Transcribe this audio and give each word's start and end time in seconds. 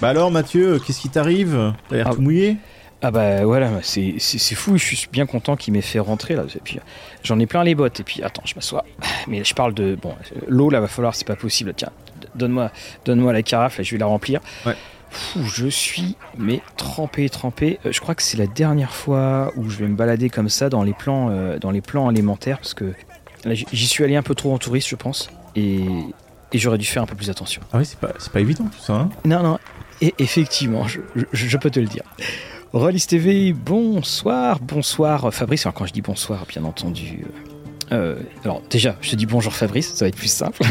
Bah 0.00 0.08
alors 0.08 0.30
Mathieu, 0.30 0.78
qu'est-ce 0.78 1.00
qui 1.00 1.08
t'arrive? 1.10 1.74
T'as 1.88 1.96
l'air 1.96 2.08
Ah. 2.10 2.14
tout 2.14 2.22
mouillé? 2.22 2.56
Ah 3.02 3.10
bah 3.10 3.44
voilà, 3.44 3.70
c'est 3.82 4.14
c'est- 4.18 4.38
c'est 4.38 4.54
fou, 4.54 4.76
je 4.76 4.84
suis 4.94 5.08
bien 5.10 5.24
content 5.26 5.56
qu'il 5.56 5.72
m'ait 5.72 5.80
fait 5.80 5.98
rentrer 6.00 6.34
là. 6.36 6.44
Et 6.54 6.60
puis 6.62 6.78
j'en 7.22 7.38
ai 7.38 7.46
plein 7.46 7.64
les 7.64 7.74
bottes. 7.74 8.00
Et 8.00 8.02
puis 8.02 8.22
attends, 8.22 8.42
je 8.44 8.54
m'assois. 8.54 8.84
Mais 9.26 9.42
je 9.44 9.54
parle 9.54 9.72
de 9.74 9.94
bon, 10.00 10.14
l'eau 10.48 10.68
là 10.70 10.80
va 10.80 10.86
falloir, 10.86 11.14
c'est 11.14 11.26
pas 11.26 11.36
possible. 11.36 11.72
Tiens, 11.74 11.90
donne-moi, 12.34 12.70
donne-moi 13.06 13.32
la 13.32 13.42
carafe, 13.42 13.78
là, 13.78 13.84
je 13.84 13.90
vais 13.92 13.98
la 13.98 14.06
remplir. 14.06 14.40
Ouais. 14.66 14.74
Fou, 15.10 15.40
je 15.46 15.66
suis 15.66 16.16
mais 16.38 16.60
trempé, 16.76 17.28
trempé. 17.30 17.78
Euh, 17.86 17.90
je 17.92 18.00
crois 18.00 18.14
que 18.14 18.22
c'est 18.22 18.36
la 18.36 18.46
dernière 18.46 18.92
fois 18.94 19.50
où 19.56 19.68
je 19.70 19.78
vais 19.78 19.88
me 19.88 19.96
balader 19.96 20.28
comme 20.30 20.48
ça 20.50 20.68
dans 20.68 20.82
les 20.82 20.92
plans, 20.92 21.28
euh, 21.30 21.58
dans 21.58 21.70
les 21.72 21.80
plans 21.80 22.06
alimentaires 22.08 22.58
parce 22.58 22.74
que 22.74 22.92
j'y- 23.46 23.86
suis 23.86 24.04
allé 24.04 24.14
un 24.16 24.22
peu 24.22 24.34
trop 24.34 24.52
en 24.54 24.58
touriste, 24.58 24.88
je 24.88 24.94
pense, 24.96 25.30
et, 25.56 25.80
et 26.52 26.58
j'aurais 26.58 26.78
dû 26.78 26.84
faire 26.86 27.02
un 27.02 27.06
peu 27.06 27.16
plus 27.16 27.30
attention. 27.30 27.62
Ah 27.72 27.78
oui, 27.78 27.84
c'est 27.86 27.98
pas, 27.98 28.12
c'est 28.18 28.30
pas 28.32 28.40
évident 28.40 28.64
tout 28.64 28.80
ça. 28.80 28.92
Hein? 28.94 29.10
Non, 29.24 29.42
non, 29.42 29.58
et 30.00 30.14
effectivement, 30.18 30.86
je, 30.86 31.56
peux 31.56 31.70
te 31.70 31.80
le 31.80 31.86
dire. 31.86 32.02
Rollis 32.72 33.06
TV, 33.06 33.52
bonsoir, 33.52 34.60
bonsoir 34.60 35.32
Fabrice. 35.32 35.66
Alors 35.66 35.74
quand 35.74 35.86
je 35.86 35.92
dis 35.92 36.02
bonsoir, 36.02 36.46
bien 36.46 36.64
entendu. 36.64 37.24
Euh, 37.92 38.16
alors 38.44 38.62
déjà, 38.70 38.96
je 39.00 39.10
te 39.10 39.16
dis 39.16 39.26
bonjour 39.26 39.52
Fabrice, 39.52 39.94
ça 39.94 40.04
va 40.04 40.08
être 40.08 40.16
plus 40.16 40.30
simple. 40.30 40.62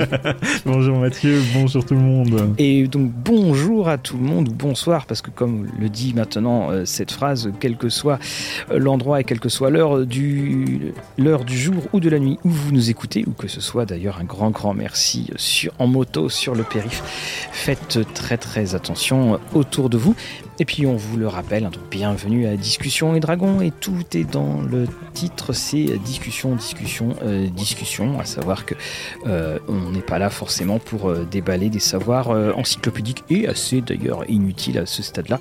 bonjour 0.66 0.98
Mathieu, 0.98 1.42
bonjour 1.54 1.84
tout 1.84 1.94
le 1.94 2.00
monde. 2.00 2.54
Et 2.58 2.86
donc 2.86 3.10
bonjour 3.10 3.88
à 3.88 3.98
tout 3.98 4.16
le 4.16 4.24
monde 4.24 4.48
ou 4.48 4.52
bonsoir 4.52 5.06
parce 5.06 5.20
que 5.20 5.30
comme 5.30 5.68
le 5.78 5.88
dit 5.88 6.14
maintenant 6.14 6.70
euh, 6.70 6.84
cette 6.84 7.12
phrase, 7.12 7.52
quel 7.60 7.76
que 7.76 7.88
soit 7.88 8.18
euh, 8.70 8.78
l'endroit 8.78 9.20
et 9.20 9.24
quelle 9.24 9.40
que 9.40 9.50
soit 9.50 9.68
l'heure 9.70 10.06
du 10.06 10.92
l'heure 11.18 11.44
du 11.44 11.58
jour 11.58 11.82
ou 11.92 12.00
de 12.00 12.08
la 12.08 12.18
nuit 12.18 12.38
où 12.44 12.48
vous 12.48 12.72
nous 12.72 12.88
écoutez 12.90 13.24
ou 13.26 13.32
que 13.32 13.48
ce 13.48 13.60
soit 13.60 13.84
d'ailleurs 13.84 14.18
un 14.18 14.24
grand 14.24 14.50
grand 14.50 14.74
merci 14.74 15.30
sur 15.36 15.72
en 15.78 15.86
moto 15.86 16.28
sur 16.28 16.54
le 16.54 16.62
périph. 16.62 17.02
Faites 17.52 17.98
très 18.14 18.38
très 18.38 18.74
attention 18.74 19.38
autour 19.52 19.90
de 19.90 19.98
vous. 19.98 20.14
Et 20.60 20.64
puis 20.64 20.86
on 20.86 20.94
vous 20.94 21.16
le 21.16 21.26
rappelle, 21.26 21.64
donc 21.64 21.74
bienvenue 21.90 22.46
à 22.46 22.56
Discussion 22.56 23.16
et 23.16 23.20
Dragons 23.20 23.60
et 23.60 23.72
tout 23.72 24.04
est 24.14 24.22
dans 24.22 24.62
le 24.62 24.86
titre, 25.12 25.52
c'est 25.52 25.84
discussion, 26.04 26.54
discussion, 26.54 27.16
euh, 27.24 27.48
discussion, 27.48 28.20
à 28.20 28.24
savoir 28.24 28.64
que 28.64 28.76
euh, 29.26 29.58
on 29.66 29.90
n'est 29.90 30.00
pas 30.00 30.20
là 30.20 30.30
forcément 30.30 30.78
pour 30.78 31.08
euh, 31.08 31.26
déballer 31.28 31.70
des 31.70 31.80
savoirs 31.80 32.28
encyclopédiques 32.56 33.24
et 33.30 33.48
assez 33.48 33.80
d'ailleurs 33.80 34.30
inutiles 34.30 34.78
à 34.78 34.86
ce 34.86 35.02
stade-là. 35.02 35.40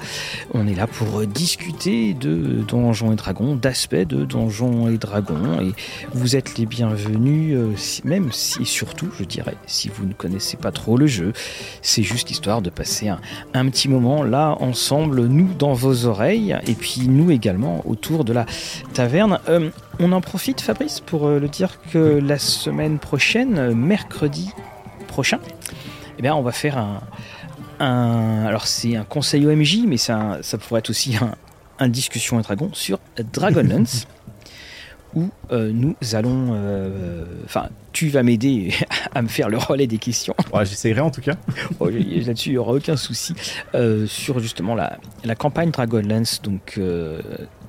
On 0.56 0.67
est 0.67 0.73
là 0.73 0.88
pour 0.88 1.22
discuter 1.28 2.16
de 2.16 2.64
Donjons 2.67 3.11
et 3.11 3.16
Dragons, 3.16 3.56
d'aspects 3.56 3.95
de 3.95 4.25
Donjons 4.25 4.89
et 4.89 4.97
Dragons 4.97 5.61
et 5.61 5.73
vous 6.14 6.36
êtes 6.36 6.58
les 6.58 6.66
bienvenus, 6.66 7.56
même 8.03 8.31
si, 8.31 8.66
surtout, 8.66 9.09
je 9.19 9.25
dirais, 9.25 9.56
si 9.67 9.89
vous 9.89 10.06
ne 10.06 10.14
connaissez 10.14 10.58
pas 10.58 10.72
trop 10.72 10.97
le 10.97 11.06
jeu, 11.06 11.34
c'est 11.84 12.03
juste 12.03 12.31
histoire 12.31 12.64
de 12.64 12.72
passer 12.72 13.09
un 13.09 13.69
petit 13.69 13.89
moment 13.89 14.23
là 14.23 14.58
ensemble, 14.59 15.03
nous 15.08 15.50
dans 15.58 15.73
vos 15.73 16.06
oreilles, 16.06 16.58
et 16.68 16.73
puis 16.73 17.08
nous 17.08 17.32
également 17.32 17.82
autour 17.88 18.23
de 18.26 18.34
la 18.34 18.46
taverne. 18.94 19.40
Euh, 19.50 19.70
on 20.00 20.12
en 20.12 20.22
profite, 20.22 20.62
Fabrice, 20.62 21.00
pour 21.00 21.28
euh, 21.28 21.40
le 21.40 21.48
dire 21.48 21.80
que 21.92 21.98
la 22.23 22.38
semaine 22.38 23.00
prochaine, 23.00 23.58
euh, 23.58 23.74
mercredi 23.76 24.52
prochain, 25.08 25.40
eh 26.18 26.22
bien, 26.22 26.36
on 26.36 26.42
va 26.42 26.52
faire 26.52 26.78
un. 26.78 27.02
un- 27.80 28.46
alors, 28.46 28.68
c'est 28.68 28.96
un 28.96 29.04
conseil 29.04 29.46
OMJ, 29.48 29.80
mais 29.88 29.98
ça 29.98 30.40
pourrait 30.68 30.80
être 30.80 30.90
aussi 30.90 31.16
un, 31.18 31.36
un 31.80 31.88
discussion 31.90 32.40
et 32.40 32.44
dragon 32.44 32.70
sur 32.74 33.00
Dragonlance. 33.34 34.08
où 35.16 35.30
euh, 35.52 35.72
nous 35.74 35.96
allons. 36.14 36.50
euh, 36.54 37.26
Enfin, 37.46 37.68
tu 37.94 38.09
vas 38.09 38.23
m'aider 38.23 38.73
à 39.16 39.22
me 39.22 39.28
faire 39.28 39.50
le 39.50 39.57
relais 39.57 39.88
des 39.88 39.97
questions. 40.00 40.34
Ouais, 40.53 40.66
J'essayerai 40.66 41.01
en 41.01 41.12
tout 41.12 41.22
cas. 41.22 41.35
Là-dessus, 41.79 42.50
il 42.50 42.53
n'y 42.53 42.57
aura 42.57 42.73
aucun 42.73 42.97
souci. 42.97 43.34
Euh, 43.75 44.06
sur 44.07 44.40
justement 44.40 44.75
la, 44.75 44.97
la 45.23 45.35
campagne 45.35 45.72
Dragonlance, 45.72 46.41
donc 46.41 46.75
euh, 46.78 47.22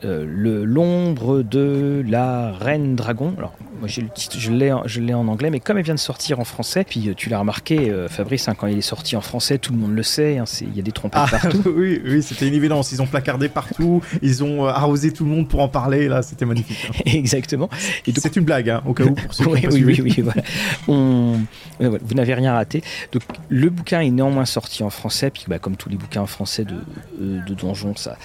euh, 0.04 0.24
le- 0.28 0.64
l'ombre 0.64 1.42
de 1.42 2.02
la 2.06 2.52
reine 2.52 2.94
dragon. 2.96 3.34
Alors, 3.38 3.54
moi 3.80 3.88
j'ai 3.88 4.02
le 4.02 4.08
titre, 4.08 4.36
je 4.38 4.50
l'ai, 4.52 4.72
en- 4.72 4.82
je 4.86 5.00
l'ai 5.00 5.14
en 5.14 5.26
anglais, 5.28 5.50
mais 5.50 5.60
comme 5.60 5.78
elle 5.78 5.84
vient 5.84 5.94
de 5.94 5.98
sortir 6.00 6.40
en 6.40 6.44
français, 6.44 6.84
puis 6.88 7.08
euh, 7.08 7.14
tu 7.14 7.28
l'as 7.28 7.38
remarqué, 7.38 7.92
Fabrice, 8.08 8.48
hein, 8.48 8.54
quand 8.56 8.66
il 8.66 8.78
est 8.78 8.82
sorti 8.82 9.16
en 9.16 9.20
français, 9.20 9.58
tout 9.58 9.72
le 9.72 9.78
monde 9.78 9.94
le 9.94 10.02
sait, 10.02 10.38
hein, 10.38 10.44
il 10.62 10.76
y 10.76 10.80
a 10.80 10.82
des 10.82 10.92
trompettes 10.92 11.20
Ah 11.24 11.28
partout. 11.30 11.62
oui, 11.76 12.00
oui, 12.04 12.22
c'était 12.22 12.48
une 12.48 12.54
évidence. 12.54 12.92
Ils 12.92 13.02
ont 13.02 13.06
placardé 13.06 13.48
partout, 13.48 14.02
ils 14.22 14.42
ont 14.44 14.66
arrosé 14.66 15.12
tout 15.12 15.24
le 15.24 15.30
monde 15.30 15.48
pour 15.48 15.60
en 15.60 15.68
parler. 15.68 16.08
Là, 16.08 16.22
c'était 16.22 16.44
magnifique. 16.46 16.88
hein. 16.90 17.02
Exactement. 17.06 17.68
C'est 18.16 18.36
une 18.36 18.44
blague, 18.44 18.74
au 18.86 18.94
cas 18.94 19.04
où 19.04 19.14
pour 19.14 19.34
ceux 19.34 19.44
qui 19.44 19.50
Oui, 19.68 19.84
oui, 19.84 19.84
oui, 19.84 20.00
oui, 20.02 20.13
voilà. 20.22 20.42
On- 20.88 21.38
euh, 21.80 21.98
Vous 22.02 22.14
n'avez 22.14 22.34
rien 22.34 22.52
raté. 22.52 22.82
Donc, 23.12 23.22
le 23.48 23.70
bouquin 23.70 24.00
est 24.00 24.10
néanmoins 24.10 24.44
sorti 24.44 24.82
en 24.82 24.90
français, 24.90 25.30
puis 25.30 25.44
bah, 25.48 25.58
comme 25.58 25.76
tous 25.76 25.88
les 25.88 25.96
bouquins 25.96 26.22
en 26.22 26.26
français 26.26 26.64
de, 26.64 26.76
euh, 27.20 27.40
de 27.44 27.54
Donjon, 27.54 27.96
ça, 27.96 28.16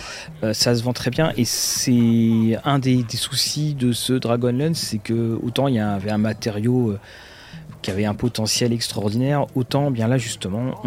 euh, 0.44 0.53
ça 0.53 0.75
se 0.75 0.83
vend 0.83 0.94
très 0.94 1.09
bien. 1.11 1.33
Et 1.38 1.45
c'est 1.45 2.57
un 2.63 2.79
des, 2.79 3.05
soucis 3.09 3.73
de 3.73 3.91
ce 3.91 4.13
Dragonlance, 4.13 4.77
c'est 4.77 4.97
que 5.00 5.38
autant 5.44 5.67
il 5.67 5.75
y 5.75 5.79
avait 5.79 6.11
un 6.11 6.17
matériau 6.17 6.95
qui 7.81 7.91
avait 7.91 8.06
un 8.06 8.13
potentiel 8.13 8.71
extraordinaire, 8.71 9.45
autant 9.56 9.89
bien 9.91 10.07
là 10.07 10.17
justement, 10.17 10.81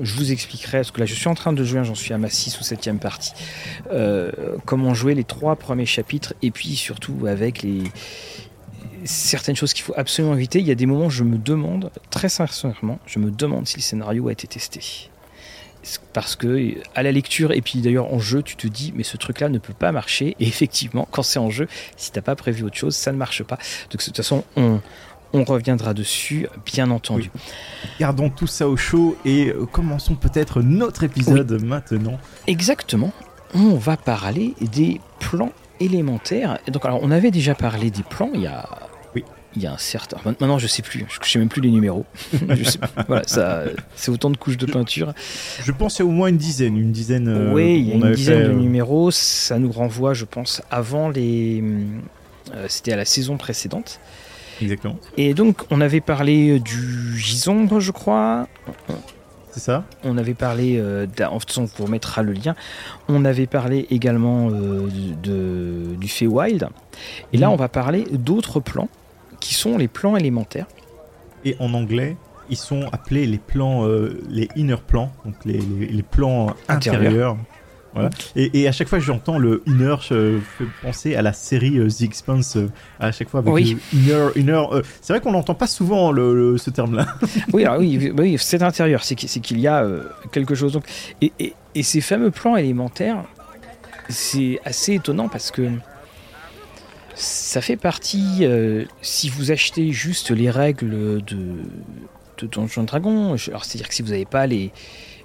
je 0.00 0.14
vous 0.14 0.32
expliquerai, 0.32 0.78
parce 0.78 0.90
que 0.90 1.00
là 1.00 1.06
je 1.06 1.14
suis 1.14 1.28
en 1.28 1.34
train 1.34 1.52
de 1.52 1.62
jouer, 1.64 1.80
hein, 1.80 1.84
j'en 1.84 1.94
suis 1.94 2.12
à 2.12 2.18
ma 2.18 2.28
6 2.28 2.58
ou 2.60 2.64
7 2.64 2.90
partie, 2.98 3.32
comment 4.64 4.94
jouer 4.94 5.14
les 5.14 5.24
trois 5.24 5.56
premiers 5.56 5.86
chapitres, 5.86 6.34
et 6.42 6.50
puis 6.50 6.76
surtout 6.76 7.26
avec 7.26 7.62
les 7.62 7.82
certaines 9.04 9.56
choses 9.56 9.72
qu'il 9.72 9.84
faut 9.84 9.94
absolument 9.96 10.34
éviter. 10.34 10.60
Il 10.60 10.66
y 10.66 10.70
a 10.70 10.74
des 10.74 10.86
moments 10.86 11.06
où 11.06 11.10
je 11.10 11.24
me 11.24 11.38
demande, 11.38 11.90
très 12.10 12.28
sincèrement, 12.28 12.98
je 13.06 13.18
me 13.18 13.30
demande 13.30 13.66
si 13.66 13.76
le 13.76 13.82
scénario 13.82 14.28
a 14.28 14.32
été 14.32 14.46
testé. 14.46 15.10
Parce 16.14 16.34
que 16.34 16.74
à 16.94 17.02
la 17.02 17.12
lecture 17.12 17.52
et 17.52 17.60
puis 17.60 17.80
d'ailleurs 17.80 18.12
en 18.12 18.18
jeu, 18.18 18.42
tu 18.42 18.56
te 18.56 18.66
dis 18.66 18.94
mais 18.96 19.02
ce 19.02 19.18
truc-là 19.18 19.50
ne 19.50 19.58
peut 19.58 19.74
pas 19.74 19.92
marcher. 19.92 20.34
Et 20.40 20.46
effectivement, 20.46 21.06
quand 21.10 21.22
c'est 21.22 21.38
en 21.38 21.50
jeu, 21.50 21.68
si 21.96 22.10
t'as 22.10 22.22
pas 22.22 22.36
prévu 22.36 22.62
autre 22.64 22.76
chose, 22.76 22.96
ça 22.96 23.12
ne 23.12 23.18
marche 23.18 23.42
pas. 23.42 23.58
Donc 23.90 24.00
de 24.00 24.04
toute 24.04 24.16
façon, 24.16 24.44
on, 24.56 24.80
on 25.34 25.44
reviendra 25.44 25.92
dessus, 25.92 26.46
bien 26.64 26.90
entendu. 26.90 27.30
Gardons 28.00 28.30
tout 28.30 28.46
ça 28.46 28.66
au 28.66 28.76
chaud 28.76 29.18
et 29.26 29.48
euh, 29.48 29.66
commençons 29.66 30.14
peut-être 30.14 30.62
notre 30.62 31.04
épisode 31.04 31.62
maintenant. 31.62 32.18
Exactement. 32.46 33.12
On 33.54 33.74
va 33.74 33.96
parler 33.96 34.54
des 34.60 35.00
plans 35.18 35.52
élémentaires. 35.80 36.58
Donc 36.68 36.84
alors 36.84 37.00
on 37.02 37.10
avait 37.10 37.30
déjà 37.30 37.54
parlé 37.54 37.90
des 37.90 38.04
plans 38.04 38.30
il 38.32 38.42
y 38.42 38.46
a. 38.46 38.68
il 39.56 39.62
y 39.62 39.66
a 39.66 39.72
un 39.72 39.78
certain 39.78 40.16
maintenant 40.24 40.58
je 40.58 40.66
sais 40.66 40.82
plus, 40.82 41.04
je 41.08 41.28
sais 41.28 41.38
même 41.38 41.48
plus 41.48 41.60
les 41.62 41.70
numéros. 41.70 42.04
Je 42.48 42.64
sais- 42.64 42.78
voilà, 43.06 43.22
ça 43.26 43.62
c'est 43.94 44.10
autant 44.10 44.30
de 44.30 44.36
couches 44.36 44.56
de 44.58 44.66
peinture. 44.66 45.12
Je 45.62 45.70
pense 45.72 45.94
qu'il 45.96 46.04
y 46.04 46.08
a 46.08 46.10
au 46.10 46.14
moins 46.14 46.28
une 46.28 46.36
dizaine, 46.36 46.76
une 46.76 46.92
dizaine. 46.92 47.28
euh, 47.28 47.52
oui, 47.54 47.78
il 47.78 47.88
y 47.88 47.92
a 47.92 47.94
une 47.94 48.12
dizaine 48.12 48.38
fait, 48.42 48.48
de 48.48 48.52
euh, 48.54 48.54
numéros, 48.60 49.10
ça 49.10 49.58
nous 49.58 49.70
renvoie 49.72 50.14
je 50.14 50.24
pense 50.24 50.60
avant 50.70 51.08
les 51.08 51.62
euh, 52.54 52.66
c'était 52.68 52.92
à 52.92 52.96
la 52.96 53.04
saison 53.04 53.36
précédente. 53.36 54.00
Exactement, 54.60 54.96
Et 55.16 55.34
donc 55.34 55.62
on 55.70 55.80
avait 55.80 56.00
parlé 56.00 56.60
du 56.60 57.18
gisombre, 57.18 57.80
je 57.80 57.90
crois. 57.90 58.46
c'est 59.50 59.60
ça? 59.60 59.84
On 60.04 60.16
avait 60.18 60.34
parlé, 60.34 60.76
euh, 60.78 61.06
en 61.28 61.40
façon, 61.40 61.62
on 61.62 61.64
vous 61.64 61.84
remettra 61.86 62.22
le 62.22 62.32
lien. 62.32 62.54
On 63.08 63.24
avait 63.24 63.46
parlé 63.48 63.86
également 63.90 64.50
de, 64.50 65.96
du 65.96 66.08
Feywild. 66.08 66.68
Et 67.32 67.36
là, 67.38 67.48
Mhm. 67.48 67.52
on 67.54 67.56
va 67.56 67.68
parler 67.68 68.04
d'autres 68.12 68.60
plans 68.60 68.88
qui 69.44 69.52
sont 69.54 69.76
les 69.76 69.88
plans 69.88 70.16
élémentaires. 70.16 70.66
Et 71.44 71.54
en 71.60 71.74
anglais, 71.74 72.16
ils 72.48 72.56
sont 72.56 72.84
appelés 72.92 73.26
les 73.26 73.38
plans, 73.38 73.86
euh, 73.86 74.20
les 74.30 74.48
inner 74.56 74.76
plans, 74.86 75.12
donc 75.24 75.34
les, 75.44 75.58
les- 75.58 75.86
les 75.86 76.02
plans 76.02 76.46
Intérieurs. 76.68 77.00
intérieurs. 77.02 77.36
Voilà. 77.92 78.10
Et, 78.34 78.62
et 78.62 78.66
à 78.66 78.72
chaque 78.72 78.88
fois 78.88 78.98
que 78.98 79.04
j'entends 79.04 79.38
le 79.38 79.62
inner, 79.66 79.94
je 80.00 80.38
fais 80.58 80.64
penser 80.82 81.14
à 81.14 81.22
la 81.22 81.32
série 81.32 81.78
euh, 81.78 81.88
The 81.88 82.02
Expanse. 82.02 82.56
euh, 82.56 82.68
à 82.98 83.12
chaque 83.12 83.28
fois 83.28 83.38
avec 83.40 83.52
Oui. 83.54 83.76
le 83.92 83.98
inner, 83.98 84.28
inner. 84.36 84.62
c'est 85.00 85.12
vrai 85.12 85.20
qu'on 85.20 85.30
n'entend 85.32 85.54
pas 85.54 85.66
souvent 85.68 86.10
le, 86.10 86.34
le- 86.34 86.58
ce 86.58 86.70
terme-là. 86.70 87.06
Oui, 87.52 87.64
alors 87.64 87.78
oui, 87.78 88.12
oui 88.18 88.36
c'est 88.38 88.62
intérieur, 88.62 89.04
c'est 89.04 89.14
qu'il 89.14 89.60
y 89.60 89.68
a 89.68 89.86
quelque 90.32 90.54
chose. 90.56 90.72
Donc, 90.72 90.84
et, 91.20 91.32
et- 91.38 91.54
et 91.76 91.82
ces 91.84 92.00
fameux 92.00 92.30
plans 92.32 92.56
élémentaires, 92.56 93.22
c'est 94.08 94.58
assez 94.64 94.94
étonnant 94.94 95.28
parce 95.28 95.50
que 95.50 95.68
ça 97.14 97.60
fait 97.60 97.76
partie, 97.76 98.38
euh, 98.42 98.84
si 99.00 99.28
vous 99.28 99.50
achetez 99.52 99.92
juste 99.92 100.30
les 100.30 100.50
règles 100.50 101.22
de, 101.24 101.62
de 102.38 102.48
je- 102.50 103.50
alors 103.50 103.64
c'est-à-dire 103.64 103.88
que 103.88 103.94
si 103.94 104.02
vous 104.02 104.10
n'avez 104.10 104.24
pas 104.24 104.46
les, 104.46 104.72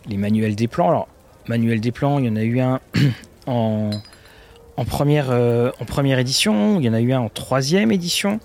manuels 0.07 0.55
des 0.55 0.67
plans, 0.67 0.89
alors 0.89 1.07
manuel 1.47 1.81
des 1.81 1.91
plans, 1.91 2.19
il 2.19 2.25
y 2.25 2.29
en 2.29 2.35
a 2.35 2.43
eu 2.43 2.59
un 2.59 2.79
en, 3.47 3.89
première, 4.85 5.31
euh, 5.31 5.71
en 5.79 5.85
première 5.85 6.19
édition, 6.19 6.79
il 6.79 6.85
y 6.85 6.89
en 6.89 6.93
a 6.93 7.01
eu 7.01 7.11
un 7.11 7.21
en 7.21 7.29
troisième 7.29 7.91
édition, 7.91 8.39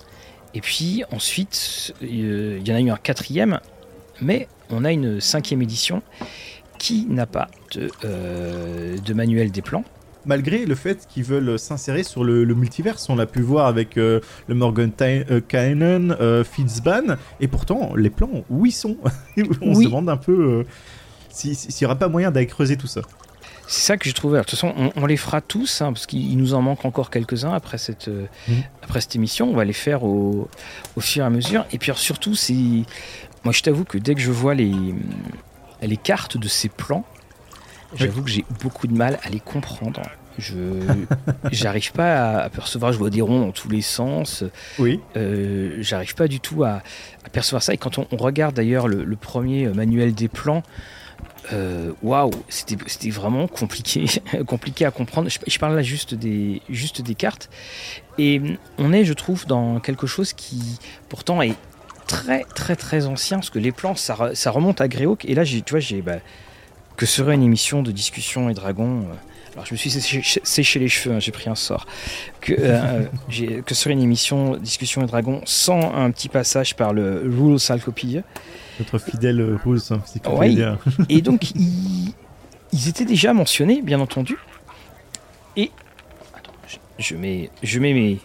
et 0.55 0.61
puis 0.61 1.03
ensuite, 1.11 1.93
euh, 2.01 2.57
il 2.59 2.67
y 2.67 2.71
en 2.71 2.75
a 2.75 2.81
eu 2.81 2.89
un 2.89 2.97
quatrième, 2.97 3.59
mais 4.21 4.47
on 4.71 4.83
a 4.83 4.91
une 4.91 5.21
cinquième 5.21 5.61
édition 5.61 6.01
qui 6.79 7.05
n'a 7.05 7.25
pas 7.27 7.49
de 7.75 9.13
manuel 9.13 9.51
des 9.51 9.61
plans. 9.61 9.83
Malgré 10.25 10.65
le 10.65 10.75
fait 10.75 11.05
qu'ils 11.07 11.23
veulent 11.23 11.59
s'insérer 11.59 12.03
sur 12.03 12.23
le, 12.23 12.43
le 12.43 12.55
multiverse, 12.55 13.09
on 13.09 13.15
l'a 13.15 13.25
pu 13.25 13.41
voir 13.41 13.67
avec 13.67 13.97
euh, 13.97 14.19
le 14.47 14.55
Morgan 14.55 14.91
euh, 15.01 15.41
Canon, 15.47 16.15
euh, 16.19 16.43
Fitzban, 16.43 17.15
et 17.39 17.47
pourtant 17.47 17.95
les 17.95 18.09
plans 18.09 18.43
où 18.49 18.65
ils 18.65 18.71
sont? 18.71 18.97
on 19.61 19.75
Oui. 19.75 19.83
se 19.83 19.89
demande 19.89 20.09
un 20.09 20.17
peu. 20.17 20.31
euh, 20.31 20.63
s'il 21.29 21.51
n'y 21.81 21.85
aura 21.85 21.95
pas 21.95 22.07
moyen 22.07 22.31
d'aller 22.31 22.47
creuser 22.47 22.77
tout 22.77 22.87
ça. 22.87 23.01
C'est 23.67 23.81
ça 23.81 23.97
que 23.97 24.05
j'ai 24.05 24.13
trouvé. 24.13 24.37
de 24.37 24.43
toute 24.43 24.51
façon, 24.51 24.73
on, 24.95 25.05
les 25.07 25.17
fera 25.17 25.41
tous, 25.41 25.81
hein, 25.81 25.91
parce 25.91 26.05
qu'il 26.05 26.37
nous 26.37 26.53
en 26.53 26.61
manque 26.61 26.85
encore 26.85 27.09
quelques-uns 27.09 27.51
après 27.51 27.77
cette, 27.79 28.07
euh, 28.09 28.27
mhm. 28.47 28.63
après 28.83 29.01
cette 29.01 29.15
émission. 29.15 29.49
On 29.49 29.55
va 29.55 29.65
les 29.65 29.73
faire 29.73 30.03
au, 30.03 30.47
au, 30.95 31.01
fur 31.01 31.23
et 31.23 31.25
à 31.25 31.29
mesure. 31.29 31.65
Et 31.71 31.77
puis 31.79 31.91
surtout, 31.95 32.35
c'est. 32.35 32.53
Moi, 33.43 33.51
je 33.51 33.61
t'avoue 33.63 33.83
que 33.83 33.97
dès 33.97 34.13
que 34.15 34.21
je 34.21 34.31
vois 34.31 34.53
les, 34.53 34.71
les 35.81 35.97
cartes 35.97 36.37
de 36.37 36.47
ces 36.47 36.69
plans, 36.69 37.05
j'avoue 37.93 38.23
que 38.23 38.29
j'ai 38.29 38.45
beaucoup 38.61 38.87
de 38.87 38.93
mal 38.93 39.19
à 39.23 39.29
les 39.29 39.39
comprendre. 39.39 40.01
Je 40.37 40.55
j'arrive 41.51 41.91
pas 41.91 42.43
à 42.43 42.49
percevoir. 42.49 42.91
Je 42.91 42.97
vois 42.97 43.09
des 43.09 43.21
ronds 43.21 43.39
dans 43.39 43.51
tous 43.51 43.69
les 43.69 43.81
sens. 43.81 44.43
Oui. 44.79 44.99
Euh, 45.15 45.77
j'arrive 45.79 46.15
pas 46.15 46.27
du 46.27 46.39
tout 46.39 46.63
à, 46.63 46.81
percevoir 47.31 47.63
ça. 47.63 47.73
Et 47.73 47.77
quand 47.77 47.97
on, 47.97 48.17
regarde 48.17 48.55
d'ailleurs 48.55 48.87
le, 48.87 49.15
premier 49.15 49.67
manuel 49.67 50.13
des 50.13 50.27
plans, 50.27 50.63
euh, 51.53 51.91
waouh, 52.01 52.31
c'était 52.49 53.09
vraiment 53.09 53.47
compliqué, 53.47 54.05
compliqué 54.47 54.85
à 54.85 54.91
comprendre. 54.91 55.29
Je, 55.29 55.59
parle 55.59 55.75
là 55.75 55.81
juste 55.81 56.13
des, 56.15 56.61
juste 56.69 57.01
des 57.01 57.15
cartes. 57.15 57.49
Et 58.17 58.41
on 58.77 58.93
est, 58.93 59.05
je 59.05 59.13
trouve, 59.13 59.45
dans 59.45 59.79
quelque 59.79 60.07
chose 60.07 60.33
qui 60.33 60.79
pourtant 61.09 61.41
est 61.41 61.55
très 62.07 62.43
très 62.43 62.75
très 62.75 63.07
ancien, 63.07 63.37
parce 63.37 63.49
que 63.49 63.59
les 63.59 63.71
plans, 63.71 63.95
ça, 63.95 64.31
ça 64.33 64.51
remonte 64.51 64.81
à 64.81 64.87
Gréoc. 64.87 65.25
Et 65.25 65.35
là, 65.35 65.43
tu 65.43 65.63
vois, 65.69 65.79
j'ai 65.79 66.01
bah, 66.01 66.17
que 66.97 67.05
serait 67.05 67.35
une 67.35 67.43
émission 67.43 67.81
de 67.83 67.91
discussion 67.91 68.49
et 68.49 68.53
dragon. 68.53 69.01
Euh, 69.01 69.13
alors 69.53 69.65
je 69.65 69.73
me 69.73 69.77
suis 69.77 69.89
séché, 69.89 70.79
les 70.79 70.89
cheveux, 70.89 71.15
hein, 71.15 71.19
j'ai 71.19 71.31
pris 71.31 71.49
un 71.49 71.55
sort. 71.55 71.85
Que, 72.41 72.53
euh, 72.57 73.05
que 73.65 73.73
serait 73.73 73.93
une 73.93 74.01
émission 74.01 74.57
Discussion 74.57 75.01
et 75.01 75.05
Dragon 75.05 75.41
sans 75.45 75.95
un 75.95 76.11
petit 76.11 76.27
passage 76.27 76.75
par 76.75 76.91
le 76.91 77.23
Rules 77.25 77.59
Alcopia 77.69 78.21
notre 78.79 78.99
fidèle 78.99 79.57
Rose, 79.63 79.91
hein, 79.91 80.01
oui. 80.33 80.61
Et 81.09 81.21
donc, 81.21 81.51
ils, 81.55 82.89
étaient 82.89 83.05
déjà 83.05 83.33
mentionnés, 83.33 83.81
bien 83.81 83.99
entendu. 83.99 84.37
Et. 85.55 85.71
Attends, 86.33 86.51
je, 86.99 87.15
mets, 87.15 87.49
je 87.63 87.79
mets 87.79 87.93
mes, 87.93 88.19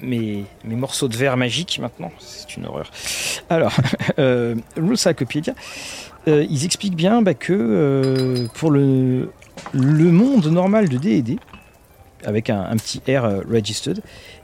mes, 0.00 0.44
mes, 0.64 0.76
morceaux 0.76 1.08
de 1.08 1.16
verre 1.16 1.36
magique 1.36 1.78
maintenant. 1.80 2.12
C'est 2.18 2.56
une 2.56 2.66
horreur. 2.66 2.90
Alors, 3.50 3.74
euh, 4.18 4.54
Rules 4.76 4.96
euh, 6.28 6.46
ils 6.48 6.64
expliquent 6.64 6.96
bien 6.96 7.22
bah, 7.22 7.34
que 7.34 7.52
euh, 7.52 8.46
pour 8.54 8.70
le, 8.70 9.30
le 9.72 10.12
monde 10.12 10.46
normal 10.46 10.88
de 10.88 10.96
D&D, 10.96 11.38
avec 12.24 12.50
un, 12.50 12.62
un, 12.62 12.76
petit 12.76 13.00
R 13.08 13.24
euh, 13.24 13.40
registered, 13.50 14.00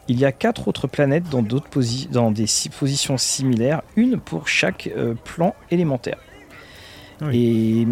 il 0.08 0.18
y 0.18 0.24
a 0.24 0.32
quatre 0.32 0.66
autres 0.66 0.88
planètes 0.88 1.28
dans, 1.30 1.42
d'autres 1.42 1.68
dans 2.10 2.32
des 2.32 2.46
positions 2.76 3.16
similaires, 3.16 3.82
une 3.94 4.18
pour 4.18 4.48
chaque 4.48 4.90
plan 5.24 5.54
élémentaire. 5.70 6.18
Et 7.30 7.86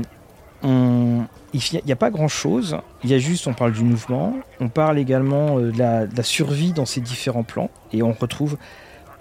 il 0.62 1.80
n'y 1.84 1.92
a 1.92 1.96
pas 1.96 2.10
grand 2.10 2.28
chose, 2.28 2.78
il 3.04 3.10
y 3.10 3.14
a 3.14 3.18
juste, 3.18 3.46
on 3.46 3.52
parle 3.52 3.72
du 3.72 3.82
mouvement, 3.82 4.34
on 4.60 4.70
parle 4.70 4.98
également 4.98 5.60
de, 5.60 5.76
la, 5.76 6.22
survie 6.22 6.72
dans 6.72 6.86
ces 6.86 7.02
différents 7.02 7.42
plans, 7.42 7.70
et 7.92 8.02
on 8.02 8.12
retrouve 8.12 8.56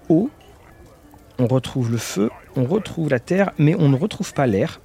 eau, 0.08 0.30
on 1.38 1.48
retrouve 1.48 1.92
le 1.92 1.98
feu, 1.98 2.30
on 2.56 2.66
retrouve 2.66 3.10
la 3.10 3.20
terre, 3.20 3.52
mais 3.58 3.76
on 3.78 3.90
ne 3.90 3.96
retrouve 3.96 4.34
pas 4.34 4.48
l'air. 4.48 4.80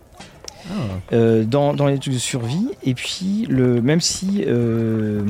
Ah. 0.68 0.72
Euh, 1.12 1.44
dans, 1.44 1.74
dans, 1.74 1.86
les 1.86 1.98
trucs 1.98 2.14
de 2.14 2.18
survie. 2.18 2.68
Et 2.84 2.94
puis, 2.94 3.46
le, 3.48 3.80
même 3.80 4.00
si 4.00 4.44
euh, 4.46 5.22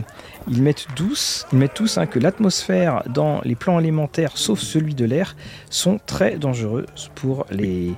ils 0.49 0.63
mettent 0.63 0.87
tous, 0.95 1.47
ils 1.53 1.59
mettent 1.59 1.75
tous 1.75 1.99
hein, 1.99 2.07
que 2.07 2.19
l'atmosphère 2.19 3.03
dans 3.09 3.41
les 3.45 3.55
plans 3.55 3.79
élémentaires, 3.79 4.37
sauf 4.37 4.61
celui 4.61 4.95
de 4.95 5.05
l'air, 5.05 5.37
sont 5.71 5.99
très 6.05 6.37
dangereuses 6.37 7.11
pour 7.15 7.47
les, 7.51 7.93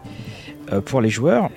euh, 0.72 0.80
pour 0.80 1.00
les 1.00 1.10
joueurs. 1.10 1.50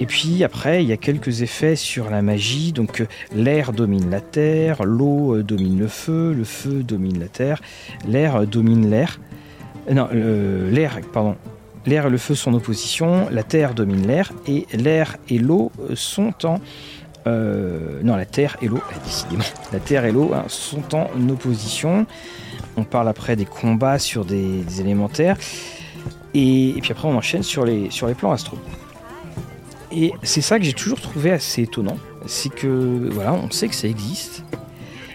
Et 0.00 0.06
puis 0.06 0.42
après, 0.42 0.82
il 0.82 0.88
y 0.88 0.92
a 0.92 0.96
quelques 0.96 1.42
effets 1.42 1.76
sur 1.76 2.08
la 2.08 2.22
magie. 2.22 2.72
Donc 2.72 3.04
l'air 3.34 3.72
domine 3.72 4.10
la 4.10 4.20
terre, 4.20 4.84
l'eau 4.84 5.42
domine 5.42 5.78
le 5.78 5.86
feu, 5.86 6.32
le 6.32 6.44
feu 6.44 6.82
domine 6.82 7.20
la 7.20 7.28
terre, 7.28 7.60
l'air 8.08 8.46
domine 8.46 8.88
l'air. 8.88 9.20
Non, 9.90 10.08
l'air, 10.12 11.00
pardon, 11.12 11.36
L'air 11.84 12.06
et 12.06 12.10
le 12.10 12.18
feu 12.18 12.34
sont 12.34 12.52
en 12.52 12.54
opposition, 12.54 13.28
la 13.30 13.42
terre 13.42 13.74
domine 13.74 14.06
l'air, 14.06 14.32
et 14.46 14.66
l'air 14.72 15.16
et 15.28 15.38
l'eau 15.38 15.72
sont 15.94 16.32
en... 16.44 16.60
Euh, 17.26 18.00
non, 18.02 18.16
la 18.16 18.24
terre 18.24 18.56
et 18.62 18.68
l'eau, 18.68 18.80
décidément, 19.04 19.44
la 19.72 19.80
terre 19.80 20.04
et 20.04 20.12
l'eau 20.12 20.32
hein, 20.34 20.44
sont 20.48 20.94
en 20.94 21.28
opposition. 21.28 22.06
On 22.76 22.84
parle 22.84 23.08
après 23.08 23.36
des 23.36 23.44
combats 23.44 23.98
sur 23.98 24.24
des, 24.24 24.80
élémentaires, 24.80 25.36
et, 26.34 26.74
puis 26.80 26.92
après 26.92 27.08
on 27.08 27.16
enchaîne 27.16 27.42
sur 27.42 27.64
les, 27.64 27.90
sur 27.90 28.06
les 28.06 28.14
plans 28.14 28.32
astro. 28.32 28.56
Et 29.90 30.12
c'est 30.22 30.40
ça 30.40 30.58
que 30.58 30.64
j'ai 30.64 30.72
toujours 30.72 31.00
trouvé 31.00 31.32
assez 31.32 31.62
étonnant, 31.62 31.98
c'est 32.26 32.48
que 32.48 33.08
voilà, 33.10 33.34
on 33.34 33.50
sait 33.50 33.68
que 33.68 33.74
ça 33.74 33.88
existe, 33.88 34.42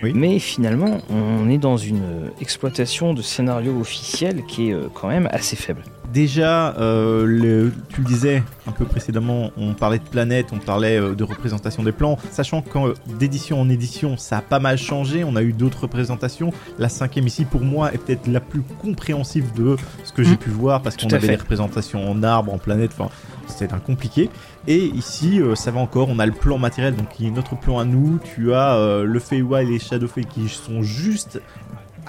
mais 0.04 0.38
finalement 0.38 1.00
on 1.10 1.50
est 1.50 1.58
dans 1.58 1.78
une 1.78 2.32
exploitation 2.42 3.16
de 3.16 3.24
scénario 3.24 3.80
officiel 3.80 4.46
qui 4.46 4.70
est 4.70 4.74
euh, 4.74 4.88
quand 4.94 5.08
même 5.08 5.28
assez 5.32 5.56
faible. 5.56 5.82
Déjà, 6.18 6.76
euh, 6.80 7.70
tu 7.90 8.02
le 8.02 8.08
disais 8.08 8.42
un 8.66 8.72
peu 8.72 8.86
précédemment, 8.86 9.52
on 9.56 9.76
parlait 9.76 10.00
de 10.00 10.04
planète, 10.04 10.48
on 10.52 10.58
parlait 10.58 11.00
euh, 11.00 11.14
de 11.14 11.24
représentation 11.24 11.84
des 11.84 11.92
plans, 11.92 12.18
sachant 12.32 12.64
que 12.64 12.96
d'édition 13.20 13.62
en 13.62 13.70
édition, 13.70 14.18
ça 14.18 14.40
a 14.40 14.42
pas 14.42 14.58
mal 14.58 14.80
changé, 14.80 15.24
on 15.24 15.36
a 15.36 15.44
eu 15.44 15.54
d'autres 15.54 15.82
représentations. 15.82 16.52
La 16.80 16.90
cinquième 16.90 17.28
ici, 17.28 17.46
pour 17.46 17.62
moi, 17.62 17.94
est 17.94 18.00
peut-être 18.00 18.26
la 18.26 18.40
plus 18.40 18.64
compréhensive 18.82 19.54
de 19.54 19.76
ce 20.04 20.12
que 20.12 20.24
j'ai 20.24 20.34
mmh. 20.34 20.38
pu 20.38 20.50
voir, 20.50 20.82
parce 20.82 20.98
qu'on 20.98 21.08
avait 21.10 21.28
des 21.28 21.36
représentations 21.36 22.10
en 22.10 22.24
arbre, 22.24 22.52
en 22.52 22.58
planète, 22.58 22.90
enfin, 22.98 23.12
c'était 23.46 23.76
un 23.76 23.80
compliqué. 23.80 24.32
Et 24.66 24.86
ici, 24.86 25.40
euh, 25.40 25.54
ça 25.54 25.70
va 25.70 25.80
encore, 25.82 26.10
on 26.10 26.18
a 26.18 26.26
le 26.26 26.32
plan 26.32 26.58
matériel, 26.58 26.96
donc 26.96 27.10
il 27.20 27.28
y 27.28 27.30
a 27.30 27.32
notre 27.32 27.56
plan 27.56 27.78
à 27.78 27.86
nous, 27.86 28.18
tu 28.34 28.56
as 28.56 29.04
le 29.04 29.20
Feywild 29.20 29.70
et 29.70 29.74
les 29.74 29.80
Shadowfey 29.80 30.24
qui 30.24 30.50
sont 30.50 30.82
juste 30.82 31.40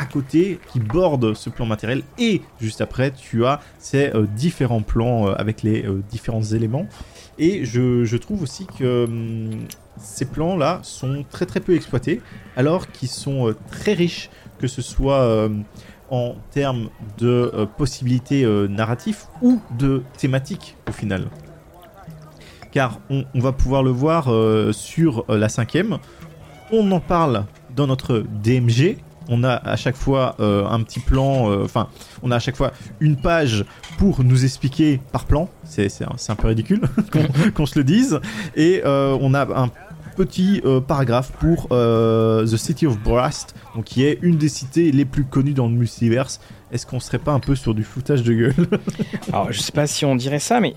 côté 0.05 0.59
qui 0.73 0.81
borde 0.81 1.35
ce 1.35 1.51
plan 1.51 1.67
matériel. 1.67 2.03
Et 2.19 2.43
juste 2.61 2.81
après 2.81 3.11
tu 3.11 3.45
as 3.45 3.61
ces 3.79 4.11
euh, 4.15 4.27
différents 4.27 4.83
plans 4.83 5.29
euh, 5.29 5.35
avec 5.37 5.63
les 5.63 5.85
euh, 5.85 6.03
différents 6.11 6.43
éléments. 6.43 6.87
Et 7.39 7.65
je, 7.65 8.17
trouve 8.17 8.43
aussi 8.43 8.67
que 8.67 9.05
hum, 9.05 9.67
ces 9.97 10.25
plans 10.25 10.57
là 10.57 10.81
sont 10.83 11.25
très 11.31 11.47
très 11.47 11.61
peu 11.61 11.75
exploités 11.75 12.21
alors 12.57 12.91
qu'ils 12.91 13.09
sont 13.09 13.55
très 13.71 13.93
riches 13.93 14.31
que 14.59 14.67
ce 14.67 14.83
soit 14.83 15.49
en 16.11 16.35
termes 16.51 16.89
de 17.19 17.69
possibilités 17.77 18.45
narratives 18.69 19.23
ou 19.41 19.61
de 19.79 20.03
thématiques 20.17 20.77
au 20.89 20.93
final. 20.93 21.29
Car 22.73 22.99
on 23.09 23.25
va 23.37 23.53
pouvoir 23.53 23.85
le 23.85 23.91
voir 23.91 24.25
sur 24.75 25.25
la 25.29 25.49
cinquième. 25.49 25.99
On 26.73 26.91
en 26.91 26.99
parle 26.99 27.45
dans 27.77 27.87
notre 27.87 28.25
DMG 28.43 28.97
on 29.29 29.45
a 29.45 29.55
à 29.55 29.77
chaque 29.77 29.97
fois 29.97 30.35
euh, 30.41 30.67
un 30.67 30.83
petit 30.83 31.01
plan, 31.01 31.51
euh, 31.51 31.65
enfin, 31.65 31.89
on 32.23 32.31
a 32.31 32.37
à 32.37 32.39
chaque 32.39 32.57
fois 32.57 32.73
une 33.01 33.17
page 33.17 33.65
pour 33.99 34.25
nous 34.25 34.45
expliquer 34.45 35.01
par 35.13 35.27
plan. 35.27 35.49
C'est 35.65 35.89
un, 36.03 36.35
peu 36.35 36.49
ridicule 36.49 36.81
qu'on 37.55 37.67
se 37.67 37.79
le 37.79 37.85
dise. 37.85 38.21
Et 38.57 38.83
euh, 38.85 39.17
on 39.21 39.35
a 39.35 39.43
un 39.43 39.71
petit 40.17 40.63
paragraphe 40.89 41.31
pour 41.33 41.69
The 41.69 42.57
City 42.57 42.89
of 42.89 42.99
Brast, 42.99 43.55
donc 43.77 43.85
qui 43.85 44.05
est 44.05 44.19
une 44.23 44.37
des 44.37 44.49
cités 44.49 44.91
les 44.91 45.05
plus 45.05 45.25
connues 45.25 45.53
dans 45.53 45.69
le 45.69 45.75
multiverse. 45.75 46.41
Est-ce 46.73 46.87
qu'on 46.87 46.99
serait 46.99 47.21
pas 47.21 47.33
un 47.33 47.39
peu 47.39 47.55
sur 47.55 47.73
du 47.73 47.85
foutage 47.85 48.25
de 48.25 48.33
gueule 48.35 48.67
Alors, 49.33 49.53
je 49.53 49.61
sais 49.61 49.73
pas 49.73 49.87
si 49.87 50.05
on 50.05 50.17
dirait 50.17 50.41
ça, 50.41 50.61
mais 50.61 50.75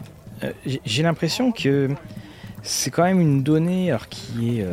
j'ai 0.85 1.01
l'impression 1.01 1.51
que 1.51 1.89
c'est 2.61 2.91
quand 2.91 3.03
même 3.03 3.19
une 3.19 3.41
donnée 3.41 3.89
alors, 3.89 4.07
qui 4.09 4.59
est 4.59 4.65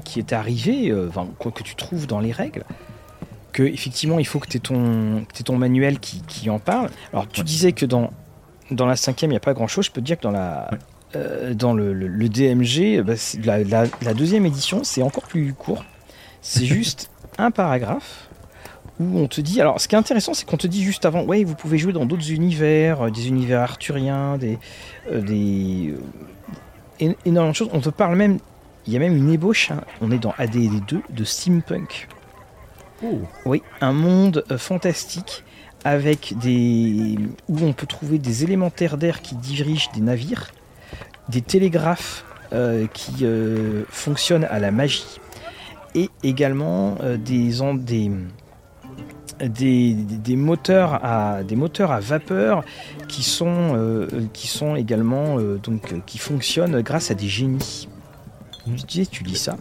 qui 0.00 0.18
est 0.18 0.32
arrivé, 0.32 0.90
euh, 0.90 1.08
quoi 1.38 1.52
que 1.52 1.62
tu 1.62 1.74
trouves 1.74 2.06
dans 2.06 2.20
les 2.20 2.32
règles, 2.32 2.64
que 3.52 3.62
effectivement 3.62 4.18
il 4.18 4.26
faut 4.26 4.38
que 4.38 4.48
tu 4.48 4.56
aies, 4.56 4.60
ton, 4.60 5.24
ton 5.44 5.56
manuel 5.56 5.98
qui, 5.98 6.22
qui, 6.22 6.50
en 6.50 6.58
parle. 6.58 6.90
Alors 7.12 7.28
tu 7.28 7.42
disais 7.42 7.72
que 7.72 7.86
dans, 7.86 8.10
dans 8.70 8.86
la 8.86 8.96
cinquième 8.96 9.30
il 9.30 9.34
n'y 9.34 9.38
a 9.38 9.40
pas 9.40 9.54
grand 9.54 9.66
chose, 9.66 9.86
je 9.86 9.90
peux 9.90 10.00
te 10.00 10.06
dire 10.06 10.16
que 10.16 10.22
dans 10.22 10.30
la... 10.30 10.70
Euh, 11.16 11.54
dans 11.54 11.72
le, 11.72 11.92
le, 11.92 12.28
DMG, 12.28 13.02
bah, 13.02 13.14
la, 13.42 13.84
la, 14.00 14.14
deuxième 14.14 14.46
édition, 14.46 14.84
c'est 14.84 15.02
encore 15.02 15.24
plus 15.24 15.52
court. 15.54 15.84
C'est 16.40 16.64
juste 16.76 17.10
un 17.36 17.50
paragraphe 17.50 18.28
où 19.00 19.18
on 19.18 19.26
te 19.26 19.40
dit. 19.40 19.60
Alors, 19.60 19.80
ce 19.80 19.88
qui 19.88 19.96
est 19.96 19.98
intéressant, 19.98 20.34
c'est 20.34 20.46
qu'on 20.46 20.56
te 20.56 20.68
dit 20.68 20.84
juste 20.84 21.04
avant, 21.06 21.24
ouais, 21.24 21.42
vous 21.42 21.56
pouvez 21.56 21.78
jouer 21.78 21.92
dans 21.92 22.06
d'autres 22.06 22.30
univers, 22.30 23.06
euh, 23.06 23.10
des 23.10 23.26
univers 23.26 23.60
arthuriens, 23.60 24.38
des, 24.38 24.60
des 25.12 25.96
énormément 27.00 27.50
de 27.50 27.56
choses. 27.56 27.70
On 27.72 27.80
te 27.80 27.88
parle 27.88 28.16
même 28.16 28.38
il 28.90 28.94
y 28.94 28.96
a 28.96 28.98
même 28.98 29.16
une 29.16 29.30
ébauche, 29.30 29.70
hein. 29.70 29.82
on 30.00 30.10
est 30.10 30.18
dans 30.18 30.32
AD2 30.32 31.00
de 31.08 31.24
steampunk. 31.24 32.08
Oh. 33.04 33.20
Oui, 33.44 33.62
un 33.80 33.92
monde 33.92 34.44
euh, 34.50 34.58
fantastique 34.58 35.44
avec 35.84 36.34
des 36.38 37.16
où 37.48 37.58
on 37.62 37.72
peut 37.72 37.86
trouver 37.86 38.18
des 38.18 38.42
élémentaires 38.42 38.98
d'air 38.98 39.22
qui 39.22 39.36
dirigent 39.36 39.90
des 39.94 40.00
navires, 40.00 40.50
des 41.28 41.40
télégraphes 41.40 42.24
euh, 42.52 42.88
qui 42.92 43.24
euh, 43.24 43.84
fonctionnent 43.90 44.48
à 44.50 44.58
la 44.58 44.72
magie 44.72 45.20
et 45.94 46.10
également 46.24 46.96
des, 47.16 47.52
des 47.78 48.10
des, 49.48 49.94
des, 49.94 50.36
moteurs 50.36 51.04
à 51.04 51.42
des 51.42 51.56
moteurs 51.56 51.92
à 51.92 52.00
vapeur 52.00 52.64
qui 53.08 53.22
sont 53.22 53.72
euh, 53.74 54.06
qui 54.32 54.46
sont 54.46 54.76
également 54.76 55.38
euh, 55.38 55.58
donc 55.62 56.04
qui 56.06 56.18
fonctionnent 56.18 56.80
grâce 56.82 57.10
à 57.10 57.14
des 57.14 57.28
génies. 57.28 57.88
Tu, 58.86 59.06
tu 59.06 59.24
lis 59.24 59.36
ça. 59.36 59.56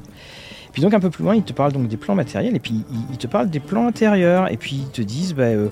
Puis 0.72 0.82
donc 0.82 0.94
un 0.94 1.00
peu 1.00 1.10
plus 1.10 1.24
loin, 1.24 1.36
ils 1.36 1.44
te 1.44 1.53
parlent 1.53 1.74
donc 1.74 1.88
des 1.88 1.98
plans 1.98 2.15
matériels 2.15 2.56
et 2.56 2.60
puis 2.60 2.84
ils, 3.12 3.18
te 3.18 3.27
parlent 3.27 3.50
des 3.50 3.60
plans 3.60 3.88
intérieurs 3.88 4.51
et 4.51 4.58
puis 4.58 4.84
ils 4.86 4.91
te 4.91 5.01
disent 5.01 5.34
bah, 5.34 5.44
euh, 5.44 5.70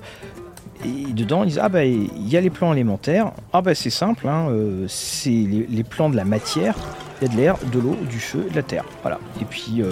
et 0.84 1.12
dedans 1.12 1.44
ils 1.44 1.48
disent 1.48 1.60
ah 1.62 1.68
bah 1.68 1.84
il 1.84 2.28
y 2.28 2.36
a 2.36 2.40
les 2.40 2.50
plans 2.50 2.72
élémentaires 2.72 3.32
ah 3.52 3.62
bah 3.62 3.74
c'est 3.74 3.90
simple 3.90 4.28
hein, 4.28 4.48
c'est 4.86 5.30
les, 5.30 5.84
plans 5.84 6.08
de 6.08 6.16
la 6.16 6.24
matière 6.24 6.76
il 7.20 7.28
y 7.28 7.30
a 7.30 7.34
de 7.34 7.36
l'air 7.36 7.56
de 7.72 7.78
l'eau 7.80 7.96
du 8.08 8.20
feu 8.20 8.46
de 8.48 8.54
la 8.54 8.62
terre 8.62 8.84
voilà 9.02 9.18
et 9.40 9.44
puis 9.44 9.82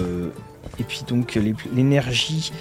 et 0.79 0.83
puis 0.83 1.01
donc 1.05 1.37
l'énergie 1.75 2.53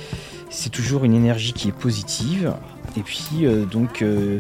c'est 0.51 0.71
toujours 0.71 1.05
une 1.05 1.15
énergie 1.15 1.53
qui 1.53 1.69
est 1.69 1.77
positive. 1.77 2.55
Et 2.97 3.03
puis 3.03 3.29
euh, 3.43 3.65
donc 3.65 4.03
euh, 4.03 4.39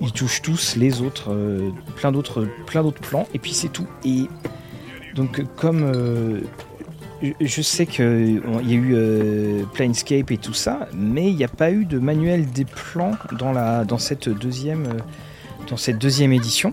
ils 0.00 0.12
touchent 0.12 0.42
tous 0.42 0.76
les 0.76 1.02
autres, 1.02 1.32
euh, 1.32 1.70
plein 1.96 2.12
d'autres, 2.12 2.46
plein 2.66 2.82
d'autres 2.82 3.00
plans. 3.00 3.26
Et 3.34 3.38
puis 3.38 3.52
c'est 3.52 3.68
tout. 3.68 3.86
Et 4.04 4.28
donc 5.18 5.42
comme 5.56 6.40
je 7.40 7.62
sais 7.62 7.84
qu'il 7.86 8.40
y 8.62 8.72
a 8.72 8.76
eu 8.76 9.64
Planescape 9.74 10.30
et 10.30 10.38
tout 10.38 10.54
ça, 10.54 10.88
mais 10.94 11.28
il 11.28 11.34
n'y 11.36 11.42
a 11.42 11.48
pas 11.48 11.72
eu 11.72 11.84
de 11.84 11.98
manuel 11.98 12.46
des 12.46 12.64
plans 12.64 13.16
dans, 13.32 13.52
la, 13.52 13.84
dans, 13.84 13.98
cette, 13.98 14.28
deuxième, 14.28 14.86
édition. 16.32 16.72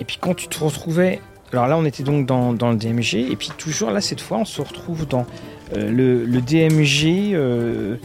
Et 0.00 0.04
puis 0.04 0.18
quand 0.20 0.34
tu 0.34 0.48
te 0.48 0.62
retrouvais... 0.62 1.20
Alors 1.52 1.66
là 1.66 1.76
on 1.76 1.84
était 1.84 2.02
donc 2.02 2.26
dans, 2.26 2.52
le 2.52 2.76
DMG, 2.76 3.14
et 3.14 3.36
puis 3.36 3.50
toujours 3.56 3.90
là 3.90 4.00
cette 4.00 4.20
fois 4.20 4.38
on 4.38 4.44
se 4.44 4.60
retrouve 4.62 5.06
dans 5.06 5.26
euh, 5.76 6.24
le, 6.26 6.40
DMG, 6.40 7.34
euh, 7.34 7.96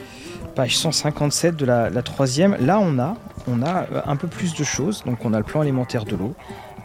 page 0.56 0.78
157 0.78 1.56
de 1.56 1.66
la, 1.66 1.90
troisième, 2.02 2.58
là 2.60 2.80
on 2.80 2.98
a, 2.98 3.18
on 3.48 3.62
a 3.62 3.84
euh, 3.84 4.02
un 4.06 4.16
peu 4.16 4.28
plus 4.28 4.56
de 4.56 4.64
choses. 4.64 5.04
Donc 5.06 5.26
on 5.26 5.34
a 5.34 5.38
le 5.38 5.44
plan 5.44 5.62
élémentaire 5.62 6.06
de 6.06 6.16
l'eau, 6.16 6.34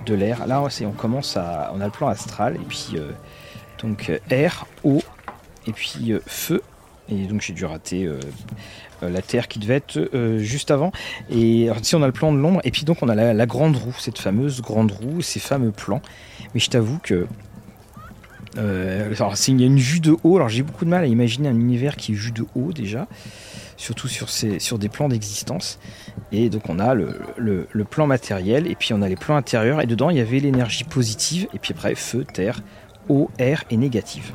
de 0.07 0.15
l'air. 0.15 0.47
Là 0.47 0.63
on 0.63 0.93
commence 0.93 1.37
à, 1.37 1.73
on 1.75 1.81
a 1.81 1.85
le 1.85 1.91
plan 1.91 2.09
astral 2.09 2.57
et 2.57 2.65
puis 2.67 2.97
donc 3.81 4.13
air, 4.31 4.67
eau 4.85 5.03
et 5.67 5.73
puis 5.73 6.15
feu. 6.27 6.63
Et 7.09 7.27
donc 7.27 7.41
j'ai 7.41 7.53
dû 7.53 7.65
rater 7.65 8.09
la 9.03 9.23
Terre 9.23 9.49
qui 9.49 9.59
devait 9.59 9.77
être 9.77 10.39
juste 10.39 10.71
avant. 10.71 10.93
Et 11.31 11.69
ici 11.81 11.95
on 11.97 12.03
a 12.03 12.07
le 12.07 12.13
plan 12.13 12.33
de 12.33 12.39
l'ombre, 12.39 12.61
et 12.65 12.71
puis 12.71 12.85
donc 12.85 12.99
on 13.03 13.09
a 13.09 13.15
la, 13.15 13.47
grande 13.47 13.77
roue, 13.77 13.95
cette 13.99 14.19
fameuse 14.19 14.61
grande 14.61 14.93
roue, 14.93 15.23
ces 15.23 15.41
fameux 15.41 15.73
plans. 15.73 16.03
Mais 16.55 16.61
je 16.61 16.71
t'avoue 16.71 16.99
que 16.99 17.27
euh, 18.59 19.13
alors, 19.15 19.35
il 19.49 19.61
y 19.61 19.65
a 19.65 19.67
une 19.67 19.79
vue 19.79 20.01
de 20.01 20.17
haut. 20.25 20.37
Alors, 20.37 20.49
j'ai 20.49 20.63
beaucoup 20.63 20.85
de 20.85 20.91
mal 20.91 21.05
à 21.05 21.07
imaginer 21.07 21.49
un 21.49 21.55
univers 21.55 21.97
qui 21.97 22.13
est 22.13 22.15
vu 22.15 22.33
de 22.33 22.45
haut 22.55 22.73
déjà, 22.73 23.07
surtout 23.81 24.09
sur, 24.09 24.29
ces, 24.29 24.59
sur 24.59 24.79
des 24.79 24.91
plans 24.91 25.09
d'existence. 25.09 25.79
Et 26.33 26.51
donc, 26.51 26.69
on 26.69 26.79
a 26.79 26.95
le, 26.95 27.17
le, 27.39 27.85
plan 27.85 28.07
matériel, 28.07 28.67
et 28.67 28.75
puis 28.75 28.93
on 28.93 29.01
a 29.01 29.09
les 29.09 29.17
plans 29.17 29.37
intérieurs, 29.37 29.81
et 29.81 29.87
dedans, 29.87 30.11
il 30.11 30.19
y 30.19 30.21
avait 30.21 30.39
l'énergie 30.39 30.85
positive, 30.85 31.49
et 31.55 31.59
puis 31.59 31.73
après, 31.73 31.95
feu, 31.95 32.25
terre, 32.31 32.61
eau, 33.09 33.31
air 33.39 33.65
et 33.71 33.79
négative. 33.79 34.33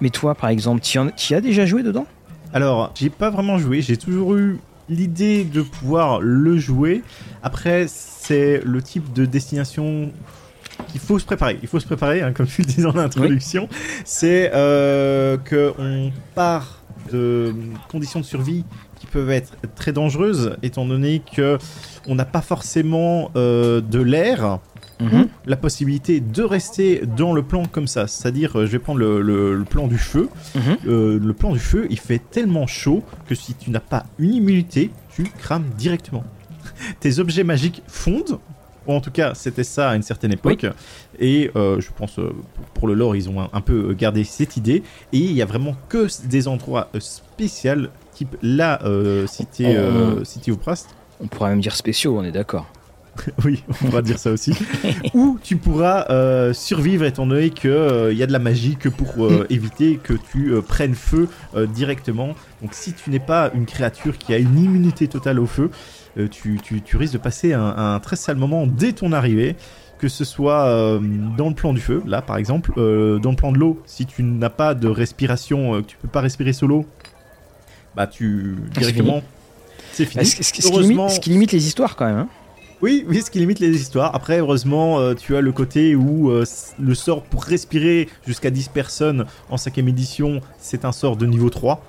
Mais 0.00 0.10
toi, 0.10 0.36
par 0.36 0.50
exemple, 0.50 0.82
tu 0.82 1.32
y 1.32 1.34
as 1.34 1.40
déjà 1.40 1.66
joué 1.66 1.82
dedans? 1.82 2.06
Alors, 2.52 2.92
j'ai 2.94 3.10
pas 3.10 3.30
vraiment 3.30 3.58
joué, 3.58 3.82
j'ai 3.82 3.96
toujours 3.96 4.36
eu 4.36 4.60
l'idée 4.88 5.44
de 5.44 5.62
pouvoir 5.62 6.20
le 6.20 6.56
jouer. 6.56 7.02
Après, 7.42 7.86
c'est 7.88 8.60
le 8.64 8.80
type 8.80 9.12
de 9.12 9.24
destination 9.24 10.12
il 10.94 11.00
faut 11.00 11.18
se 11.18 11.24
préparer. 11.24 11.58
Il 11.62 11.68
faut 11.68 11.80
se 11.80 11.86
préparer, 11.86 12.22
hein, 12.22 12.32
comme 12.32 12.46
tu 12.46 12.62
le 12.62 12.66
disais 12.66 12.86
en 12.86 12.96
introduction. 12.96 13.68
C'est 14.04 14.50
euh, 14.54 15.36
qu'on 15.38 16.12
part 16.34 16.83
de 17.12 17.54
conditions 17.88 18.20
de 18.20 18.24
survie 18.24 18.64
qui 18.98 19.06
peuvent 19.06 19.30
être 19.30 19.54
très 19.74 19.92
dangereuses, 19.92 20.56
étant 20.62 20.86
donné 20.86 21.22
que 21.34 21.58
on 22.06 22.14
n'a 22.14 22.24
pas 22.24 22.42
forcément 22.42 23.30
euh, 23.36 23.80
de 23.80 24.00
l'air. 24.00 24.60
Mhm. 25.00 25.26
la 25.46 25.56
possibilité 25.56 26.20
de 26.20 26.42
rester 26.44 27.02
dans 27.04 27.32
le 27.32 27.42
plan 27.42 27.64
comme 27.66 27.88
ça. 27.88 28.06
C'est-à-dire, 28.06 28.56
euh, 28.56 28.66
je 28.66 28.70
vais 28.70 28.78
prendre 28.78 29.00
le, 29.00 29.64
plan 29.68 29.88
du 29.88 29.98
feu. 29.98 30.28
Mhm. 30.54 30.76
Euh, 30.86 31.18
le 31.18 31.32
plan 31.32 31.52
du 31.52 31.58
feu, 31.58 31.88
il 31.90 31.98
fait 31.98 32.20
tellement 32.30 32.68
chaud 32.68 33.02
que 33.26 33.34
si 33.34 33.54
tu 33.54 33.70
n'as 33.70 33.80
pas 33.80 34.04
une 34.18 34.32
immunité, 34.32 34.92
tu 35.10 35.24
crames 35.24 35.66
directement. 35.76 36.22
Tes 37.00 37.18
objets 37.18 37.42
magiques 37.42 37.82
fondent 37.88 38.38
en 38.86 39.00
tout 39.00 39.10
cas, 39.10 39.34
c'était 39.34 39.64
ça 39.64 39.90
à 39.90 39.96
une 39.96 40.02
certaine 40.02 40.32
époque. 40.32 40.66
Et 41.18 41.50
euh, 41.56 41.80
je 41.80 41.90
pense, 41.96 42.18
euh, 42.18 42.32
pour 42.74 42.88
le 42.88 42.94
lore, 42.94 43.16
ils 43.16 43.28
ont 43.28 43.40
un, 43.52 43.60
peu 43.60 43.94
gardé 43.94 44.24
cette 44.24 44.56
idée. 44.56 44.82
Et 45.12 45.18
il 45.18 45.32
y 45.32 45.42
a 45.42 45.46
vraiment 45.46 45.76
que 45.88 46.08
des 46.26 46.48
endroits 46.48 46.88
euh, 46.94 47.00
spéciaux, 47.00 47.88
type 48.12 48.36
la 48.42 48.80
cité, 49.26 49.76
cité 50.24 50.52
Prast. 50.52 50.94
On 51.20 51.26
pourrait 51.26 51.50
même 51.50 51.60
dire 51.60 51.74
spéciaux, 51.74 52.16
on 52.18 52.24
est 52.24 52.32
d'accord. 52.32 52.66
oui, 53.44 53.62
on 53.68 53.72
pourra 53.72 54.02
dire 54.02 54.18
ça 54.18 54.32
aussi. 54.32 54.52
Ou 55.14 55.38
tu 55.40 55.56
pourras 55.56 56.52
survivre 56.52 57.04
étant 57.04 57.26
donné 57.26 57.50
qu'il 57.50 57.70
il 58.10 58.16
y 58.18 58.22
a 58.22 58.26
de 58.26 58.32
la 58.32 58.40
magie 58.40 58.76
que 58.76 58.88
pour 58.88 59.28
éviter 59.50 60.00
que 60.02 60.14
tu 60.14 60.52
prennes 60.66 60.94
feu 60.94 61.28
directement. 61.72 62.34
Donc 62.60 62.74
si 62.74 62.92
tu 62.92 63.10
n'es 63.10 63.20
pas 63.20 63.50
une 63.54 63.66
créature 63.66 64.18
qui 64.18 64.34
a 64.34 64.38
une 64.38 64.58
immunité 64.58 65.06
totale 65.06 65.38
au 65.38 65.46
feu, 65.46 65.70
euh, 66.16 66.28
tu, 66.28 66.60
risques 66.96 67.12
de 67.12 67.18
passer 67.18 67.52
un, 67.52 67.98
très 68.00 68.16
sale 68.16 68.36
moment 68.36 68.66
dès 68.66 68.92
ton 68.92 69.12
arrivée 69.12 69.56
que 69.98 70.08
ce 70.08 70.24
soit 70.24 70.66
euh, 70.66 71.00
dans 71.36 71.48
le 71.48 71.54
plan 71.54 71.72
du 71.72 71.80
feu, 71.80 72.02
là 72.06 72.20
par 72.20 72.36
exemple, 72.36 72.72
euh, 72.76 73.18
dans 73.18 73.30
le 73.30 73.36
plan 73.36 73.52
de 73.52 73.58
l'eau, 73.58 73.80
si 73.86 74.04
tu 74.04 74.22
n'as 74.22 74.50
pas 74.50 74.74
de 74.74 74.88
respiration, 74.88 75.80
que 75.80 75.86
tu 75.86 75.96
peux 75.96 76.08
pas 76.08 76.20
respirer 76.20 76.52
solo, 76.52 76.84
bah 77.96 78.06
tu 78.06 78.56
ah, 78.58 78.80
directement 78.80 79.22
c'est 79.92 80.04
fini. 80.04 80.26
Ce, 80.26 81.20
qui 81.20 81.30
limite, 81.30 81.52
les 81.52 81.66
histoires 81.66 81.94
quand 81.94 82.06
même. 82.06 82.18
Hein? 82.18 82.28
oui, 82.82 83.04
oui, 83.08 83.22
ce 83.22 83.30
qui 83.30 83.38
limite 83.38 83.60
les 83.60 83.80
histoires. 83.80 84.14
Après, 84.14 84.40
heureusement, 84.40 85.14
tu 85.14 85.36
as 85.36 85.40
le 85.40 85.52
côté 85.52 85.94
où 85.94 86.32
le 86.32 86.94
sort 86.94 87.22
pour 87.22 87.44
respirer 87.44 88.08
jusqu'à 88.26 88.50
10 88.50 88.68
personnes 88.68 89.24
en 89.48 89.56
5 89.56 89.78
édition, 89.78 90.40
c'est 90.58 90.84
un 90.84 90.92
sort 90.92 91.16
de 91.16 91.26
niveau 91.26 91.48
3 91.48 91.80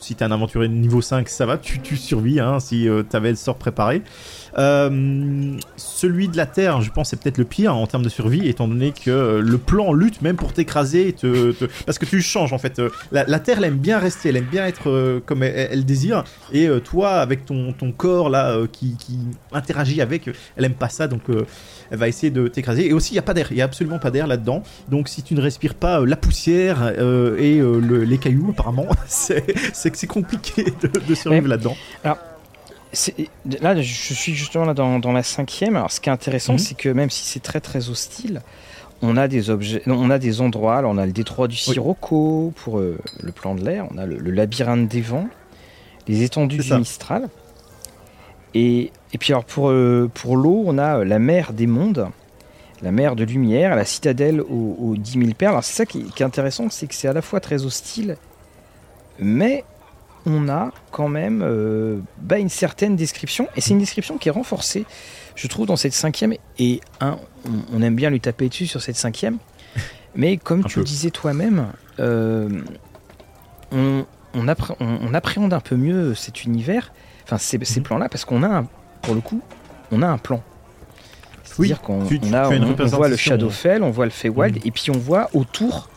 si 0.00 0.14
t'es 0.14 0.24
un 0.24 0.30
aventurier 0.32 0.68
niveau 0.68 1.00
5, 1.00 1.28
ça 1.28 1.46
va, 1.46 1.58
tu, 1.58 1.80
tu 1.80 1.96
survis 1.96 2.40
hein, 2.40 2.60
si 2.60 2.88
euh, 2.88 3.02
t'avais 3.02 3.30
le 3.30 3.36
sort 3.36 3.56
préparé. 3.56 4.02
Euh, 4.58 5.58
celui 5.76 6.28
de 6.28 6.36
la 6.36 6.46
Terre, 6.46 6.80
je 6.80 6.90
pense, 6.90 7.10
c'est 7.10 7.20
peut-être 7.20 7.38
le 7.38 7.44
pire 7.44 7.76
en 7.76 7.86
termes 7.86 8.02
de 8.02 8.08
survie, 8.08 8.48
étant 8.48 8.68
donné 8.68 8.92
que 8.92 9.10
euh, 9.10 9.40
le 9.40 9.58
plan 9.58 9.92
lutte 9.92 10.22
même 10.22 10.36
pour 10.36 10.52
t'écraser, 10.52 11.12
te, 11.12 11.52
parce 11.84 11.98
que 11.98 12.04
tu 12.04 12.22
changes 12.22 12.52
en 12.52 12.58
fait. 12.58 12.80
La, 13.12 13.24
Terre, 13.40 13.58
elle 13.58 13.64
aime 13.64 13.78
bien 13.78 13.98
rester, 13.98 14.28
elle 14.28 14.36
aime 14.36 14.44
bien 14.44 14.66
être 14.66 15.20
comme 15.26 15.42
elle, 15.42 15.84
désire, 15.84 16.24
et 16.52 16.68
toi, 16.84 17.14
avec 17.14 17.44
ton, 17.44 17.72
ton 17.72 17.92
corps 17.92 18.28
là 18.28 18.58
qui, 18.70 18.96
qui, 18.96 19.18
interagit 19.52 20.00
avec, 20.00 20.30
elle 20.56 20.64
aime 20.64 20.74
pas 20.74 20.88
ça, 20.88 21.08
donc 21.08 21.22
elle 21.90 21.98
va 21.98 22.08
essayer 22.08 22.30
de 22.30 22.48
t'écraser. 22.48 22.86
Et 22.86 22.92
aussi, 22.92 23.12
il 23.12 23.14
n'y 23.14 23.20
a 23.20 23.22
pas 23.22 23.34
d'air, 23.34 23.48
il 23.50 23.56
n'y 23.56 23.62
a 23.62 23.64
absolument 23.64 23.98
pas 23.98 24.10
d'air 24.10 24.26
là-dedans. 24.26 24.62
Donc, 24.88 25.08
si 25.08 25.22
tu 25.22 25.34
ne 25.34 25.40
respires 25.40 25.74
pas 25.74 26.04
la 26.04 26.16
poussière 26.16 26.92
et 27.38 27.60
les 27.60 28.18
cailloux, 28.18 28.50
apparemment, 28.50 28.86
c'est 29.06 29.42
que 29.42 29.96
c'est 29.96 30.06
compliqué 30.06 30.64
de, 31.08 31.14
survivre 31.14 31.48
là-dedans. 31.48 31.76
Alors, 32.02 32.18
là, 33.60 33.80
je 33.80 34.14
suis 34.14 34.34
justement 34.34 34.64
là 34.64 34.74
dans, 34.74 35.12
la 35.12 35.22
cinquième. 35.22 35.76
Alors, 35.76 35.90
ce 35.90 36.00
qui 36.00 36.08
est 36.08 36.12
intéressant, 36.12 36.54
mhm. 36.54 36.58
c'est 36.58 36.76
que 36.76 36.88
même 36.88 37.10
si 37.10 37.24
c'est 37.24 37.42
très 37.42 37.60
très 37.60 37.88
hostile, 37.88 38.42
on 39.02 39.16
a 39.16 39.28
des 39.28 39.50
objets, 39.50 39.82
on 39.86 40.10
a 40.10 40.18
des 40.18 40.40
endroits. 40.40 40.76
Alors, 40.76 40.92
on 40.92 40.98
a 40.98 41.06
le 41.06 41.12
détroit 41.12 41.48
du 41.48 41.56
Sirocco 41.56 42.52
pour 42.56 42.78
euh, 42.78 42.98
le 43.22 43.32
plan 43.32 43.54
de 43.54 43.64
l'air. 43.64 43.86
On 43.92 43.98
a 43.98 44.06
le, 44.06 44.18
labyrinthe 44.30 44.88
des 44.88 45.00
vents, 45.00 45.28
les 46.08 46.22
étendues 46.22 46.58
du 46.58 46.74
Mistral. 46.74 47.28
Et, 48.54 48.92
et, 49.12 49.18
puis 49.18 49.32
alors 49.32 49.44
pour, 49.44 49.70
euh, 49.70 50.08
pour 50.14 50.36
l'eau, 50.36 50.62
on 50.64 50.78
a 50.78 50.98
euh, 50.98 51.04
la 51.04 51.18
mer 51.18 51.52
des 51.52 51.66
mondes, 51.66 52.08
la 52.82 52.92
mer 52.92 53.16
de 53.16 53.24
lumière, 53.24 53.74
la 53.74 53.84
citadelle 53.84 54.40
aux, 54.40 54.76
aux 54.78 54.96
10 54.96 55.18
000 55.18 55.24
perles. 55.36 55.52
Alors 55.52 55.64
c'est 55.64 55.74
ça 55.74 55.86
qui, 55.86 56.04
qui, 56.04 56.22
est 56.22 56.26
intéressant, 56.26 56.70
c'est 56.70 56.86
que 56.86 56.94
c'est 56.94 57.08
à 57.08 57.12
la 57.12 57.20
fois 57.20 57.40
très 57.40 57.64
hostile, 57.64 58.16
mais 59.18 59.64
on 60.26 60.48
a 60.48 60.72
quand 60.90 61.08
même 61.08 61.42
euh, 61.42 61.98
bah, 62.18 62.38
une 62.38 62.48
certaine 62.48 62.96
description, 62.96 63.48
et 63.56 63.60
c'est 63.60 63.70
une 63.70 63.78
description 63.78 64.18
qui 64.18 64.28
est 64.28 64.32
renforcée, 64.32 64.86
je 65.36 65.46
trouve, 65.48 65.66
dans 65.66 65.76
cette 65.76 65.92
cinquième, 65.92 66.34
et 66.58 66.80
on, 67.00 67.82
aime 67.82 67.96
bien 67.96 68.10
lui 68.10 68.20
taper 68.20 68.48
dessus 68.48 68.66
sur 68.66 68.80
cette 68.80 68.96
cinquième, 68.96 69.38
mais 70.14 70.36
comme 70.36 70.64
tu 70.64 70.78
le 70.78 70.84
disais 70.84 71.10
toi-même, 71.10 71.68
euh, 72.00 72.62
on, 73.72 74.04
appréhende 74.48 75.52
un 75.52 75.60
peu 75.60 75.76
mieux 75.76 76.14
cet 76.14 76.44
univers, 76.44 76.92
enfin 77.24 77.38
ces, 77.38 77.58
mhm. 77.58 77.82
plans-là, 77.82 78.08
parce 78.08 78.24
qu'on 78.24 78.42
a, 78.42 78.64
pour 79.02 79.14
le 79.14 79.20
coup, 79.20 79.42
on 79.90 80.02
a 80.02 80.06
un 80.06 80.18
plan. 80.18 80.42
C'est-à-dire 81.44 81.82
qu'on 81.82 82.00
voit 82.00 83.08
le 83.08 83.16
Shadowfell, 83.16 83.82
on 83.82 83.90
voit 83.90 84.06
le 84.06 84.10
Feywild, 84.10 84.56
mhm. 84.56 84.62
et 84.64 84.70
puis 84.70 84.90
on 84.90 84.98
voit 84.98 85.28
autour 85.34 85.88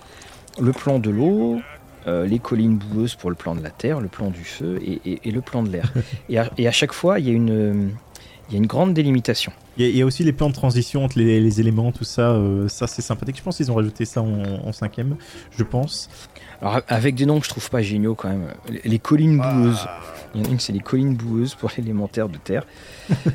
le 0.59 0.71
plan 0.71 0.99
de 0.99 1.09
l'eau, 1.09 1.61
euh, 2.07 2.25
les 2.25 2.39
collines 2.39 2.77
boueuses 2.77 3.15
pour 3.15 3.29
le 3.29 3.35
plan 3.35 3.55
de 3.55 3.61
la 3.61 3.69
terre, 3.69 3.99
le 3.99 4.07
plan 4.07 4.29
du 4.29 4.43
feu 4.43 4.79
et, 4.81 5.31
le 5.31 5.41
plan 5.41 5.63
de 5.63 5.69
l'air. 5.69 5.91
et, 6.29 6.67
à 6.67 6.71
chaque 6.71 6.93
fois, 6.93 7.19
il 7.19 7.27
y, 7.27 7.29
a 7.29 7.33
une, 7.33 7.91
il 8.47 8.53
y 8.53 8.55
a 8.55 8.57
une 8.57 8.67
grande 8.67 8.93
délimitation. 8.93 9.51
Il 9.77 9.95
y, 9.95 10.01
a 10.01 10.05
aussi 10.05 10.23
les 10.23 10.31
plans 10.31 10.49
de 10.49 10.53
transition 10.53 11.03
entre 11.03 11.19
les, 11.19 11.59
éléments, 11.59 11.91
tout 11.91 12.03
ça. 12.03 12.31
Euh, 12.31 12.67
ça, 12.67 12.87
c'est 12.87 13.01
sympathique. 13.01 13.37
Je 13.37 13.43
pense 13.43 13.57
qu'ils 13.57 13.71
ont 13.71 13.75
rajouté 13.75 14.05
ça 14.05 14.21
en, 14.21 14.71
cinquième, 14.71 15.17
je 15.51 15.63
pense. 15.63 16.09
Alors, 16.61 16.81
avec 16.87 17.13
des 17.15 17.25
noms 17.25 17.39
que 17.39 17.45
je 17.45 17.49
trouve 17.49 17.69
pas 17.69 17.81
géniaux 17.81 18.15
quand 18.15 18.29
même. 18.29 18.53
Les, 18.85 18.99
collines 18.99 19.39
ah. 19.43 19.53
boueuses. 19.53 19.87
Il 20.33 20.41
y 20.41 20.43
en 20.45 20.47
a 20.47 20.51
une, 20.53 20.59
c'est 20.59 20.73
les 20.73 20.79
collines 20.79 21.15
boueuses 21.15 21.55
pour 21.55 21.71
l'élémentaire 21.77 22.29
de 22.29 22.37
terre. 22.37 22.65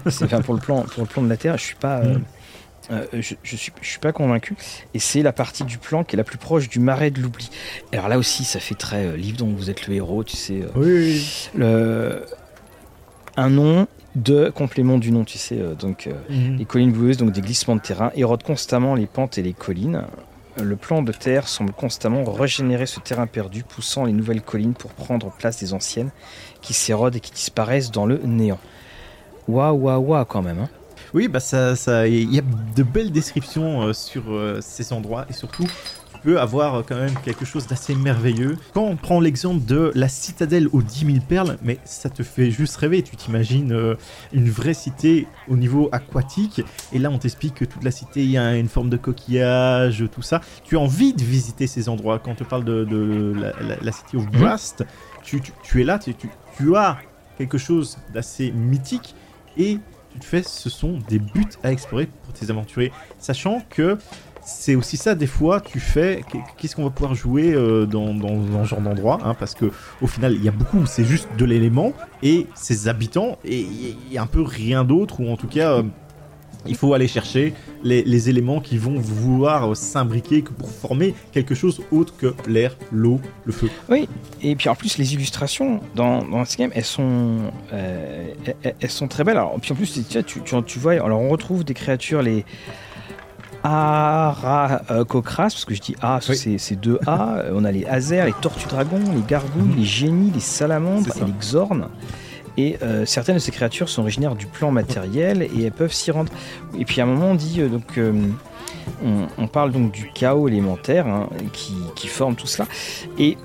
c'est 0.06 0.24
enfin 0.24 0.40
pour 0.40 0.54
le 0.54 0.60
plan, 0.60 0.82
pour 0.82 1.02
le 1.02 1.08
plan 1.08 1.22
de 1.22 1.28
la 1.28 1.36
terre. 1.36 1.58
Je 1.58 1.64
suis 1.64 1.76
pas. 1.76 1.98
Euh, 1.98 2.18
mm. 2.18 2.24
Euh, 2.90 3.06
je, 3.12 3.34
je, 3.42 3.56
suis, 3.56 3.72
je 3.80 3.88
suis 3.88 3.98
pas 3.98 4.12
convaincu. 4.12 4.56
Et 4.94 4.98
c'est 4.98 5.22
la 5.22 5.32
partie 5.32 5.64
du 5.64 5.78
plan 5.78 6.04
qui 6.04 6.16
est 6.16 6.18
la 6.18 6.24
plus 6.24 6.38
proche 6.38 6.68
du 6.68 6.78
marais 6.78 7.10
de 7.10 7.20
l'oubli. 7.20 7.50
Alors 7.92 8.08
là 8.08 8.18
aussi, 8.18 8.44
ça 8.44 8.60
fait 8.60 8.74
très 8.74 9.16
livre 9.16 9.38
dont 9.38 9.52
vous 9.52 9.70
êtes 9.70 9.86
le 9.86 9.94
héros, 9.94 10.24
tu 10.24 10.36
sais. 10.36 10.62
oui. 10.74 11.50
Le, 11.54 12.24
un 13.36 13.48
nom, 13.48 13.86
de 14.14 14.50
complément 14.50 14.98
du 14.98 15.10
nom, 15.10 15.24
tu 15.24 15.38
sais. 15.38 15.58
Euh, 15.58 15.74
donc, 15.74 16.06
euh, 16.06 16.12
mhm. 16.28 16.58
les 16.58 16.64
collines 16.64 16.92
boueuses, 16.92 17.16
donc 17.16 17.32
des 17.32 17.40
glissements 17.40 17.76
de 17.76 17.80
terrain, 17.80 18.10
érodent 18.14 18.42
constamment 18.42 18.94
les 18.94 19.06
pentes 19.06 19.38
et 19.38 19.42
les 19.42 19.52
collines. 19.52 20.04
Le 20.62 20.76
plan 20.76 21.02
de 21.02 21.12
terre 21.12 21.48
semble 21.48 21.72
constamment 21.72 22.24
régénérer 22.24 22.84
ce 22.84 23.00
terrain 23.00 23.26
perdu, 23.26 23.62
poussant 23.62 24.04
les 24.04 24.12
nouvelles 24.12 24.42
collines 24.42 24.74
pour 24.74 24.90
prendre 24.90 25.30
place 25.30 25.58
des 25.58 25.72
anciennes 25.72 26.10
qui 26.60 26.74
s'érodent 26.74 27.16
et 27.16 27.20
qui 27.20 27.32
disparaissent 27.32 27.90
dans 27.90 28.04
le 28.04 28.18
néant. 28.18 28.58
Waouh, 29.48 29.78
waouh, 29.78 30.02
waouh, 30.02 30.24
quand 30.26 30.42
même. 30.42 30.58
Hein. 30.58 30.68
Oui, 31.14 31.28
bah 31.28 31.40
ça, 31.40 31.76
ça, 31.76 32.08
il 32.08 32.32
y 32.32 32.38
a 32.38 32.42
de 32.74 32.82
belles 32.82 33.12
descriptions 33.12 33.82
euh, 33.82 33.92
sur 33.92 34.22
ces 34.60 34.92
endroits 34.92 35.26
et 35.28 35.32
surtout 35.32 35.66
peut 36.22 36.40
avoir 36.40 36.84
quand 36.86 36.96
même 36.96 37.14
quelque 37.24 37.44
chose 37.44 37.66
d'assez 37.66 37.94
merveilleux. 37.94 38.56
Quand 38.74 38.84
on 38.84 38.96
prend 38.96 39.20
l'exemple 39.20 39.64
de 39.64 39.92
la 39.94 40.08
citadelle 40.08 40.68
aux 40.72 40.82
10 40.82 41.06
000 41.06 41.18
perles, 41.28 41.58
mais 41.62 41.78
ça 41.84 42.10
te 42.10 42.22
fait 42.22 42.50
juste 42.50 42.76
rêver. 42.76 43.02
Tu 43.02 43.16
t'imagines 43.16 43.72
euh, 43.72 43.94
une 44.32 44.48
vraie 44.48 44.74
cité 44.74 45.26
au 45.48 45.56
niveau 45.56 45.88
aquatique, 45.92 46.62
et 46.92 46.98
là 46.98 47.10
on 47.10 47.18
t'explique 47.18 47.54
que 47.54 47.64
toute 47.64 47.84
la 47.84 47.90
cité, 47.90 48.22
il 48.22 48.30
y 48.30 48.38
a 48.38 48.56
une 48.56 48.68
forme 48.68 48.90
de 48.90 48.96
coquillage, 48.96 50.04
tout 50.12 50.22
ça. 50.22 50.40
Tu 50.64 50.76
as 50.76 50.80
envie 50.80 51.12
de 51.12 51.22
visiter 51.22 51.66
ces 51.66 51.88
endroits. 51.88 52.18
Quand 52.18 52.32
on 52.32 52.34
te 52.34 52.44
parle 52.44 52.64
de, 52.64 53.34
la, 53.82 53.92
cité 53.92 54.16
of 54.16 54.26
Brast, 54.30 54.84
tu, 55.22 55.40
es 55.80 55.84
là, 55.84 55.98
tu, 55.98 56.14
tu 56.14 56.76
as 56.76 56.98
quelque 57.38 57.58
chose 57.58 57.98
d'assez 58.12 58.52
mythique, 58.52 59.14
et 59.56 59.78
tu 60.20 60.26
fais, 60.26 60.42
ce 60.42 60.70
sont 60.70 60.98
des 61.08 61.18
buts 61.18 61.44
à 61.62 61.72
explorer 61.72 62.08
pour 62.24 62.32
tes 62.32 62.50
aventuriers. 62.50 62.92
Sachant 63.18 63.62
que 63.68 63.98
c'est 64.44 64.74
aussi 64.74 64.96
ça 64.96 65.14
des 65.14 65.26
fois 65.26 65.60
tu 65.60 65.78
fais 65.78 66.22
qu'est-ce 66.58 66.74
qu'on 66.74 66.84
va 66.84 66.90
pouvoir 66.90 67.14
jouer 67.14 67.52
euh, 67.52 67.86
dans, 67.86 68.12
dans, 68.12 68.64
ce 68.64 68.70
genre 68.70 68.80
d'endroit 68.80 69.20
hein, 69.24 69.34
parce 69.38 69.54
que 69.54 69.70
au 70.00 70.06
final 70.06 70.32
il 70.32 70.42
y 70.42 70.48
a 70.48 70.52
beaucoup 70.52 70.84
c'est 70.86 71.04
juste 71.04 71.28
de 71.38 71.44
l'élément 71.44 71.92
et 72.22 72.46
ses 72.54 72.88
habitants 72.88 73.38
et 73.44 73.60
il 73.60 74.12
y 74.12 74.18
a 74.18 74.22
un 74.22 74.26
peu 74.26 74.42
rien 74.42 74.84
d'autre 74.84 75.20
ou 75.20 75.30
en 75.30 75.36
tout 75.36 75.46
cas 75.46 75.78
euh, 75.78 75.82
il 76.66 76.76
faut 76.76 76.94
aller 76.94 77.08
chercher 77.08 77.54
les, 77.82 78.28
éléments 78.28 78.60
qui 78.60 78.78
vont 78.78 78.98
vouloir 78.98 79.76
s'imbriquer 79.76 80.42
pour 80.42 80.70
former 80.70 81.14
quelque 81.32 81.54
chose 81.54 81.80
autre 81.90 82.14
que 82.16 82.34
l'air, 82.46 82.76
l'eau, 82.92 83.20
le 83.44 83.52
feu. 83.52 83.68
Oui, 83.88 84.08
et 84.42 84.54
puis 84.54 84.68
en 84.68 84.74
plus 84.74 84.98
les 84.98 85.14
illustrations 85.14 85.80
dans, 85.94 86.24
dans 86.24 86.44
ce 86.44 86.56
game, 86.56 86.70
elles 86.74 86.84
sont, 86.84 87.38
euh, 87.72 88.28
elles, 88.62 88.90
sont 88.90 89.08
très 89.08 89.24
belles. 89.24 89.36
Alors, 89.36 89.58
puis 89.60 89.72
en 89.72 89.74
plus, 89.74 90.06
tu, 90.08 90.24
tu, 90.24 90.40
tu 90.64 90.78
vois, 90.78 90.92
alors 90.92 91.20
on 91.20 91.28
retrouve 91.28 91.64
des 91.64 91.74
créatures, 91.74 92.22
les, 92.22 92.44
Arakokras, 93.64 95.50
parce 95.50 95.64
que 95.64 95.74
je 95.74 95.80
dis 95.80 95.94
A, 96.02 96.18
c'est 96.20 96.76
deux 96.76 96.98
A. 97.06 97.44
On 97.52 97.64
a 97.64 97.70
les 97.70 97.84
Azers, 97.84 98.24
les 98.26 98.32
Tortues 98.32 98.68
Dragons, 98.68 99.00
les 99.14 99.22
Gargouilles, 99.26 99.74
les 99.76 99.84
Génies, 99.84 100.32
les 100.34 100.40
Salamandres 100.40 101.16
et 101.16 101.24
les 101.24 101.32
Xornes. 101.32 101.88
Et 102.56 102.78
euh, 102.82 103.06
certaines 103.06 103.36
de 103.36 103.40
ces 103.40 103.52
créatures 103.52 103.88
sont 103.88 104.02
originaires 104.02 104.34
du 104.34 104.46
plan 104.46 104.70
matériel 104.70 105.42
et 105.42 105.64
elles 105.64 105.72
peuvent 105.72 105.92
s'y 105.92 106.10
rendre. 106.10 106.32
Et 106.78 106.84
puis 106.84 107.00
à 107.00 107.04
un 107.04 107.06
moment, 107.06 107.30
on 107.30 107.34
dit 107.34 107.60
euh, 107.60 107.68
donc. 107.68 107.98
on, 109.38 109.46
parle 109.46 109.72
donc 109.72 109.92
du 109.92 110.10
chaos 110.12 110.48
élémentaire 110.48 111.06
hein, 111.06 111.28
qui, 111.52 112.08
forme 112.08 112.36
tout 112.36 112.46
cela. 112.46 112.66
Et 113.18 113.36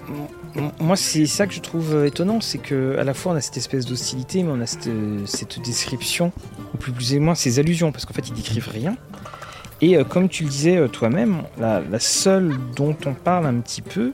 moi, 0.80 0.96
c'est 0.96 1.26
ça 1.26 1.48
que 1.48 1.54
je 1.54 1.62
trouve 1.62 2.06
étonnant, 2.06 2.42
c'est 2.42 2.58
que 2.58 2.98
à 2.98 3.04
la 3.04 3.14
fois 3.14 3.34
on 3.34 3.36
a 3.36 3.42
cette 3.42 3.58
espèce 3.58 3.86
d'hostilité, 3.86 4.44
mais 4.44 4.52
on 4.52 4.62
a 4.62 4.66
cette, 4.66 5.60
description, 5.64 6.32
ou 6.74 6.78
plus, 6.78 6.92
plus 6.92 7.16
ou 7.16 7.22
moins 7.22 7.36
ces 7.36 7.60
allusions, 7.60 7.92
parce 7.92 8.06
qu'en 8.06 8.14
fait 8.14 8.28
ils 8.30 8.34
décrivent 8.34 8.70
rien. 8.70 8.96
Et 9.82 9.98
euh, 9.98 10.04
comme 10.04 10.28
tu 10.30 10.44
le 10.44 10.50
disais 10.50 10.78
euh, 10.78 10.88
toi-même, 10.88 11.44
la, 11.60 11.82
seule 12.00 12.56
dont 12.76 12.96
on 13.06 13.14
parle 13.14 13.46
un 13.46 13.56
petit 13.56 13.82
peu, 13.82 14.12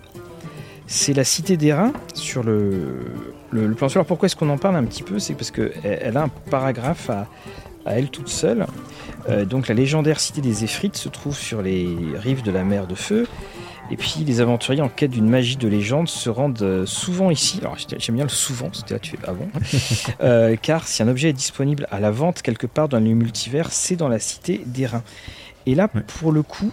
c'est 0.87 1.13
la 1.13 1.23
Cité 1.23 1.57
des 1.57 1.73
Reins 1.73 1.93
sur 2.13 2.43
le, 2.43 3.05
le, 3.51 3.73
plan 3.73 3.89
solaire. 3.89 4.05
Pourquoi 4.05 4.27
est-ce 4.27 4.35
qu'on 4.35 4.49
en 4.49 4.57
parle 4.57 4.75
un 4.75 4.83
petit 4.83 5.03
peu? 5.03 5.19
C'est 5.19 5.33
parce 5.33 5.51
qu'elle 5.51 5.71
elle 5.83 6.17
a 6.17 6.23
un 6.23 6.29
paragraphe 6.29 7.09
à, 7.09 7.27
elle 7.85 8.09
toute 8.09 8.29
seule. 8.29 8.65
Euh, 9.29 9.45
donc 9.45 9.67
la 9.67 9.75
légendaire 9.75 10.19
Cité 10.19 10.41
des 10.41 10.63
Éphrites 10.63 10.95
se 10.95 11.09
trouve 11.09 11.35
sur 11.35 11.61
les 11.61 11.95
rives 12.15 12.43
de 12.43 12.51
la 12.51 12.63
mer 12.63 12.87
de 12.87 12.95
Feu. 12.95 13.27
Et 13.91 13.97
puis 13.97 14.23
les 14.25 14.39
aventuriers 14.39 14.81
en 14.81 14.87
quête 14.87 15.11
d'une 15.11 15.29
magie 15.29 15.57
de 15.57 15.67
légende 15.67 16.07
se 16.07 16.29
rendent 16.29 16.85
souvent 16.85 17.29
ici. 17.29 17.59
Alors 17.61 17.75
j'aime 17.77 18.15
bien 18.15 18.23
le 18.23 18.29
souvent, 18.29 18.69
c'était 18.71 18.93
là 18.93 18.99
tu 18.99 19.17
ah 19.27 19.33
bon 19.33 20.55
Car 20.61 20.87
si 20.87 21.03
un 21.03 21.09
objet 21.09 21.29
est 21.29 21.33
disponible 21.33 21.87
à 21.91 21.99
la 21.99 22.09
vente 22.09 22.41
quelque 22.41 22.65
part 22.65 22.87
dans 22.87 22.99
le 22.99 23.05
multivers, 23.13 23.71
c'est 23.71 23.97
dans 23.97 24.07
la 24.07 24.19
cité 24.19 24.61
des 24.65 24.85
reins. 24.85 25.03
Et 25.65 25.75
là, 25.75 25.87
pour 25.87 26.31
le 26.31 26.43
coup, 26.43 26.71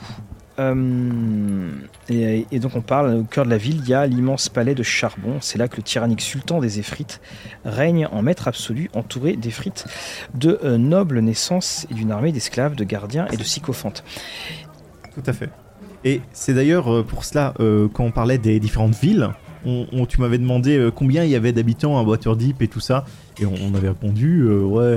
euh, 0.60 1.70
et, 2.10 2.58
donc 2.58 2.76
on 2.76 2.82
parle 2.82 3.14
au 3.14 3.24
cœur 3.24 3.44
de 3.44 3.50
la 3.50 3.56
ville, 3.56 3.80
il 3.82 3.88
y 3.88 3.94
a 3.94 4.06
l'immense 4.06 4.48
palais 4.48 4.74
de 4.74 4.82
charbon. 4.82 5.38
C'est 5.40 5.58
là 5.58 5.68
que 5.68 5.76
le 5.76 5.82
tyrannique 5.82 6.20
sultan 6.20 6.60
des 6.60 6.78
Éphrites 6.78 7.20
règne 7.64 8.06
en 8.12 8.22
maître 8.22 8.46
absolu, 8.46 8.90
entouré 8.94 9.36
d'Éphrites 9.36 9.86
de 10.34 10.58
euh, 10.62 10.76
nobles 10.76 11.20
naissances 11.20 11.86
et 11.90 11.94
d'une 11.94 12.10
armée 12.10 12.32
d'esclaves, 12.32 12.74
de 12.74 12.84
gardiens 12.84 13.26
et 13.32 13.36
de 13.36 13.44
sycophantes. 13.44 14.04
Tout 15.14 15.22
à 15.26 15.32
fait. 15.32 15.50
Et 16.04 16.20
c'est 16.32 16.54
d'ailleurs 16.54 16.92
euh, 16.92 17.02
pour 17.02 17.24
cela, 17.24 17.54
quand 17.92 18.04
on 18.04 18.10
parlait 18.12 18.38
des 18.38 18.60
différentes 18.60 18.96
villes, 18.96 19.30
on, 19.66 20.06
tu 20.06 20.22
m'avais 20.22 20.38
demandé 20.38 20.88
combien 20.94 21.22
il 21.22 21.30
y 21.30 21.36
avait 21.36 21.52
d'habitants 21.52 21.98
à 21.98 22.02
Waterdeep 22.02 22.62
et 22.62 22.68
tout 22.68 22.80
ça, 22.80 23.04
et 23.38 23.44
on, 23.44 23.52
on 23.62 23.74
avait 23.74 23.88
répondu, 23.88 24.48
ouais 24.48 24.96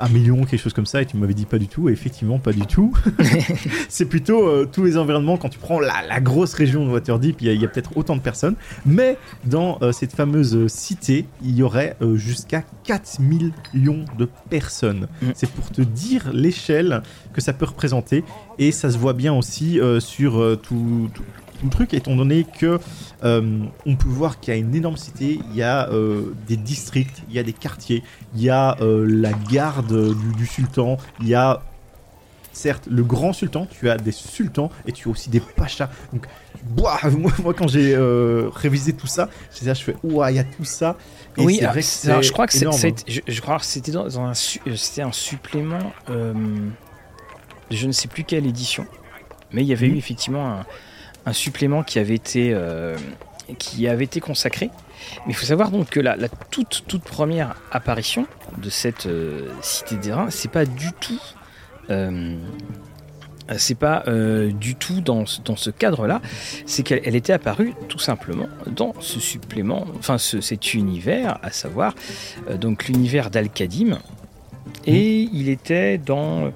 un 0.00 0.08
million, 0.08 0.44
quelque 0.44 0.60
chose 0.60 0.72
comme 0.72 0.86
ça, 0.86 1.02
et 1.02 1.06
tu 1.06 1.16
m'avais 1.16 1.34
dit 1.34 1.46
pas 1.46 1.58
du 1.58 1.68
tout, 1.68 1.88
et 1.88 1.92
effectivement 1.92 2.38
pas 2.38 2.52
du 2.52 2.66
tout. 2.66 2.92
c'est 3.88 4.06
plutôt 4.06 4.48
euh, 4.48 4.68
tous 4.70 4.84
les 4.84 4.96
environnements, 4.96 5.36
quand 5.36 5.48
tu 5.48 5.58
prends 5.58 5.80
la, 5.80 6.20
grosse 6.20 6.54
région 6.54 6.86
de 6.86 6.90
Waterdeep, 6.90 7.40
il 7.40 7.52
y 7.52 7.64
a, 7.64 7.68
peut-être 7.68 7.96
autant 7.96 8.16
de 8.16 8.20
personnes, 8.20 8.56
mais 8.84 9.16
dans 9.44 9.78
euh, 9.82 9.92
cette 9.92 10.12
fameuse 10.12 10.56
euh, 10.56 10.68
cité, 10.68 11.26
il 11.42 11.56
y 11.56 11.62
aurait 11.62 11.96
jusqu'à 12.14 12.64
4 12.84 13.20
millions 13.20 14.04
de 14.18 14.28
personnes. 14.48 15.08
Mm. 15.22 15.26
C'est 15.34 15.50
pour 15.50 15.70
te 15.70 15.82
dire 15.82 16.30
l'échelle 16.32 17.02
que 17.32 17.40
ça 17.40 17.52
peut 17.52 17.66
représenter, 17.66 18.24
et 18.58 18.72
ça 18.72 18.90
se 18.90 18.98
voit 18.98 19.12
bien 19.12 19.34
aussi 19.34 19.78
sur 20.00 20.58
tout, 20.60 21.10
truc, 21.68 21.94
étant 21.94 22.16
donné 22.16 22.44
que 22.44 22.80
euh, 23.24 23.64
on 23.86 23.96
peut 23.96 24.08
voir 24.08 24.40
qu'il 24.40 24.54
y 24.54 24.56
a 24.56 24.60
une 24.60 24.74
énorme 24.74 24.96
cité, 24.96 25.40
il 25.50 25.56
y 25.56 25.62
a 25.62 25.88
euh, 25.90 26.34
des 26.46 26.56
districts, 26.56 27.22
il 27.28 27.34
y 27.34 27.38
a 27.38 27.42
des 27.42 27.52
quartiers, 27.52 28.02
il 28.34 28.42
y 28.42 28.50
a 28.50 28.76
euh, 28.80 29.06
la 29.06 29.32
garde 29.32 30.14
du, 30.36 30.46
sultan, 30.46 30.96
il 31.20 31.28
y 31.28 31.34
a 31.34 31.62
certes 32.52 32.88
le 32.90 33.02
grand 33.02 33.32
sultan, 33.32 33.66
tu 33.66 33.90
as 33.90 33.96
des 33.96 34.12
sultans 34.12 34.70
et 34.86 34.92
tu 34.92 35.08
as 35.08 35.10
aussi 35.10 35.30
des 35.30 35.40
pachas. 35.40 35.90
Donc, 36.12 36.26
moi, 36.76 36.98
moi, 37.42 37.54
quand 37.54 37.68
j'ai 37.68 37.96
révisé 38.54 38.92
tout 38.92 39.06
ça, 39.06 39.28
je, 39.50 39.66
je 39.66 39.82
fais 39.82 39.96
ouah, 40.02 40.30
il 40.30 40.36
y 40.36 40.40
a 40.40 40.44
tout 40.44 40.64
ça. 40.64 40.96
oui, 41.38 41.60
vrai 41.60 41.82
je 41.82 42.32
crois 42.32 42.46
que 42.46 42.52
je, 42.52 43.20
je, 43.26 43.40
crois 43.40 43.58
que 43.58 43.64
c'était 43.64 43.92
dans, 43.92 44.20
un, 44.20 44.34
c'était 44.34 45.02
un 45.02 45.12
supplément. 45.12 45.92
je 46.08 47.86
ne 47.86 47.92
sais 47.92 48.08
plus 48.08 48.24
quelle 48.24 48.46
édition, 48.46 48.86
mais 49.52 49.62
il 49.62 49.68
y 49.68 49.72
avait 49.72 49.86
eu 49.86 49.96
effectivement 49.96 50.46
un 50.48 50.66
un 51.26 51.32
supplément 51.32 51.82
qui 51.82 51.98
avait 51.98 52.14
été, 52.14 52.50
euh, 52.52 52.96
qui 53.58 53.88
avait 53.88 54.04
été 54.04 54.20
consacré. 54.20 54.70
Mais 55.26 55.32
il 55.32 55.34
faut 55.34 55.46
savoir 55.46 55.70
donc 55.70 55.90
que 55.90 56.00
la, 56.00 56.16
toute, 56.50 56.84
toute 56.86 57.02
première 57.02 57.56
apparition 57.72 58.26
de 58.58 58.70
cette 58.70 59.06
euh, 59.06 59.48
cité 59.62 59.96
des 59.96 60.12
reins, 60.12 60.30
c'est 60.30 60.50
pas 60.50 60.64
du 60.64 60.92
tout. 61.00 61.20
Euh, 61.90 62.36
c'est 63.56 63.74
pas 63.74 64.04
du 64.06 64.76
tout 64.76 65.00
dans, 65.00 65.24
dans 65.44 65.56
ce 65.56 65.70
cadre-là, 65.70 66.20
c'est 66.66 66.84
qu'elle 66.84 67.16
était 67.16 67.32
apparue 67.32 67.74
tout 67.88 67.98
simplement 67.98 68.46
dans 68.68 68.94
ce 69.00 69.18
supplément, 69.18 69.86
enfin 69.98 70.18
cet 70.18 70.72
univers, 70.74 71.40
à 71.42 71.50
savoir 71.50 71.96
donc 72.60 72.86
l'univers 72.86 73.28
d'Al-Kadim, 73.28 73.98
et 74.86 75.28
il 75.32 75.48
était 75.48 75.98
dans 75.98 76.52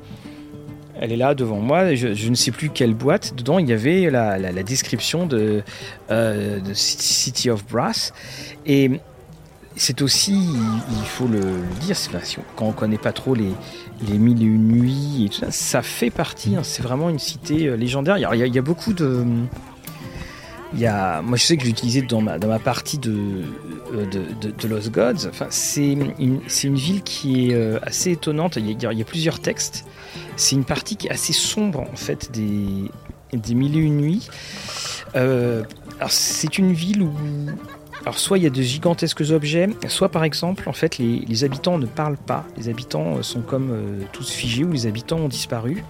elle 1.01 1.13
est 1.13 1.17
là 1.17 1.35
devant 1.35 1.59
moi, 1.59 1.95
je, 1.95 2.29
ne 2.29 2.35
sais 2.35 2.51
plus 2.51 2.71
quelle 2.71 2.95
boîte. 2.95 3.35
Dedans, 3.35 3.59
il 3.59 3.69
y 3.69 3.73
avait 3.73 4.11
la, 4.11 4.63
description 4.63 5.27
de, 5.27 5.63
euh, 6.11 6.61
City 6.75 7.51
of 7.51 7.65
Brass. 7.67 8.13
Et 8.67 8.91
c'est 9.77 10.03
aussi, 10.03 10.33
il 10.33 11.07
faut 11.07 11.27
le, 11.27 11.41
dire, 11.81 11.97
quand 12.57 12.67
on 12.67 12.69
ne 12.69 12.73
connaît 12.73 12.99
pas 12.99 13.13
trop 13.13 13.35
les, 13.35 13.51
les 14.09 14.19
mille 14.19 14.43
et 14.43 14.47
une 14.47 14.69
nuits 14.69 15.25
et 15.27 15.29
tout 15.29 15.41
ça, 15.41 15.51
ça 15.51 15.83
fait 15.83 16.11
partie, 16.11 16.57
hein, 16.57 16.63
c'est 16.63 16.83
vraiment 16.83 17.11
une 17.11 17.19
cité 17.19 17.67
euh, 17.67 17.77
légendaire. 17.77 18.17
Il 18.19 18.55
y, 18.55 18.59
a, 18.59 18.63
beaucoup 18.63 18.93
de. 18.93 19.25
Il 20.73 20.81
y 20.81 20.87
a, 20.87 21.23
moi, 21.23 21.37
je 21.37 21.45
sais 21.45 21.57
que 21.57 21.63
je 21.63 21.67
l'ai 21.67 21.73
utilisé 21.73 22.03
dans 22.03 22.21
ma, 22.21 22.39
dans 22.39 22.49
ma 22.49 22.59
partie 22.59 22.99
de, 22.99 23.45
euh, 23.93 24.07
de, 24.07 24.51
de, 24.51 24.69
Lost 24.69 24.91
Gods. 24.91 25.29
Enfin, 25.29 25.47
c'est 25.51 25.87
une, 25.87 26.13
une, 26.19 26.75
ville 26.75 27.03
qui 27.03 27.51
est 27.51 27.55
euh, 27.55 27.79
assez 27.83 28.13
étonnante. 28.13 28.57
Il 28.57 28.83
y, 28.83 28.87
a, 28.87 29.05
plusieurs 29.05 29.41
textes. 29.41 29.85
C'est 30.37 30.57
une 30.57 30.65
partie 30.65 30.97
qui 30.97 31.07
est 31.07 31.11
assez 31.13 31.33
sombre, 31.33 31.81
en 31.81 31.97
fait, 31.97 32.33
des, 32.33 32.91
des 33.33 33.55
mille 33.55 33.77
et 33.77 33.81
une 33.81 33.99
nuits. 33.99 34.29
Euh, 35.15 35.63
c'est 36.09 36.59
une 36.59 36.73
ville 36.73 37.03
où 37.03 37.13
alors 38.03 38.19
soit 38.19 38.37
il 38.37 38.45
y 38.45 38.47
a 38.47 38.51
de 38.51 38.61
gigantesques 38.61 39.23
objets, 39.31 39.71
soit 39.89 40.11
par 40.11 40.25
exemple 40.25 40.69
en 40.69 40.75
fait 40.75 40.99
les, 40.99 41.21
les 41.21 41.45
habitants 41.45 41.79
ne 41.79 41.87
parlent 41.87 42.19
pas. 42.19 42.45
Les 42.59 42.69
habitants 42.69 43.23
sont 43.23 43.41
comme 43.41 44.01
tous 44.13 44.31
figés 44.31 44.65
ou 44.65 44.73
les 44.73 44.87
habitants 44.87 45.17
ont 45.17 45.29
disparu. 45.29 45.83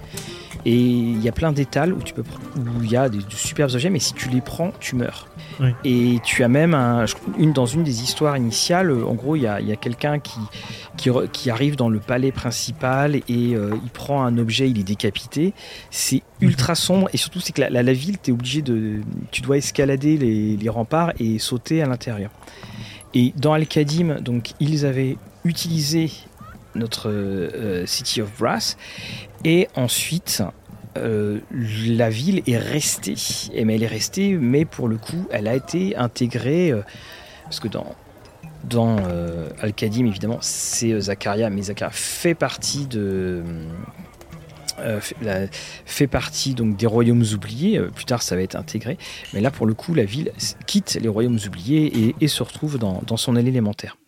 Et 0.66 0.76
il 0.76 1.22
y 1.22 1.28
a 1.28 1.32
plein 1.32 1.52
d'étals 1.52 1.92
où 1.92 2.02
tu 2.02 2.14
peux 2.14 2.22
où 2.56 2.82
il 2.82 2.90
y 2.90 2.96
a 2.96 3.08
des, 3.08 3.18
de 3.18 3.34
superbes 3.34 3.70
objets, 3.74 3.90
mais 3.90 3.98
si 3.98 4.14
tu 4.14 4.28
les 4.30 4.40
prends, 4.40 4.72
tu 4.80 4.96
meurs. 4.96 5.28
Et 5.84 6.18
tu 6.24 6.42
as 6.42 6.48
même 6.48 6.74
un, 6.74 7.04
une 7.38 7.52
dans 7.52 7.66
une 7.66 7.84
des 7.84 8.02
histoires 8.02 8.36
initiales, 8.36 8.90
en 8.90 9.14
gros, 9.14 9.36
il 9.36 9.42
y 9.42 9.46
a, 9.46 9.54
a 9.56 9.76
quelqu'un 9.76 10.18
qui, 10.18 10.38
qui, 10.96 11.10
qui, 11.32 11.50
arrive 11.50 11.76
dans 11.76 11.88
le 11.88 12.00
palais 12.00 12.32
principal 12.32 13.16
et 13.16 13.22
euh, 13.54 13.76
il 13.84 13.90
prend 13.90 14.24
un 14.24 14.38
objet, 14.38 14.68
il 14.68 14.80
est 14.80 14.84
décapité. 14.84 15.52
C'est 15.90 16.22
mhm. 16.40 16.48
ultra 16.48 16.74
sombre 16.74 17.08
et 17.12 17.16
surtout 17.16 17.40
c'est 17.40 17.52
que 17.52 17.60
la, 17.60 17.82
la, 17.82 17.92
ville, 17.92 18.16
es 18.26 18.32
obligé 18.32 18.62
de, 18.62 19.00
tu 19.30 19.42
dois 19.42 19.58
escalader 19.58 20.16
les, 20.16 20.56
les 20.56 20.68
remparts 20.68 21.12
et 21.18 21.38
sauter 21.38 21.82
à 21.82 21.86
l'intérieur. 21.86 22.30
Et 23.14 23.32
dans 23.36 23.52
Al-Qadim, 23.52 24.20
donc 24.20 24.52
ils 24.58 24.84
avaient 24.84 25.16
utilisé 25.44 26.10
notre 26.74 27.10
euh, 27.10 27.86
City 27.86 28.20
of 28.20 28.30
Brass. 28.38 28.76
Et 29.44 29.68
ensuite, 29.74 30.42
euh, 30.96 31.40
la 31.52 32.10
ville 32.10 32.42
est 32.46 32.58
restée. 32.58 33.16
Et 33.52 33.64
mais 33.64 33.76
elle 33.76 33.82
est 33.82 33.88
restée, 33.88 34.36
mais 34.36 34.64
pour 34.64 34.88
le 34.88 34.96
coup, 34.96 35.26
elle 35.30 35.48
a 35.48 35.54
été 35.54 35.96
intégrée. 35.96 36.72
Euh, 36.72 36.82
parce 37.44 37.60
que 37.60 37.68
dans, 37.68 37.94
dans 38.64 38.96
Al-Qadim, 39.60 40.06
évidemment, 40.06 40.38
c'est 40.40 40.98
Zakaria, 40.98 41.50
mais 41.50 41.62
Zakaria 41.62 41.92
fait 41.92 42.34
partie 42.34 42.86
de. 42.86 43.42
fait 45.84 46.06
partie 46.06 46.54
donc 46.54 46.76
des 46.76 46.86
royaumes 46.86 47.24
oubliés. 47.34 47.80
plus 47.94 48.06
tard, 48.06 48.22
ça 48.22 48.34
va 48.34 48.42
être 48.42 48.56
intégré. 48.56 48.96
Mais 49.34 49.42
là, 49.42 49.50
pour 49.50 49.66
le 49.66 49.74
coup, 49.74 49.92
la 49.92 50.06
ville 50.06 50.32
quitte 50.66 50.98
les 51.00 51.08
royaumes 51.08 51.38
oubliés 51.46 52.06
et, 52.08 52.14
et 52.18 52.28
se 52.28 52.42
retrouve 52.42 52.78
dans, 52.78 53.02
dans 53.06 53.18
son 53.18 53.36
élémentaire. 53.36 53.98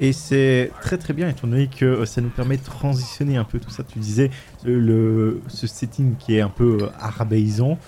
Et 0.00 0.14
c'est 0.14 0.70
très 0.80 0.96
très 0.96 1.12
bien 1.12 1.28
étant 1.28 1.46
donné 1.46 1.68
que 1.68 1.84
euh, 1.84 2.06
ça 2.06 2.22
nous 2.22 2.30
permet 2.30 2.56
de 2.56 2.64
transitionner 2.64 3.36
un 3.36 3.44
peu 3.44 3.58
tout 3.60 3.70
ça. 3.70 3.84
Tu 3.84 3.98
disais 3.98 4.30
le, 4.64 5.42
ce 5.48 5.66
setting 5.66 6.16
qui 6.16 6.36
est 6.36 6.40
un 6.40 6.48
peu 6.48 6.78
euh, 6.82 6.86
arabéisant. 6.98 7.78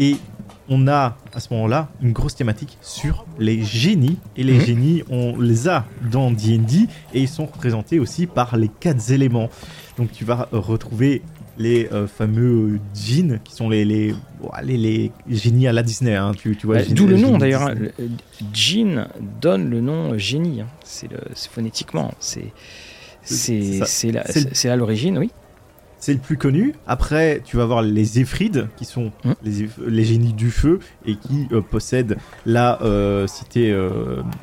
Et 0.00 0.16
on 0.68 0.88
a 0.88 1.16
à 1.32 1.38
ce 1.38 1.52
moment-là 1.54 1.90
une 2.02 2.12
grosse 2.12 2.34
thématique 2.34 2.76
sur 2.82 3.24
les 3.38 3.62
génies. 3.62 4.18
Et 4.36 4.42
les 4.42 4.54
mhm. 4.54 4.60
génies, 4.60 5.02
on 5.08 5.38
les 5.38 5.68
a 5.68 5.86
dans 6.10 6.32
DD 6.32 6.88
et 7.12 7.20
ils 7.20 7.28
sont 7.28 7.46
représentés 7.46 8.00
aussi 8.00 8.26
par 8.26 8.56
les 8.56 8.68
quatre 8.68 9.12
éléments. 9.12 9.48
Donc 9.96 10.10
tu 10.10 10.24
vas 10.24 10.48
retrouver 10.50 11.22
les 11.58 11.88
euh, 11.92 12.06
fameux 12.06 12.80
djinns 12.94 13.40
qui 13.44 13.54
sont 13.54 13.68
les, 13.68 13.84
les, 13.84 14.14
les, 14.62 15.12
génies 15.28 15.68
à 15.68 15.72
la 15.72 15.82
Disney. 15.82 16.14
Hein, 16.14 16.32
tu, 16.36 16.56
tu 16.56 16.66
vois, 16.66 16.76
bah, 16.76 16.84
D'où 16.90 17.06
le 17.06 17.16
nom 17.16 17.38
d'ailleurs. 17.38 17.70
Djinn 18.52 19.08
donne 19.40 19.70
le 19.70 19.80
nom 19.80 20.18
génie. 20.18 20.60
Hein. 20.60 20.68
C'est 20.84 21.08
phonétiquement. 21.50 22.12
C'est 22.18 22.52
là 24.12 24.76
l'origine, 24.76 25.18
oui. 25.18 25.30
C'est 25.98 26.12
le 26.12 26.18
plus 26.18 26.36
connu. 26.36 26.74
Après, 26.86 27.40
tu 27.46 27.56
vas 27.56 27.64
voir 27.64 27.80
les 27.80 28.20
Éphrides, 28.20 28.68
qui 28.76 28.84
sont 28.84 29.10
mmh. 29.24 29.32
les, 29.42 29.68
les, 29.86 30.04
génies 30.04 30.34
du 30.34 30.50
feu 30.50 30.78
et 31.06 31.16
qui 31.16 31.48
euh, 31.50 31.62
possèdent 31.62 32.18
la 32.44 32.82
euh, 32.82 33.26
cité 33.26 33.74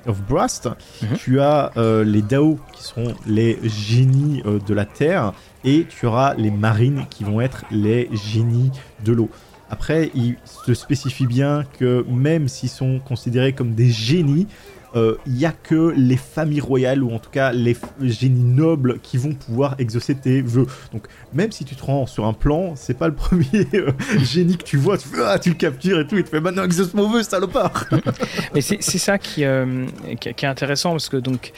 of 0.07 0.21
Brast. 0.27 0.69
Mmh. 1.03 1.05
Tu 1.19 1.39
as 1.39 1.71
les 2.03 2.23
Dao, 2.23 2.57
qui 2.73 2.83
sont 2.83 3.13
les 3.27 3.59
génies 3.63 4.41
de 4.43 4.73
la 4.73 4.85
terre 4.85 5.33
et 5.63 5.85
tu 5.89 6.05
auras 6.05 6.33
les 6.35 6.51
marines 6.51 7.05
qui 7.09 7.23
vont 7.23 7.41
être 7.41 7.65
les 7.71 8.09
génies 8.11 8.71
de 9.03 9.13
l'eau. 9.13 9.29
Après, 9.69 10.11
il 10.13 10.35
se 10.43 10.73
spécifie 10.73 11.27
bien 11.27 11.63
que 11.79 12.05
même 12.09 12.47
s'ils 12.49 12.69
sont 12.69 12.99
considérés 12.99 13.53
comme 13.53 13.73
des 13.73 13.89
génies, 13.89 14.47
euh, 14.93 15.15
il 15.25 15.33
n'y 15.33 15.45
a 15.45 15.53
que 15.53 15.93
les 15.95 16.17
familles 16.17 16.59
royales 16.59 17.01
ou 17.01 17.13
en 17.13 17.19
tout 17.19 17.29
cas 17.29 17.53
les 17.53 17.77
génies 18.01 18.43
nobles 18.43 18.99
qui 18.99 19.15
vont 19.15 19.33
pouvoir 19.33 19.75
exaucer 19.79 20.15
tes 20.15 20.41
vœux. 20.41 20.67
Donc 20.91 21.07
même 21.33 21.53
si 21.53 21.63
tu 21.63 21.75
te 21.75 21.83
rends 21.85 22.05
sur 22.05 22.25
un 22.25 22.33
plan, 22.33 22.75
c'est 22.75 22.97
pas 22.97 23.07
le 23.07 23.15
premier 23.15 23.65
euh, 23.73 23.91
génie 24.17 24.57
que 24.57 24.63
tu 24.63 24.75
vois, 24.75 24.97
tu, 24.97 25.07
ah, 25.23 25.39
tu 25.39 25.49
le 25.49 25.55
captures 25.55 26.01
et 26.01 26.07
tout, 26.07 26.17
il 26.17 26.23
te 26.23 26.29
fait 26.29 26.41
maintenant 26.41 26.65
exauce 26.65 26.93
mon 26.93 27.09
vœu, 27.09 27.23
salopard. 27.23 27.85
Mais 28.53 28.59
c'est 28.59 28.81
ça 28.81 29.17
qui, 29.17 29.45
euh, 29.45 29.85
qui, 30.19 30.27
est 30.27 30.43
intéressant 30.43 30.91
parce 30.91 31.07
que 31.07 31.17
donc 31.17 31.53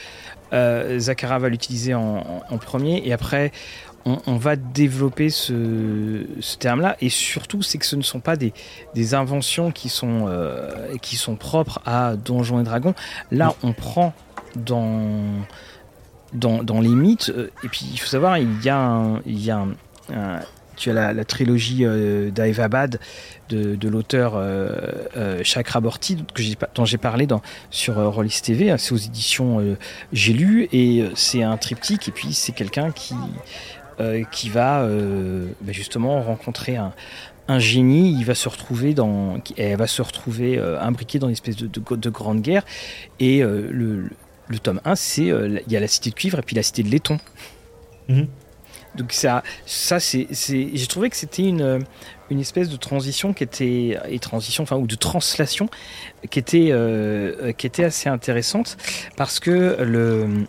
Zachara 0.52 1.40
va 1.40 1.50
l'utiliser 1.50 1.96
en, 1.96 2.44
premier 2.62 3.02
et 3.04 3.12
après 3.14 3.52
on, 4.06 4.36
va 4.38 4.56
développer 4.56 5.30
ce, 5.30 6.26
terme-là. 6.60 6.98
Et 7.02 7.10
surtout, 7.10 7.62
c'est 7.62 7.78
que 7.78 7.86
ce 7.86 7.96
ne 7.96 8.02
sont 8.02 8.20
pas 8.20 8.36
des, 8.36 9.14
inventions 9.14 9.72
qui 9.72 9.90
sont, 9.90 10.26
euh, 10.28 10.98
qui 11.02 11.16
sont 11.16 11.36
propres 11.36 11.80
à 11.86 12.16
Donjons 12.16 12.60
et 12.60 12.64
Dragons. 12.64 12.96
Là, 13.32 13.54
on 13.64 13.74
prend 13.74 14.14
dans, 14.56 15.24
dans, 16.34 16.82
les 16.82 16.90
mythes. 16.90 17.32
Euh, 17.36 17.50
et 17.64 17.68
puis, 17.70 17.88
il 17.92 17.98
faut 17.98 18.08
savoir, 18.08 18.38
il 18.38 18.62
y 18.64 18.70
a, 18.70 19.20
il 19.26 19.40
y 19.40 19.52
a 19.52 19.66
tu 20.76 20.90
as 20.90 21.14
la, 21.14 21.26
trilogie 21.26 21.86
euh, 21.86 22.32
d'Aevabad 22.32 23.00
de, 23.50 23.88
l'auteur 23.88 24.34
euh, 24.36 24.70
euh, 25.16 25.44
Chakraborty 25.44 26.18
dont 26.76 26.86
j'ai 26.86 26.98
parlé 26.98 27.28
dans, 27.28 27.42
sur 27.70 27.96
Rollis 27.96 28.40
TV. 28.44 28.74
C'est 28.80 28.94
aux 28.94 28.98
éditions 28.98 29.78
J'ai 30.12 30.34
lu 30.34 30.68
et 30.72 31.06
c'est 31.16 31.44
un 31.44 31.58
triptyque 31.58 32.08
et 32.08 32.12
puis 32.12 32.34
c'est 32.34 32.54
quelqu'un 32.54 32.92
qui 32.92 33.14
euh, 34.00 34.24
qui 34.24 34.50
va 34.50 34.82
euh, 34.82 35.48
bah, 35.62 35.72
justement 35.72 36.22
rencontrer 36.22 36.78
un, 36.78 36.94
génie, 37.60 38.12
il 38.18 38.26
va 38.26 38.36
se 38.36 38.50
retrouver 38.50 38.94
dans, 38.94 39.38
elle 39.58 39.78
va 39.78 39.86
se 39.86 40.02
retrouver 40.02 40.58
euh, 40.58 40.82
imbriquée 40.82 41.20
dans 41.20 41.28
une 41.28 41.34
espèce 41.34 41.58
de, 41.58 41.68
de, 41.68 42.10
grande 42.10 42.42
guerre. 42.42 42.66
Et 43.20 43.42
le, 43.42 44.10
tome 44.62 44.82
1, 44.86 44.96
c'est 44.96 45.26
il 45.26 45.62
y 45.68 45.78
a 45.78 45.80
la 45.80 45.88
cité 45.88 46.10
de 46.10 46.16
cuivre 46.16 46.40
et 46.40 46.42
puis 46.42 46.56
la 46.56 46.64
cité 46.64 46.84
de 46.84 46.90
laiton. 46.90 47.18
Mhm. 48.08 48.28
Donc 48.96 49.12
ça, 49.12 49.44
ça 49.66 50.00
c'est, 50.00 50.28
j'ai 50.32 50.88
trouvé 50.88 51.10
que 51.10 51.16
c'était 51.16 51.44
une, 51.44 51.84
une 52.30 52.40
espèce 52.40 52.70
de 52.70 52.78
transition 52.78 53.34
qui 53.34 53.44
était 53.44 53.98
et 54.08 54.20
transition, 54.20 54.64
enfin 54.64 54.78
ou 54.78 54.86
de 54.86 54.96
translation 54.96 55.68
qui 56.30 56.38
était 56.38 56.72
qui 57.58 57.66
était 57.66 57.84
assez 57.84 58.08
intéressante 58.08 58.78
parce 59.18 59.40
que 59.40 59.78
le 59.82 60.46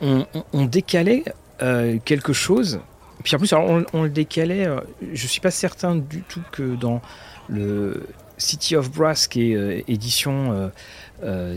on 0.00 0.64
décalait 0.64 1.22
euh, 1.62 1.98
quelque 2.04 2.32
chose. 2.32 2.80
Puis 3.24 3.34
en 3.34 3.38
plus, 3.38 3.52
on, 3.52 4.02
le 4.02 4.10
décalait. 4.10 4.66
Euh, 4.66 4.80
je 5.12 5.26
suis 5.26 5.40
pas 5.40 5.50
certain 5.50 5.96
du 5.96 6.22
tout 6.22 6.42
que 6.52 6.74
dans 6.76 7.00
le 7.48 8.06
City 8.38 8.76
of 8.76 8.90
Brass, 8.90 9.26
qui 9.26 9.52
est 9.52 9.56
euh, 9.56 9.80
édition 9.88 10.70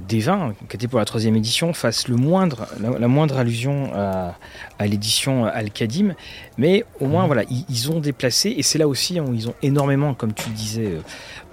des 0.08 0.20
vins, 0.20 0.54
qui 0.70 0.78
était 0.78 0.88
pour 0.88 1.00
la 1.00 1.06
troisième 1.06 1.36
édition, 1.36 1.74
fasse 1.74 2.08
le 2.08 2.16
moindre, 2.16 2.66
la, 2.80 3.08
moindre 3.10 3.38
allusion 3.38 3.92
à, 3.94 4.38
l'édition 4.80 5.44
Al-Qadim. 5.44 6.16
Mais 6.58 6.86
au 7.02 7.08
moins, 7.08 7.24
mhm. 7.24 7.28
voilà, 7.28 7.44
ils, 7.68 7.92
ont 7.92 8.00
déplacé, 8.00 8.54
et 8.56 8.64
c'est 8.64 8.78
là 8.78 8.88
aussi 8.88 9.20
où 9.20 9.34
ils 9.34 9.50
ont 9.50 9.56
énormément, 9.62 10.14
comme 10.14 10.34
tu 10.34 10.48
le 10.48 10.56
disais, 10.56 10.94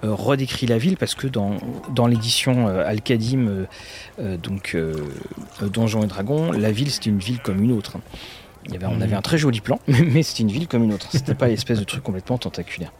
redécrit 0.03 0.67
la 0.67 0.77
ville, 0.77 0.95
parce 0.95 1.15
que 1.15 1.27
dans, 1.27 1.57
dans 1.93 2.07
l'édition 2.07 2.67
Al-Qadim, 2.67 3.65
donc 4.41 4.77
Donjons 5.61 6.03
et 6.03 6.07
Dragons, 6.07 6.53
la 6.53 6.71
ville, 6.71 6.89
c'était 6.89 7.09
une 7.09 7.19
ville 7.19 7.41
comme 7.41 7.61
une 7.61 7.73
autre. 7.73 7.97
Hein 7.97 8.01
on 8.83 9.01
avait 9.01 9.15
un 9.15 9.21
très 9.21 9.37
joli 9.37 9.61
plan, 9.61 9.79
mais 9.87 10.23
c'était 10.23 10.43
une 10.43 10.51
ville 10.51 10.67
comme 10.67 10.83
une 10.83 10.93
autre. 10.93 11.07
C'était 11.11 11.35
pas 11.35 11.47
l'espèce 11.47 11.79
de 11.79 11.83
truc 11.83 12.03
complètement 12.03 12.37
tentaculaire. 12.37 12.91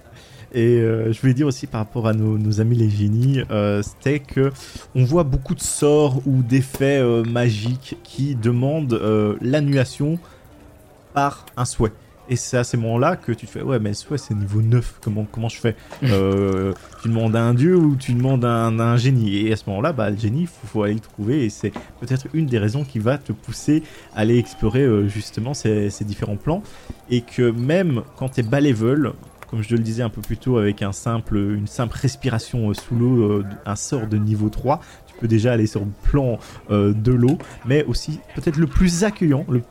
Et 0.53 0.79
euh, 0.79 1.11
je 1.11 1.19
voulais 1.19 1.33
dire 1.33 1.47
aussi 1.47 1.67
par 1.67 1.81
rapport 1.81 2.07
à 2.07 2.13
nos, 2.13 2.61
amis 2.61 2.75
les 2.75 2.89
génies, 2.89 3.41
euh, 3.51 3.81
c'était 3.81 4.19
que 4.19 4.51
on 4.95 5.03
voit 5.03 5.23
beaucoup 5.23 5.55
de 5.55 5.61
sorts 5.61 6.21
ou 6.25 6.41
d'effets 6.41 6.99
euh, 6.99 7.23
magiques 7.23 7.97
qui 8.03 8.35
demandent 8.35 8.99
l'annulation 9.41 10.19
par 11.13 11.45
un 11.57 11.65
souhait. 11.65 11.91
Et 12.29 12.35
c'est 12.35 12.57
à 12.57 12.63
ces 12.65 12.75
moments-là 12.75 13.15
que 13.15 13.31
tu 13.31 13.45
te 13.45 13.51
fais 13.51 13.61
ouais 13.61 13.79
mais 13.79 13.93
soit 13.93 14.17
c'est 14.17 14.35
niveau 14.35 14.61
9 14.61 14.99
comment 15.01 15.25
comment 15.31 15.47
je 15.47 15.57
fais? 15.57 15.75
Euh, 16.03 16.73
tu 17.01 17.07
demandes 17.07 17.35
à 17.37 17.41
un 17.41 17.53
dieu 17.53 17.77
ou 17.77 17.95
tu 17.95 18.13
demandes 18.13 18.43
à 18.43 18.65
un, 18.65 18.97
génie. 18.97 19.37
Et 19.37 19.53
à 19.53 19.55
ce 19.55 19.63
moment-là 19.67 19.93
bah 19.93 20.09
le 20.09 20.17
génie 20.17 20.45
faut, 20.45 20.67
faut 20.67 20.83
aller 20.83 20.95
le 20.95 20.99
trouver. 20.99 21.45
Et 21.45 21.49
c'est 21.49 21.71
peut-être 22.01 22.27
une 22.33 22.45
des 22.45 22.59
raisons 22.59 22.83
qui 22.83 22.99
va 22.99 23.17
te 23.17 23.31
pousser 23.31 23.81
à 24.13 24.19
aller 24.21 24.37
explorer 24.37 25.07
justement 25.07 25.53
ces, 25.53 25.89
ces, 25.89 26.03
différents 26.03 26.35
plans. 26.35 26.63
Et 27.09 27.21
que 27.21 27.49
même 27.49 28.01
quand 28.17 28.29
tu 28.29 28.41
es 28.41 28.43
bas 28.43 28.59
level 28.59 29.13
comme 29.49 29.61
je 29.61 29.75
le 29.75 29.81
disais 29.81 30.03
un 30.03 30.09
peu 30.09 30.21
plus 30.21 30.37
tôt 30.37 30.57
avec 30.57 30.81
une 30.81 30.91
simple 30.91 31.97
respiration 31.99 32.69
euh, 32.69 32.73
sous 32.73 32.95
l'eau 32.95 33.43
un 33.65 33.75
sort 33.75 34.07
de 34.07 34.17
niveau 34.17 34.49
3 34.49 34.81
tu 35.07 35.15
peux 35.15 35.27
déjà 35.27 35.53
aller 35.53 35.67
sur 35.67 35.81
le 35.81 35.91
plan 36.03 36.39
de 36.69 37.11
l'eau 37.11 37.37
mais 37.65 37.83
aussi 37.85 38.19
peut-être 38.35 38.57
le 38.57 38.67
plus 38.67 39.03
accueillant 39.03 39.45
le 39.49 39.61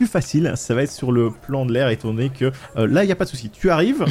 plus 0.00 0.06
facile, 0.06 0.54
ça 0.56 0.74
va 0.74 0.84
être 0.84 0.90
sur 0.90 1.12
le 1.12 1.30
plan 1.30 1.66
de 1.66 1.74
l'air, 1.74 1.90
étant 1.90 2.08
donné 2.08 2.30
que 2.30 2.46
euh, 2.78 2.86
là, 2.86 3.04
il 3.04 3.06
n'y 3.06 3.12
a 3.12 3.16
pas 3.16 3.26
de 3.26 3.28
souci. 3.28 3.50
Tu 3.50 3.68
arrives, 3.68 4.06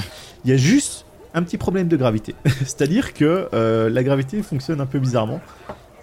il 0.46 0.52
y 0.52 0.54
a 0.54 0.58
juste 0.58 1.08
un 1.34 1.42
petit 1.42 1.58
problème 1.58 1.88
de 1.88 1.98
gravité. 1.98 2.36
C'est-à-dire 2.46 3.12
que 3.12 3.50
euh, 3.56 3.90
la 3.90 4.04
gravité 4.04 4.44
fonctionne 4.44 4.82
un 4.82 4.86
peu 4.86 5.00
bizarrement. 5.00 5.42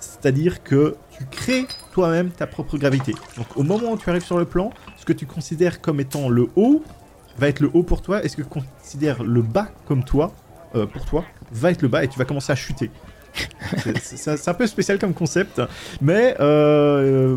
C'est-à-dire 0.01 0.65
que 0.65 0.97
tu 1.17 1.25
crées 1.31 1.67
toi-même 1.93 2.31
ta 2.31 2.49
propre 2.49 2.79
gravité. 2.79 3.15
Donc 3.37 3.47
au 3.55 3.63
moment 3.63 3.93
où 3.93 3.97
tu 3.97 4.11
arrives 4.11 4.25
sur 4.25 4.39
le 4.39 4.45
plan, 4.45 4.73
ce 4.97 5.05
que 5.05 5.13
tu 5.13 5.25
considères 5.25 5.81
comme 5.81 6.01
étant 6.01 6.29
le 6.29 6.49
haut 6.57 6.83
va 7.39 7.49
être 7.49 7.61
le 7.61 7.71
haut 7.75 7.83
pour 7.83 8.03
toi, 8.03 8.25
et 8.25 8.29
ce 8.29 8.37
que 8.37 8.43
tu 8.43 8.49
considères 8.49 9.23
le 9.23 9.43
bas 9.43 9.69
comme 9.87 10.05
toi, 10.05 10.33
euh, 10.75 10.87
pour 10.87 11.05
toi, 11.05 11.25
va 11.53 11.71
être 11.71 11.83
le 11.83 11.89
bas, 11.89 12.03
et 12.05 12.09
tu 12.09 12.19
vas 12.19 12.25
commencer 12.25 12.53
à 12.53 12.57
chuter. 12.57 12.91
C'est- 14.03 14.49
un 14.49 14.55
peu 14.55 14.67
spécial 14.67 14.99
comme 14.99 15.13
concept, 15.15 15.61
mais 16.01 16.35
euh, 16.41 17.37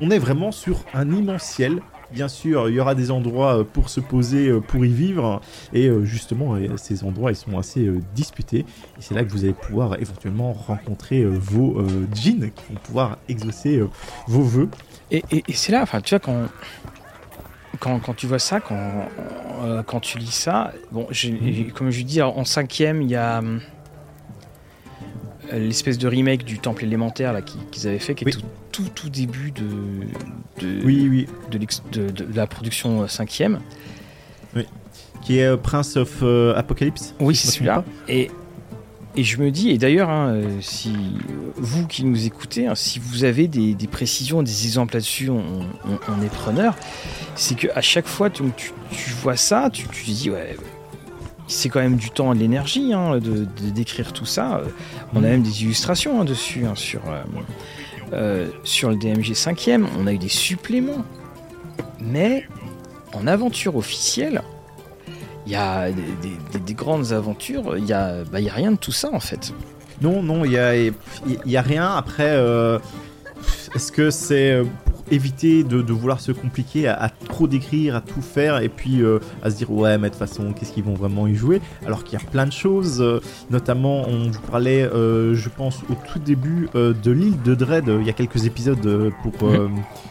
on 0.00 0.10
est 0.10 0.18
vraiment 0.18 0.52
sur 0.52 0.84
un 0.94 1.10
immense 1.10 1.42
ciel. 1.42 1.80
Bien 2.10 2.28
sûr, 2.28 2.70
il 2.70 2.74
y 2.76 2.80
aura 2.80 2.94
des 2.94 3.10
endroits 3.10 3.58
euh, 3.58 3.64
pour 3.64 3.90
se 3.90 4.00
poser, 4.00 4.50
pour 4.68 4.86
y 4.86 4.88
vivre, 4.88 5.42
et 5.74 5.90
justement, 6.04 6.56
ces 6.78 7.04
endroits 7.04 7.30
ils 7.32 7.36
sont 7.36 7.58
assez 7.58 7.86
disputés. 8.14 8.60
Et 8.60 9.00
c'est 9.00 9.12
là 9.14 9.22
que 9.24 9.30
vous 9.30 9.44
allez 9.44 9.52
pouvoir 9.52 10.00
éventuellement 10.00 10.52
rencontrer 10.54 11.24
vos 11.26 11.84
djinns 12.14 12.50
qui 12.50 12.72
vont 12.72 12.80
pouvoir 12.82 13.18
exaucer 13.28 13.82
vos 14.26 14.42
vœux. 14.42 14.70
Et, 15.10 15.22
et- 15.30 15.44
et 15.46 15.52
c'est 15.52 15.72
là, 15.72 15.82
enfin, 15.82 16.00
tu 16.00 16.14
vois, 16.14 16.20
quand, 16.20 16.46
quand, 17.80 17.98
quand 18.00 18.14
tu 18.14 18.26
vois 18.26 18.38
ça, 18.38 18.60
quand, 18.60 19.08
euh, 19.62 19.82
quand 19.82 20.00
tu 20.00 20.18
lis 20.18 20.30
ça, 20.34 20.72
bon, 20.92 21.06
j'ai- 21.10 21.68
comme 21.74 21.90
je 21.90 22.02
dis, 22.02 22.20
en 22.22 22.44
cinquième, 22.44 23.02
il 23.02 23.10
y 23.10 23.16
a 23.16 23.38
hum, 23.38 23.60
l'espèce 25.52 25.98
de 25.98 26.06
remake 26.08 26.44
du 26.44 26.58
Temple 26.58 26.84
élémentaire 26.84 27.32
là 27.32 27.42
qui- 27.42 27.58
qu'ils 27.70 27.86
avaient 27.88 27.98
fait, 27.98 28.14
qui 28.14 28.24
est 28.24 28.26
Oui. 28.26 28.32
tout, 28.32 28.42
tout, 28.84 28.88
tout 28.94 29.08
début 29.08 29.50
de, 29.50 29.64
de, 30.60 30.84
Oui, 30.84 31.08
oui, 31.10 31.26
de, 31.50 31.58
l'ex- 31.58 31.82
de- 31.92 32.10
de 32.10 32.26
la 32.36 32.46
production 32.46 33.02
euh, 33.02 33.06
cinquième. 33.06 33.60
qui 35.22 35.38
est 35.40 35.46
euh, 35.46 35.56
Prince 35.56 35.96
of 35.96 36.20
euh, 36.22 36.54
Apocalypse. 36.56 37.12
Oui, 37.18 37.34
c'est 37.34 37.48
celui-là. 37.48 37.82
Et, 38.08 38.30
et 39.18 39.24
je 39.24 39.38
me 39.38 39.50
dis, 39.50 39.70
et 39.70 39.78
d'ailleurs, 39.78 40.10
hein, 40.10 40.28
euh, 40.28 40.58
si 40.60 40.92
vous 41.56 41.88
qui 41.88 42.04
nous 42.04 42.24
écoutez, 42.24 42.68
hein, 42.68 42.76
si 42.76 43.00
vous 43.00 43.24
avez 43.24 43.48
des, 43.48 43.74
précisions, 43.90 44.44
des 44.44 44.64
exemples 44.64 44.94
là-dessus, 44.94 45.28
on, 45.28 46.22
est 46.22 46.32
preneur. 46.32 46.76
C'est 47.34 47.56
qu'à 47.56 47.80
chaque 47.80 48.06
fois, 48.06 48.30
tu, 48.30 48.44
tu- 48.56 49.10
vois 49.20 49.34
ça, 49.34 49.70
tu, 49.72 49.88
te 49.88 50.04
dis, 50.08 50.30
ouais, 50.30 50.56
c'est 51.48 51.68
quand 51.68 51.80
même 51.80 51.96
du 51.96 52.10
temps 52.10 52.32
et 52.32 52.36
de 52.36 52.40
l'énergie 52.40 52.92
hein, 52.92 53.18
de, 53.18 53.44
décrire 53.70 54.12
tout 54.12 54.24
ça. 54.24 54.58
Euh, 54.58 54.68
On 55.14 55.24
a 55.24 55.26
même 55.26 55.42
des 55.42 55.64
illustrations 55.64 56.22
dessus, 56.22 56.64
sur, 56.76 57.00
euh, 58.12 58.46
sur 58.62 58.88
le 58.88 58.94
DMG 58.94 59.32
5e. 59.32 59.84
On 59.98 60.06
a 60.06 60.12
eu 60.12 60.18
des 60.18 60.28
suppléments. 60.28 61.04
Mais 62.00 62.46
en 63.14 63.26
aventure 63.26 63.74
officielle, 63.74 64.42
il 65.48 65.52
y 65.52 65.56
a 65.56 65.90
des, 65.90 66.02
des- 66.20 66.36
des- 66.52 66.58
des 66.58 66.74
grandes 66.74 67.12
aventures, 67.12 67.76
il 67.78 67.86
y 67.86 67.92
a, 67.94 68.22
bah, 68.30 68.38
y 68.38 68.50
a 68.50 68.52
rien 68.52 68.72
de 68.72 68.76
tout 68.76 68.92
ça 68.92 69.08
en 69.12 69.20
fait. 69.20 69.54
Non, 70.02 70.22
non, 70.22 70.44
il 70.44 70.52
y 70.52 70.58
a, 70.58 70.74
y 70.76 71.56
a 71.56 71.62
rien. 71.62 71.86
Après, 71.96 72.32
euh, 72.36 72.78
est-ce 73.74 73.90
que 73.90 74.10
c'est 74.10 74.60
pour 74.84 75.02
éviter 75.10 75.64
de, 75.64 75.80
de 75.80 75.92
vouloir 75.94 76.20
se 76.20 76.32
compliquer 76.32 76.86
à, 76.86 77.02
à 77.02 77.08
trop 77.08 77.46
décrire, 77.48 77.96
à 77.96 78.02
tout 78.02 78.20
faire, 78.20 78.60
et 78.60 78.68
puis 78.68 79.02
euh, 79.02 79.20
à 79.42 79.50
se 79.50 79.56
dire 79.56 79.70
ouais, 79.72 79.96
mais 79.96 80.08
de 80.10 80.14
toute 80.14 80.18
façon, 80.18 80.52
qu'est-ce 80.52 80.72
qu'ils 80.72 80.84
vont 80.84 80.94
vraiment 80.94 81.26
y 81.26 81.34
jouer? 81.34 81.62
Alors 81.86 82.04
qu'il 82.04 82.18
y 82.18 82.22
a 82.22 82.26
plein 82.30 82.44
de 82.46 82.52
choses. 82.52 83.00
euh, 83.00 83.20
notamment, 83.50 84.06
on 84.06 84.30
vous 84.30 84.40
parlait, 84.50 84.82
je 84.92 85.48
pense, 85.48 85.78
au 85.90 85.94
tout 86.12 86.18
début 86.18 86.68
de 86.74 87.10
l'île 87.10 87.40
de 87.42 87.54
Dread. 87.54 87.86
Il 87.88 88.06
y 88.06 88.10
a 88.10 88.12
quelques 88.12 88.44
épisodes 88.44 89.10
pour 89.22 89.48
euh, 89.48 89.68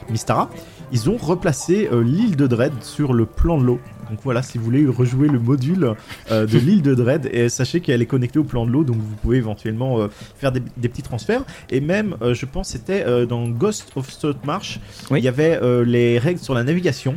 Mystara. 0.10 0.50
Ils 0.92 1.10
ont 1.10 1.18
replacé 1.18 1.88
l'île 1.92 2.36
de 2.38 2.48
Dread 2.48 2.74
sur 2.82 3.14
le 3.14 3.26
plan 3.26 3.58
de 3.60 3.64
l'eau. 3.66 3.80
Donc 4.10 4.20
voilà, 4.24 4.42
si 4.42 4.58
vous 4.58 4.64
voulez 4.64 4.86
rejouer 4.88 5.28
le 5.28 5.40
module 5.40 5.94
euh, 6.32 6.46
de 6.46 6.58
l'île 6.66 6.82
de 6.82 6.96
Dread, 6.96 7.30
et 7.32 7.50
sachez 7.50 7.80
qu'elle 7.82 8.02
est 8.02 8.06
connectée 8.08 8.40
au 8.40 8.44
plan 8.44 8.66
de 8.66 8.72
l'eau, 8.72 8.84
donc 8.84 8.98
vous 8.98 9.16
pouvez 9.22 9.38
éventuellement 9.38 10.00
euh, 10.00 10.08
faire 10.38 10.52
des, 10.52 10.62
des 10.78 10.90
petits 10.90 11.02
transferts. 11.04 11.44
Et 11.70 11.82
même, 11.82 12.16
euh, 12.22 12.34
je 12.34 12.46
pense, 12.46 12.70
c'était 12.70 13.06
dans 13.26 13.48
Ghost 13.48 13.92
of 13.96 14.12
Saltmarsh, 14.12 14.80
Oui. 15.12 15.20
il 15.20 15.24
y 15.24 15.28
avait 15.28 15.60
les 15.86 16.20
règles 16.20 16.40
sur 16.40 16.54
la 16.54 16.64
navigation. 16.64 17.16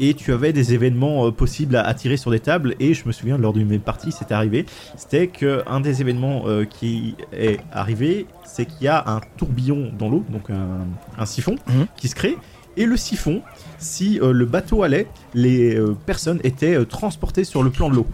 Et 0.00 0.14
tu 0.14 0.32
avais 0.32 0.52
des 0.52 0.74
événements 0.74 1.26
euh, 1.26 1.30
possibles 1.32 1.74
à, 1.74 1.82
à 1.82 1.92
tirer 1.92 2.16
sur 2.16 2.30
des 2.30 2.38
tables. 2.38 2.76
Et 2.78 2.94
je 2.94 3.04
me 3.04 3.10
souviens, 3.10 3.36
lors 3.36 3.52
d'une 3.52 3.64
de 3.64 3.70
mes 3.70 3.78
parties, 3.80 4.12
c'était 4.12 4.32
arrivé. 4.34 4.64
C'était 4.96 5.26
qu'un 5.26 5.80
des 5.80 6.00
événements 6.00 6.44
euh, 6.46 6.64
qui 6.64 7.16
est 7.32 7.58
arrivé, 7.72 8.26
c'est 8.44 8.64
qu'il 8.64 8.84
y 8.84 8.88
a 8.88 9.02
un 9.08 9.20
tourbillon 9.36 9.90
dans 9.98 10.08
l'eau, 10.08 10.24
donc 10.30 10.50
un, 10.50 10.86
un 11.20 11.26
siphon, 11.26 11.56
Mhm. 11.68 11.86
qui 11.96 12.06
se 12.06 12.14
crée. 12.14 12.36
Et 12.76 12.86
le 12.86 12.96
siphon, 12.96 13.42
si 13.78 14.18
euh, 14.20 14.32
le 14.32 14.44
bateau 14.44 14.82
allait, 14.82 15.06
les 15.34 15.74
euh, 15.76 15.96
personnes 16.06 16.40
étaient 16.44 16.74
euh, 16.76 16.84
transportées 16.84 17.44
sur 17.44 17.62
le 17.62 17.70
plan 17.70 17.88
de 17.90 17.96
l'eau. 17.96 18.06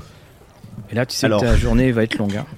Et 0.90 0.94
là, 0.94 1.06
tu 1.06 1.16
sais 1.16 1.26
Alors. 1.26 1.40
que 1.40 1.46
ta 1.46 1.56
journée 1.56 1.90
va 1.92 2.02
être 2.04 2.16
longue. 2.18 2.36
hein. 2.36 2.46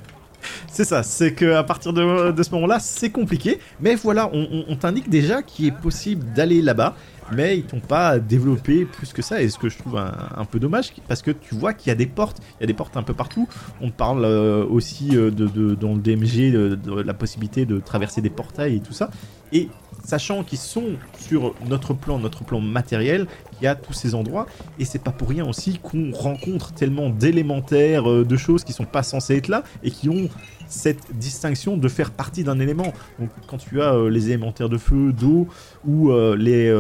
C'est 0.71 0.85
ça, 0.85 1.03
c'est 1.03 1.33
que 1.33 1.55
à 1.55 1.65
partir 1.65 1.93
de, 1.93 2.31
de 2.31 2.43
ce 2.43 2.51
moment-là, 2.53 2.79
c'est 2.79 3.11
compliqué. 3.11 3.59
Mais 3.81 3.95
voilà, 3.97 4.31
on, 4.33 4.43
on- 4.53 4.65
on 4.69 4.77
t'indique 4.77 5.09
déjà 5.09 5.43
qu'il 5.43 5.67
est 5.67 5.73
possible 5.77 6.25
d'aller 6.35 6.63
là-bas, 6.63 6.95
mais 7.33 7.57
ils 7.59 7.65
t'ont 7.65 7.81
pas 7.81 8.19
développé 8.21 8.85
plus 8.85 9.13
que 9.13 9.23
ça. 9.23 9.43
Et 9.43 9.49
ce 9.49 9.59
que 9.59 9.69
je 9.69 9.79
trouve 9.79 9.97
un, 9.97 10.13
un 10.37 10.45
peu 10.45 10.61
dommage, 10.61 10.93
parce 11.09 11.23
que 11.23 11.33
tu 11.33 11.55
vois 11.57 11.73
qu'il 11.73 11.89
y 11.89 11.93
a 11.93 11.97
des 11.97 12.07
portes, 12.07 12.39
il 12.59 12.63
y 12.63 12.65
a 12.65 12.67
des 12.69 12.75
portes 12.75 12.97
un 12.97 13.03
peu 13.03 13.15
partout. 13.15 13.49
On 13.81 13.91
parle 13.91 14.25
euh, 14.25 14.65
aussi 14.67 15.17
euh, 15.17 15.31
de, 15.33 15.47
de- 15.49 15.75
dans 15.75 15.95
le 15.95 15.99
DMG 16.01 16.53
de, 16.53 16.75
de 16.77 17.01
la 17.01 17.15
possibilité 17.15 17.65
de 17.67 17.81
traverser 17.81 18.21
des 18.21 18.31
portails 18.31 18.77
et 18.77 18.81
tout 18.81 18.93
ça. 18.93 19.11
Et 19.53 19.69
sachant 20.07 20.45
qu'ils 20.45 20.59
sont 20.59 20.91
sur 21.19 21.55
notre 21.69 21.93
plan, 21.95 22.19
notre 22.19 22.45
plan 22.45 22.61
matériel, 22.61 23.27
il 23.61 23.65
y 23.65 23.67
a 23.67 23.75
tous 23.75 23.93
ces 23.93 24.15
endroits. 24.15 24.47
Et 24.79 24.85
c'est 24.85 25.01
pas 25.03 25.11
pour 25.11 25.29
rien 25.29 25.45
aussi 25.47 25.79
qu'on 25.83 26.13
rencontre 26.13 26.73
tellement 26.73 27.11
d'élémentaires, 27.11 28.09
euh, 28.11 28.25
de 28.25 28.37
choses 28.37 28.63
qui 28.65 28.73
sont 28.73 28.85
pas 28.85 29.03
censées 29.03 29.37
être 29.37 29.49
là 29.49 29.65
et 29.83 29.91
qui 29.91 30.09
ont 30.09 30.29
cette 30.69 31.17
distinction 31.17 31.77
de 31.77 31.89
faire 31.89 32.11
partie 32.13 32.45
d'un 32.45 32.59
élément. 32.61 32.93
Donc 33.19 33.31
quand 33.49 33.59
tu 33.59 33.83
as 33.83 33.95
euh, 33.95 34.09
les 34.09 34.27
élémentaires 34.29 34.69
de 34.69 34.79
feu, 34.79 35.13
d'eau 35.13 35.49
ou 35.85 36.11
euh, 36.11 36.37
les 36.37 36.73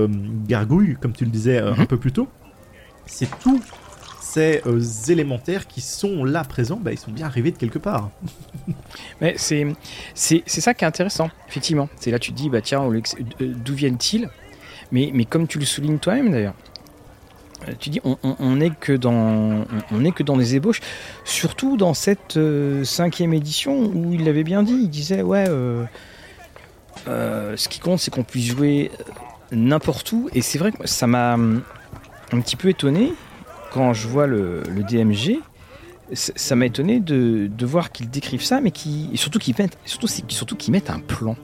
gargouilles, 0.46 0.96
comme 1.00 1.12
tu 1.12 1.24
le 1.24 1.30
disais 1.30 1.58
un 1.58 1.72
Mhm. 1.72 1.86
peu 1.86 1.96
plus 1.96 2.12
tôt, 2.12 2.28
c'est 3.06 3.28
tous 3.40 3.60
euh, 4.38 4.80
élémentaires 5.08 5.66
qui 5.66 5.80
sont 5.80 6.24
là 6.24 6.44
présents, 6.44 6.78
bah, 6.80 6.92
ils 6.92 6.98
sont 6.98 7.10
bien 7.10 7.26
arrivés 7.26 7.50
de 7.50 7.56
quelque 7.56 7.78
part. 7.78 8.10
Mais 9.20 9.34
c'est, 9.36 9.66
c'est, 10.14 10.42
ça 10.46 10.74
qui 10.74 10.84
est 10.84 10.86
intéressant, 10.86 11.30
effectivement. 11.48 11.88
C'est 11.98 12.10
là 12.10 12.18
tu 12.18 12.32
te 12.32 12.36
dis, 12.36 12.50
bah 12.50 12.60
tiens, 12.60 12.84
euh, 12.84 13.00
d'où 13.40 13.74
viennent-ils? 13.74 14.28
Mais, 14.92 15.10
mais 15.12 15.24
comme 15.24 15.48
tu 15.48 15.58
le 15.58 15.64
soulignes 15.64 15.98
toi-même 15.98 16.30
d'ailleurs, 16.30 16.54
euh, 17.68 17.72
tu 17.78 17.90
dis, 17.90 18.00
on, 18.04 18.16
on, 18.22 18.36
on 18.38 18.60
est 18.60 18.74
que 18.74 18.92
dans, 18.92 19.64
on, 19.90 20.10
que 20.12 20.22
dans 20.22 20.36
des 20.36 20.54
ébauches, 20.54 20.80
surtout 21.24 21.76
dans 21.76 21.94
cette 21.94 22.38
cinquième 22.84 23.34
édition 23.34 23.78
où 23.78 24.12
il 24.12 24.24
l'avait 24.24 24.44
bien 24.44 24.62
dit, 24.62 24.78
il 24.82 24.90
disait, 24.90 25.22
ouais, 25.22 25.46
ce 27.06 27.68
qui 27.68 27.80
compte 27.80 27.98
c'est 27.98 28.12
qu'on 28.12 28.24
puisse 28.24 28.46
jouer 28.46 28.90
n'importe 29.50 30.12
où, 30.12 30.28
et 30.34 30.42
c'est 30.42 30.58
vrai 30.58 30.72
que 30.72 30.86
ça 30.86 31.06
m'a 31.06 31.34
hum, 31.34 31.62
un 32.32 32.40
petit 32.40 32.56
peu 32.56 32.68
étonné 32.68 33.12
quand 33.76 33.92
je 33.92 34.08
vois 34.08 34.26
le, 34.26 34.62
DMG 34.88 35.38
ça 36.12 36.54
m'a 36.54 36.66
étonné 36.66 37.00
de, 37.00 37.66
voir 37.66 37.92
qu'ils 37.92 38.08
décrivent 38.08 38.42
ça, 38.42 38.60
mais 38.60 38.70
qui 38.70 39.10
surtout 39.16 39.38
qu'ils 39.38 39.54
mettent, 39.58 39.76
surtout, 39.84 40.06
surtout 40.06 40.56
mettent 40.70 40.88
un 40.88 41.00
plan. 41.00 41.36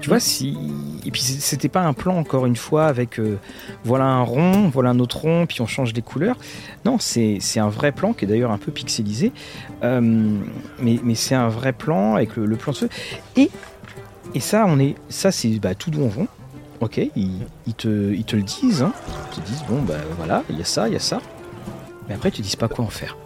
Tu 0.00 0.08
vois, 0.08 0.20
si 0.20 0.56
et 1.04 1.10
puis 1.10 1.20
c'était 1.20 1.68
pas 1.68 1.82
un 1.82 1.92
plan 1.92 2.16
encore 2.16 2.46
une 2.46 2.54
fois 2.54 2.86
avec 2.86 3.18
euh, 3.18 3.38
voilà 3.82 4.04
un 4.04 4.22
rond, 4.22 4.68
voilà 4.68 4.90
un 4.90 5.00
autre 5.00 5.18
rond, 5.22 5.46
puis 5.46 5.60
on 5.62 5.66
change 5.66 5.92
les 5.94 6.02
couleurs. 6.02 6.36
Non, 6.84 6.98
c'est 7.00 7.40
un 7.56 7.68
vrai 7.68 7.92
plan 7.92 8.12
qui 8.12 8.24
est 8.24 8.28
d'ailleurs 8.28 8.52
un 8.52 8.58
peu 8.58 8.72
pixelisé, 8.72 9.32
Euh, 9.82 10.00
mais, 10.80 11.14
c'est 11.14 11.34
un 11.34 11.48
vrai 11.48 11.72
plan 11.72 12.14
avec 12.14 12.36
le, 12.36 12.56
plan 12.56 12.72
de 12.72 12.78
feu. 12.78 12.88
Et 13.36 13.50
et 14.34 14.40
ça, 14.40 14.64
on 14.68 14.78
est 14.78 14.94
ça 15.08 15.32
c'est 15.32 15.58
bah, 15.58 15.74
tout 15.74 15.90
donjon. 15.90 16.28
Ok, 16.80 16.98
ils, 17.16 17.40
ils 17.66 17.74
te, 17.74 18.12
ils 18.12 18.24
te 18.24 18.36
le 18.36 18.42
disent, 18.42 18.82
hein. 18.82 18.92
ils 19.32 19.40
te 19.42 19.46
disent 19.46 19.64
bon 19.68 19.80
bah 19.82 19.94
voilà, 20.16 20.42
il 20.50 20.58
y 20.58 20.60
a 20.60 20.64
ça, 20.64 20.88
il 20.88 20.92
y 20.92 20.96
a 20.96 21.00
ça. 21.00 21.20
Mais 22.08 22.14
après, 22.14 22.30
tu 22.30 22.42
dis 22.42 22.56
pas 22.56 22.68
quoi 22.68 22.84
en 22.84 22.88
faire. 22.90 23.16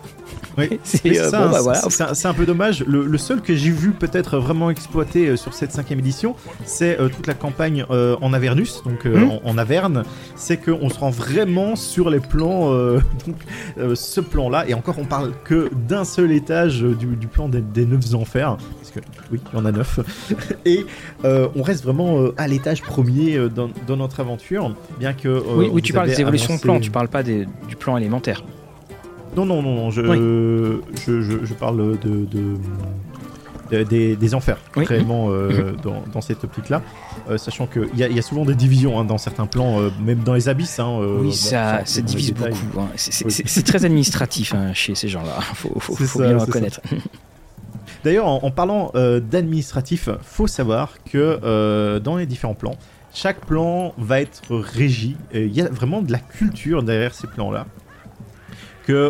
Oui, 0.59 0.79
C'est, 0.85 1.19
euh, 1.19 1.31
bon, 1.31 1.51
bah, 1.51 1.61
voilà. 1.63 1.81
un- 2.25 2.35
peu 2.35 2.47
dommage. 2.47 2.85
Le, 2.87 3.05
le 3.07 3.19
seul 3.19 3.41
que 3.41 3.55
j'ai 3.55 3.71
vu 3.71 3.91
peut-être 3.93 4.39
vraiment 4.39 4.71
exploité 4.71 5.29
euh, 5.29 5.37
sur 5.37 5.55
cette 5.55 5.73
cinquième 5.73 5.99
édition, 6.01 6.35
c'est 6.65 7.01
euh, 7.01 7.09
toute 7.09 7.27
la 7.27 7.35
campagne 7.35 7.85
euh, 7.91 8.17
en 8.21 8.33
Avernus, 8.33 8.83
donc 8.85 9.05
Mhm. 9.05 9.31
en, 9.31 9.41
en 9.45 9.59
Averne. 9.59 10.05
C'est 10.37 10.57
qu'on 10.57 10.89
se 10.89 10.99
rend 10.99 11.11
vraiment 11.11 11.77
sur 11.77 12.11
les 12.11 12.21
plans, 12.21 12.71
donc 13.27 13.37
ce 13.95 14.21
plan-là. 14.21 14.65
Et 14.69 14.75
encore, 14.75 14.97
on 14.99 15.05
parle 15.05 15.33
que 15.45 15.71
d'un 15.89 16.05
seul 16.05 16.33
étage 16.33 16.81
du, 16.83 17.07
du 17.17 17.27
plan 17.27 17.49
des, 17.49 17.61
des 17.61 17.87
neuf 17.87 18.15
enfers, 18.15 18.57
parce 18.79 18.91
que 18.91 19.01
oui, 19.33 19.41
il 19.53 19.59
y 19.59 19.61
en 19.61 19.65
a 19.65 19.73
neuf. 19.73 20.01
Et 20.65 20.85
on 21.25 21.63
reste 21.63 21.85
vraiment 21.85 22.29
à 22.37 22.47
l'étage 22.49 22.83
premier 22.83 23.39
dans, 23.55 23.71
dans 23.87 23.97
notre 23.97 24.21
aventure, 24.21 24.75
bien 24.99 25.13
que. 25.13 25.43
oui, 25.73 25.83
tu 25.83 25.93
parles 25.93 26.09
des 26.09 26.21
évolutions 26.21 26.57
de 26.57 26.61
plan, 26.61 26.81
tu 26.81 26.91
parles 26.91 27.09
pas 27.09 27.23
des- 27.23 27.47
du 27.69 27.77
plan 27.77 27.97
élémentaire. 27.97 28.43
Non, 29.37 29.47
non, 29.47 29.63
non, 29.63 29.75
non, 29.75 29.91
je, 29.91 30.01
Oui. 30.03 30.83
je, 31.07 31.23
je, 31.23 31.45
je 31.45 31.55
parle 31.55 31.99
de, 32.01 32.27
de, 32.27 33.85
des, 33.85 34.17
des- 34.17 34.35
enfers, 34.35 34.59
Oui. 34.77 34.85
réellement, 34.85 35.27
euh, 35.31 35.73
dans, 35.83 36.03
dans 36.13 36.21
cette 36.21 36.43
optique-là. 36.43 36.83
Euh, 37.31 37.39
sachant 37.39 37.67
qu'il 37.67 37.89
y, 37.95 38.01
y 38.01 38.19
a 38.19 38.23
souvent 38.23 38.45
des 38.45 38.57
divisions 38.57 38.99
hein, 38.99 39.05
dans 39.05 39.19
certains 39.19 39.47
plans, 39.47 39.79
euh, 39.81 39.91
même 40.05 40.19
dans 40.25 40.35
les 40.35 40.49
abysses. 40.49 40.81
Hein, 40.81 40.99
bon, 40.99 41.21
oui, 41.21 41.33
ça, 41.33 41.83
ça 41.85 42.01
divise 42.01 42.33
beaucoup. 42.35 42.81
hein. 42.81 42.89
C'est- 42.97 43.25
Oui. 43.25 43.63
très 43.63 43.85
administratif 43.85 44.53
hein, 44.55 44.73
chez 44.75 44.97
ces 44.97 45.09
gens-là. 45.09 45.41
Faut, 45.55 45.79
faut, 45.79 45.95
C'est 45.97 46.05
faut 46.07 46.19
ça, 46.19 46.25
bien 46.25 46.33
le 46.35 46.41
reconnaître. 46.41 46.81
D'ailleurs, 48.05 48.27
en, 48.27 48.41
en 48.43 48.51
parlant 48.51 48.91
d'administratif, 48.95 50.09
faut 50.23 50.47
savoir 50.49 50.95
que 51.11 51.99
dans 51.99 52.17
les 52.17 52.27
différents 52.27 52.55
plans, 52.55 52.75
chaque 53.13 53.45
plan 53.45 53.93
va 53.99 54.21
être 54.21 54.43
régi. 54.51 55.17
Il 55.35 55.53
y 55.55 55.61
a 55.61 55.69
vraiment 55.69 56.01
de 56.03 56.11
la 56.11 56.19
culture 56.19 56.83
derrière 56.83 57.15
ces 57.15 57.27
plans-là. 57.29 57.67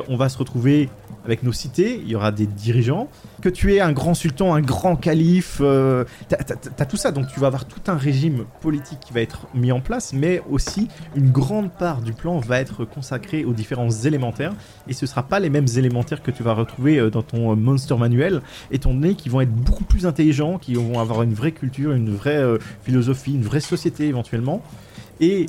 On 0.08 0.16
va 0.16 0.28
se 0.28 0.38
retrouver 0.38 0.88
avec 1.24 1.42
nos 1.42 1.52
cités, 1.52 2.00
il 2.02 2.08
y 2.08 2.14
aura 2.14 2.32
des 2.32 2.46
dirigeants. 2.46 3.08
Que 3.42 3.48
tu 3.48 3.74
es 3.74 3.80
un 3.80 3.92
grand 3.92 4.14
sultan, 4.14 4.54
un 4.54 4.60
grand 4.60 4.96
calife, 4.96 5.58
euh, 5.60 6.04
t'as 6.28 6.38
t'as 6.38 6.84
tout 6.86 6.96
ça. 6.96 7.12
Donc 7.12 7.28
tu 7.28 7.40
vas 7.40 7.46
avoir 7.46 7.66
tout 7.66 7.80
un 7.88 7.96
régime 7.96 8.44
politique 8.60 9.00
qui 9.00 9.12
va 9.12 9.20
être 9.20 9.46
mis 9.54 9.72
en 9.72 9.80
place, 9.80 10.12
mais 10.12 10.42
aussi 10.50 10.88
une 11.14 11.30
grande 11.30 11.70
part 11.70 12.00
du 12.00 12.12
plan 12.12 12.38
va 12.38 12.60
être 12.60 12.84
consacrée 12.84 13.44
aux 13.44 13.52
différents 13.52 13.90
élémentaires. 13.90 14.52
Et 14.88 14.92
ce 14.92 15.06
sera 15.06 15.22
pas 15.22 15.40
les 15.40 15.50
mêmes 15.50 15.68
élémentaires 15.76 16.22
que 16.22 16.30
tu 16.30 16.42
vas 16.42 16.54
retrouver 16.54 16.98
euh, 16.98 17.10
dans 17.10 17.22
ton 17.22 17.52
euh, 17.52 17.54
monster 17.54 17.96
manuel 17.96 18.40
étant 18.70 18.92
donné 18.92 19.14
qu'ils 19.14 19.32
vont 19.32 19.40
être 19.40 19.54
beaucoup 19.54 19.84
plus 19.84 20.06
intelligents, 20.06 20.58
qui 20.58 20.74
vont 20.74 20.98
avoir 20.98 21.22
une 21.22 21.34
vraie 21.34 21.52
culture, 21.52 21.92
une 21.92 22.14
vraie 22.14 22.42
philosophie, 22.82 23.34
une 23.34 23.42
vraie 23.42 23.60
société 23.60 24.06
éventuellement. 24.06 24.62
Et 25.20 25.46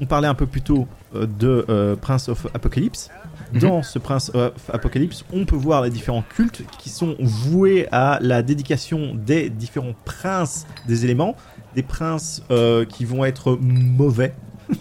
on 0.00 0.06
parlait 0.06 0.28
un 0.28 0.34
peu 0.34 0.46
plus 0.46 0.62
tôt 0.62 0.86
de 1.14 1.96
Prince 2.00 2.28
of 2.28 2.46
Apocalypse. 2.54 3.10
Mhm. 3.52 3.60
Dans 3.60 3.82
ce 3.82 3.98
Prince 3.98 4.30
of 4.34 4.52
Apocalypse, 4.72 5.24
on 5.32 5.44
peut 5.44 5.56
voir 5.56 5.82
les 5.82 5.90
différents 5.90 6.22
cultes 6.36 6.62
qui 6.78 6.88
sont 6.88 7.14
voués 7.20 7.86
à 7.92 8.18
la 8.20 8.42
dédication 8.42 9.14
des 9.14 9.50
différents 9.50 9.94
princes 10.04 10.66
des 10.88 11.04
éléments, 11.04 11.36
des 11.74 11.82
princes 11.82 12.42
euh, 12.50 12.84
qui 12.84 13.04
vont 13.04 13.24
être 13.24 13.56
mauvais. 13.60 14.34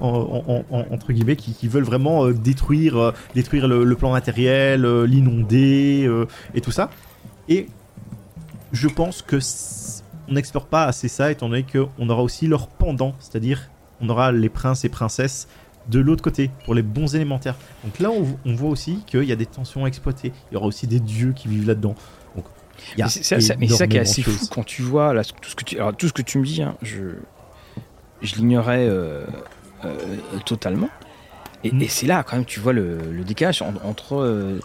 en- 0.00 0.42
en- 0.46 0.64
en- 0.70 0.84
entre 0.92 1.12
guillemets, 1.12 1.34
qui, 1.36 1.66
veulent 1.66 1.82
vraiment 1.82 2.24
euh, 2.26 2.32
détruire, 2.32 2.96
euh, 2.96 3.12
détruire 3.34 3.66
le, 3.66 3.94
plan 3.96 4.12
matériel, 4.12 4.84
euh, 4.84 5.06
l'inonder 5.06 6.04
euh, 6.06 6.26
et 6.54 6.60
tout 6.60 6.70
ça. 6.70 6.88
Et 7.48 7.66
je 8.72 8.88
pense 8.88 9.22
que 9.22 9.38
on 10.28 10.34
n'explore 10.34 10.66
pas 10.66 10.84
assez 10.84 11.08
ça, 11.08 11.30
étant 11.32 11.48
donné 11.48 11.64
qu'on 11.64 12.08
aura 12.08 12.22
aussi 12.22 12.46
leur 12.46 12.68
pendant, 12.68 13.14
c'est-à-dire 13.18 13.68
on 14.00 14.08
aura 14.08 14.30
les 14.32 14.48
princes 14.48 14.84
et 14.84 14.88
princesses 14.88 15.48
de 15.88 16.00
l'autre 16.00 16.22
côté 16.22 16.50
pour 16.64 16.74
les 16.74 16.82
bons 16.82 17.14
élémentaires. 17.14 17.56
Donc 17.84 17.98
là, 17.98 18.10
on, 18.10 18.26
on 18.44 18.54
voit 18.54 18.70
aussi 18.70 19.00
qu'il 19.06 19.24
y 19.24 19.32
a 19.32 19.36
des 19.36 19.46
tensions 19.46 19.84
à 19.84 19.88
exploiter. 19.88 20.32
Il 20.50 20.54
y 20.54 20.56
aura 20.56 20.66
aussi 20.66 20.86
des 20.86 21.00
dieux 21.00 21.32
qui 21.32 21.48
vivent 21.48 21.66
là-dedans. 21.66 21.94
Donc 22.36 22.44
Mais 22.98 23.04
c'est 23.08 23.22
ça, 23.22 23.86
qui 23.86 23.96
est 23.96 24.00
assez 24.00 24.22
fou 24.22 24.46
quand 24.50 24.64
tu 24.64 24.82
vois 24.82 25.12
là, 25.14 25.22
tout 25.24 25.50
ce 25.50 25.54
que 25.54 25.64
tu, 25.64 25.76
alors, 25.76 25.94
tout 25.96 26.08
ce 26.08 26.12
que 26.12 26.22
tu 26.22 26.38
me 26.38 26.44
dis, 26.44 26.62
hein, 26.62 26.76
je, 26.82 27.00
je 28.22 28.34
l'ignorais 28.36 28.86
euh, 28.88 29.24
euh, 29.84 29.94
totalement. 30.46 30.88
Et, 31.62 31.70
Mm. 31.72 31.80
et 31.82 31.88
c'est 31.88 32.06
là 32.06 32.22
quand 32.22 32.36
même 32.36 32.44
tu 32.44 32.60
vois 32.60 32.74
le, 32.74 32.98
le 33.10 33.24
décalage 33.24 33.62
en- 33.62 33.72
entre. 33.84 34.16
euh, 34.16 34.60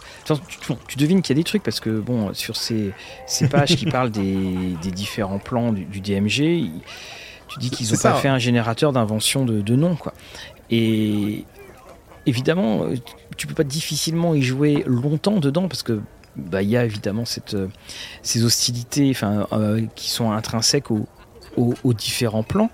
tu, 0.86 0.98
devines 0.98 1.22
qu'il 1.22 1.34
y 1.34 1.38
a 1.38 1.40
des 1.40 1.44
trucs 1.44 1.62
parce 1.62 1.80
que 1.80 1.98
bon 1.98 2.34
sur 2.34 2.56
ces, 2.56 2.92
ces 3.26 3.48
pages 3.48 3.74
qui 3.76 3.86
parlent 3.90 4.10
des, 4.10 4.74
des 4.82 4.90
différents 4.90 5.38
plans 5.38 5.72
du, 5.72 5.84
du 5.86 6.00
DMG, 6.02 6.40
il- 6.40 6.72
tu 7.48 7.58
dis 7.58 7.70
qu'ils 7.70 7.86
C'est 7.86 7.94
ont 7.94 7.96
pas 8.02 8.14
ça. 8.14 8.20
fait 8.20 8.28
un 8.28 8.38
générateur 8.38 8.92
d'invention 8.92 9.46
de, 9.46 9.62
de 9.62 9.76
noms 9.76 9.96
quoi. 9.96 10.12
Et 10.70 11.44
évidemment, 12.26 12.86
tu 13.36 13.46
peux 13.46 13.54
pas 13.54 13.64
difficilement 13.64 14.34
y 14.34 14.42
jouer 14.42 14.84
longtemps 14.86 15.38
dedans 15.40 15.68
parce 15.68 15.82
que 15.82 16.00
bah, 16.36 16.62
il 16.62 16.68
y 16.70 16.76
a 16.76 16.84
évidemment 16.84 17.24
cette, 17.24 17.54
euh, 17.54 17.66
ces 18.22 18.44
hostilités 18.44 19.10
enfin, 19.10 19.46
euh, 19.52 19.82
qui 19.96 20.10
sont 20.10 20.30
intrinsèques 20.30 20.90
aux, 20.90 21.06
aux- 21.56 21.74
aux 21.82 21.92
différents 21.94 22.42
plans. 22.44 22.70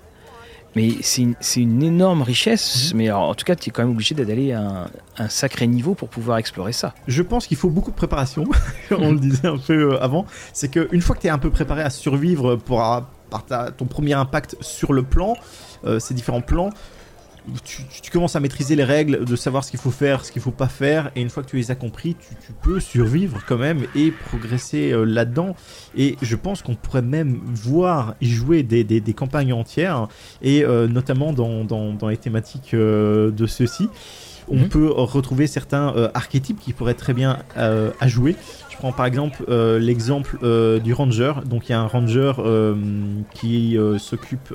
Mais 0.75 0.91
c'est 1.01 1.23
une, 1.23 1.35
une 1.55 1.81
énorme 1.81 2.21
richesse. 2.21 2.91
Mais 2.93 3.07
alors, 3.07 3.23
en 3.23 3.33
tout 3.33 3.45
cas, 3.45 3.55
tu 3.55 3.69
es 3.69 3.71
quand 3.71 3.81
même 3.81 3.93
obligé 3.93 4.13
d'aller 4.13 4.51
à 4.53 4.61
un, 4.61 4.85
un 5.17 5.27
sacré 5.29 5.65
niveau 5.65 5.95
pour 5.95 6.07
pouvoir 6.07 6.37
explorer 6.37 6.71
ça. 6.71 6.93
Je 7.07 7.23
pense 7.23 7.47
qu'il 7.47 7.57
faut 7.57 7.69
beaucoup 7.71 7.89
de 7.89 7.95
préparation. 7.95 8.43
On 8.91 9.13
le 9.13 9.19
disait 9.19 9.47
un 9.47 9.57
peu 9.57 9.93
euh, 9.93 10.03
avant. 10.03 10.27
C'est 10.53 10.69
qu'une 10.69 11.01
fois 11.01 11.15
que 11.15 11.21
tu 11.21 11.27
es 11.27 11.31
un 11.31 11.39
peu 11.39 11.49
préparé 11.49 11.81
à 11.81 11.89
survivre 11.89 12.57
pour, 12.57 12.85
euh, 12.85 12.99
par 13.31 13.43
ta- 13.45 13.71
ton 13.71 13.85
premier 13.85 14.13
impact 14.13 14.55
sur 14.61 14.93
le 14.93 15.01
plan, 15.01 15.33
euh, 15.85 15.97
ces 15.97 16.13
différents 16.13 16.41
plans, 16.41 16.69
tu, 18.01 18.11
commences 18.11 18.35
à 18.35 18.39
maîtriser 18.39 18.75
les 18.75 18.83
règles, 18.83 19.25
de 19.25 19.35
savoir 19.35 19.63
ce 19.63 19.71
qu'il 19.71 19.79
faut 19.79 19.91
faire, 19.91 20.25
ce 20.25 20.31
qu'il 20.31 20.41
faut 20.41 20.51
pas 20.51 20.67
faire. 20.67 21.11
Et 21.15 21.21
une 21.21 21.29
fois 21.29 21.43
que 21.43 21.49
tu 21.49 21.55
les 21.57 21.71
as 21.71 21.75
compris, 21.75 22.15
tu, 22.15 22.35
tu 22.45 22.53
peux 22.61 22.79
survivre 22.79 23.41
quand 23.47 23.57
même 23.57 23.83
et 23.95 24.11
progresser 24.11 24.91
euh, 24.91 25.03
là-dedans. 25.05 25.55
Et 25.95 26.15
je 26.21 26.35
pense 26.35 26.61
qu'on 26.61 26.75
pourrait 26.75 27.01
même 27.01 27.39
voir 27.45 28.15
y 28.21 28.29
jouer 28.29 28.63
des, 28.63 28.83
des- 28.83 29.01
des 29.01 29.13
campagnes 29.13 29.53
entières. 29.53 30.07
Et 30.41 30.63
euh, 30.63 30.87
notamment 30.87 31.33
dans, 31.33 31.63
dans- 31.63 31.93
dans 31.93 32.07
les 32.09 32.17
thématiques 32.17 32.73
euh, 32.73 33.31
de 33.31 33.45
ceux-ci. 33.45 33.89
On 34.49 34.55
Mhm. 34.59 34.69
peut 34.69 34.87
retrouver 34.89 35.45
certains 35.45 35.93
archétypes 36.13 36.61
qui 36.61 36.71
pourraient 36.71 36.93
très 36.93 37.13
bien 37.13 37.39
à 37.57 38.07
jouer. 38.07 38.37
Je 38.69 38.77
prends 38.77 38.93
par 38.93 39.05
exemple 39.05 39.43
euh, 39.49 39.77
l'exemple 39.77 40.37
euh, 40.41 40.79
du 40.79 40.93
ranger. 40.93 41.33
Donc 41.45 41.67
il 41.67 41.73
y 41.73 41.75
a 41.75 41.81
un 41.81 41.87
ranger 41.87 42.31
euh, 42.39 42.73
qui 43.33 43.77
s'occupe 43.97 44.53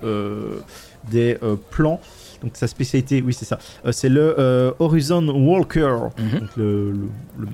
des 1.10 1.36
plans. 1.70 2.00
Donc 2.42 2.52
sa 2.54 2.66
spécialité, 2.66 3.22
oui 3.22 3.32
c'est 3.32 3.44
ça, 3.44 3.58
Euh, 3.86 3.92
c'est 3.92 4.08
le 4.08 4.34
euh, 4.38 4.72
Horizon 4.80 5.26
Walker. 5.28 5.96
Mhm. 6.18 6.40
Donc 6.40 6.56
le, 6.56 6.90
le- 6.92 6.98
le- 7.38 7.48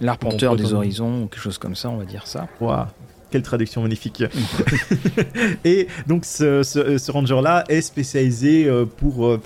L'arpenteur 0.00 0.56
des 0.56 0.72
horizons, 0.74 1.22
ou 1.22 1.26
quelque 1.28 1.40
chose 1.42 1.56
comme 1.58 1.74
ça, 1.76 1.88
on 1.88 1.96
va 1.96 2.04
dire 2.04 2.26
ça. 2.26 2.48
Ouah, 2.60 2.92
quelle 3.30 3.42
traduction 3.42 3.80
magnifique. 3.82 4.22
Et 5.64 5.86
donc 6.06 6.24
ce, 6.24 6.62
ce- 6.62 6.98
ce 6.98 7.10
ranger-là 7.12 7.64
est 7.68 7.80
spécialisé 7.80 8.66
euh, 8.66 8.84
pour 8.84 9.38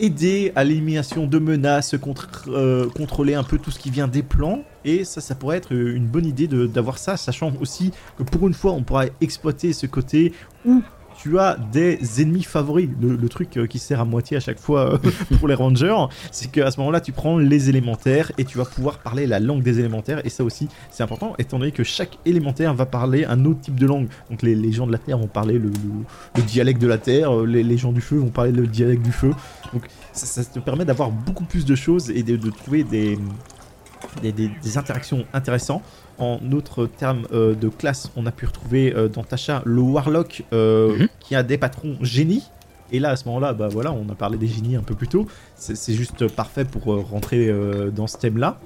aider 0.00 0.52
à 0.56 0.64
l'élimination 0.64 1.26
de 1.26 1.38
menaces, 1.38 1.94
contre, 2.00 2.28
euh, 2.48 2.88
contrôler 2.88 3.34
un 3.34 3.44
peu 3.44 3.58
tout 3.58 3.70
ce 3.70 3.78
qui 3.78 3.90
vient 3.90 4.08
des 4.08 4.22
plans. 4.22 4.64
Et 4.84 5.04
ça, 5.04 5.20
ça 5.20 5.34
pourrait 5.36 5.58
être 5.58 5.70
une 5.72 6.06
bonne 6.06 6.26
idée 6.26 6.48
de- 6.48 6.66
d'avoir 6.66 6.98
ça, 6.98 7.16
sachant 7.16 7.52
aussi 7.60 7.92
que 8.18 8.24
pour 8.24 8.48
une 8.48 8.54
fois, 8.54 8.72
on 8.72 8.82
pourra 8.82 9.04
exploiter 9.20 9.72
ce 9.72 9.86
côté 9.86 10.32
où 10.66 10.82
tu 11.22 11.38
as 11.38 11.56
des 11.56 12.20
ennemis 12.20 12.42
favoris. 12.42 12.88
Le, 13.00 13.28
truc 13.28 13.56
euh, 13.56 13.66
qui 13.68 13.78
sert 13.78 14.00
à 14.00 14.04
moitié 14.04 14.36
à 14.36 14.40
chaque 14.40 14.58
fois 14.58 14.94
euh, 14.94 14.98
pour 15.38 15.46
les 15.46 15.54
rangers, 15.54 15.94
c'est 16.32 16.50
qu'à 16.50 16.70
ce 16.72 16.80
moment-là, 16.80 17.00
tu 17.00 17.12
prends 17.12 17.38
les 17.38 17.68
élémentaires 17.68 18.32
et 18.38 18.44
tu 18.44 18.58
vas 18.58 18.64
pouvoir 18.64 18.98
parler 18.98 19.28
la 19.28 19.38
langue 19.38 19.62
des 19.62 19.78
élémentaires. 19.78 20.20
Et 20.26 20.30
ça 20.30 20.42
aussi, 20.42 20.68
c'est 20.90 21.04
important, 21.04 21.34
étant 21.38 21.60
donné 21.60 21.70
que 21.70 21.84
chaque 21.84 22.18
élémentaire 22.26 22.74
va 22.74 22.86
parler 22.86 23.24
un 23.24 23.44
autre 23.44 23.60
type 23.60 23.78
de 23.78 23.86
langue. 23.86 24.08
Donc 24.30 24.42
les, 24.42 24.72
gens 24.72 24.86
de 24.86 24.92
la 24.92 24.98
Terre 24.98 25.18
vont 25.18 25.28
parler 25.28 25.54
le, 25.54 25.68
le- 25.68 26.04
le 26.36 26.42
dialecte 26.42 26.82
de 26.82 26.88
la 26.88 26.98
Terre, 26.98 27.32
euh, 27.32 27.46
les, 27.46 27.78
gens 27.78 27.92
du 27.92 28.00
feu 28.00 28.16
vont 28.16 28.30
parler 28.30 28.50
le 28.50 28.66
dialecte 28.66 29.02
du 29.02 29.12
feu. 29.12 29.30
Donc 29.72 29.86
ça, 30.12 30.44
te 30.44 30.58
permet 30.58 30.84
d'avoir 30.84 31.10
beaucoup 31.10 31.44
plus 31.44 31.64
de 31.64 31.76
choses 31.76 32.10
et 32.10 32.24
de, 32.24 32.50
trouver 32.50 32.82
des 32.82 33.16
interactions 34.76 35.24
intéressantes. 35.32 35.82
En 36.22 36.38
autres 36.52 36.86
termes 36.86 37.26
euh, 37.32 37.52
de 37.56 37.68
classe, 37.68 38.12
on 38.14 38.26
a 38.26 38.30
pu 38.30 38.46
retrouver 38.46 38.94
euh, 38.94 39.08
dans 39.08 39.24
Tasha 39.24 39.60
le 39.64 39.80
Warlock 39.80 40.44
euh, 40.52 40.96
Mhm. 40.96 41.08
qui 41.18 41.34
a 41.34 41.42
des 41.42 41.58
patrons 41.58 41.96
génies. 42.00 42.44
Et 42.92 43.00
là, 43.00 43.10
à 43.10 43.16
ce 43.16 43.24
moment-là, 43.24 43.52
bah 43.54 43.66
voilà, 43.66 43.90
on 43.92 44.08
a 44.08 44.14
parlé 44.14 44.38
des 44.38 44.46
génies 44.46 44.76
un 44.76 44.82
peu 44.82 44.94
plus 44.94 45.08
tôt. 45.08 45.26
C'est 45.56 45.94
juste 45.94 46.28
parfait 46.28 46.64
pour 46.64 46.92
euh, 46.92 47.00
rentrer 47.00 47.52
dans 47.90 48.06
ce 48.06 48.18
thème-là. 48.18 48.60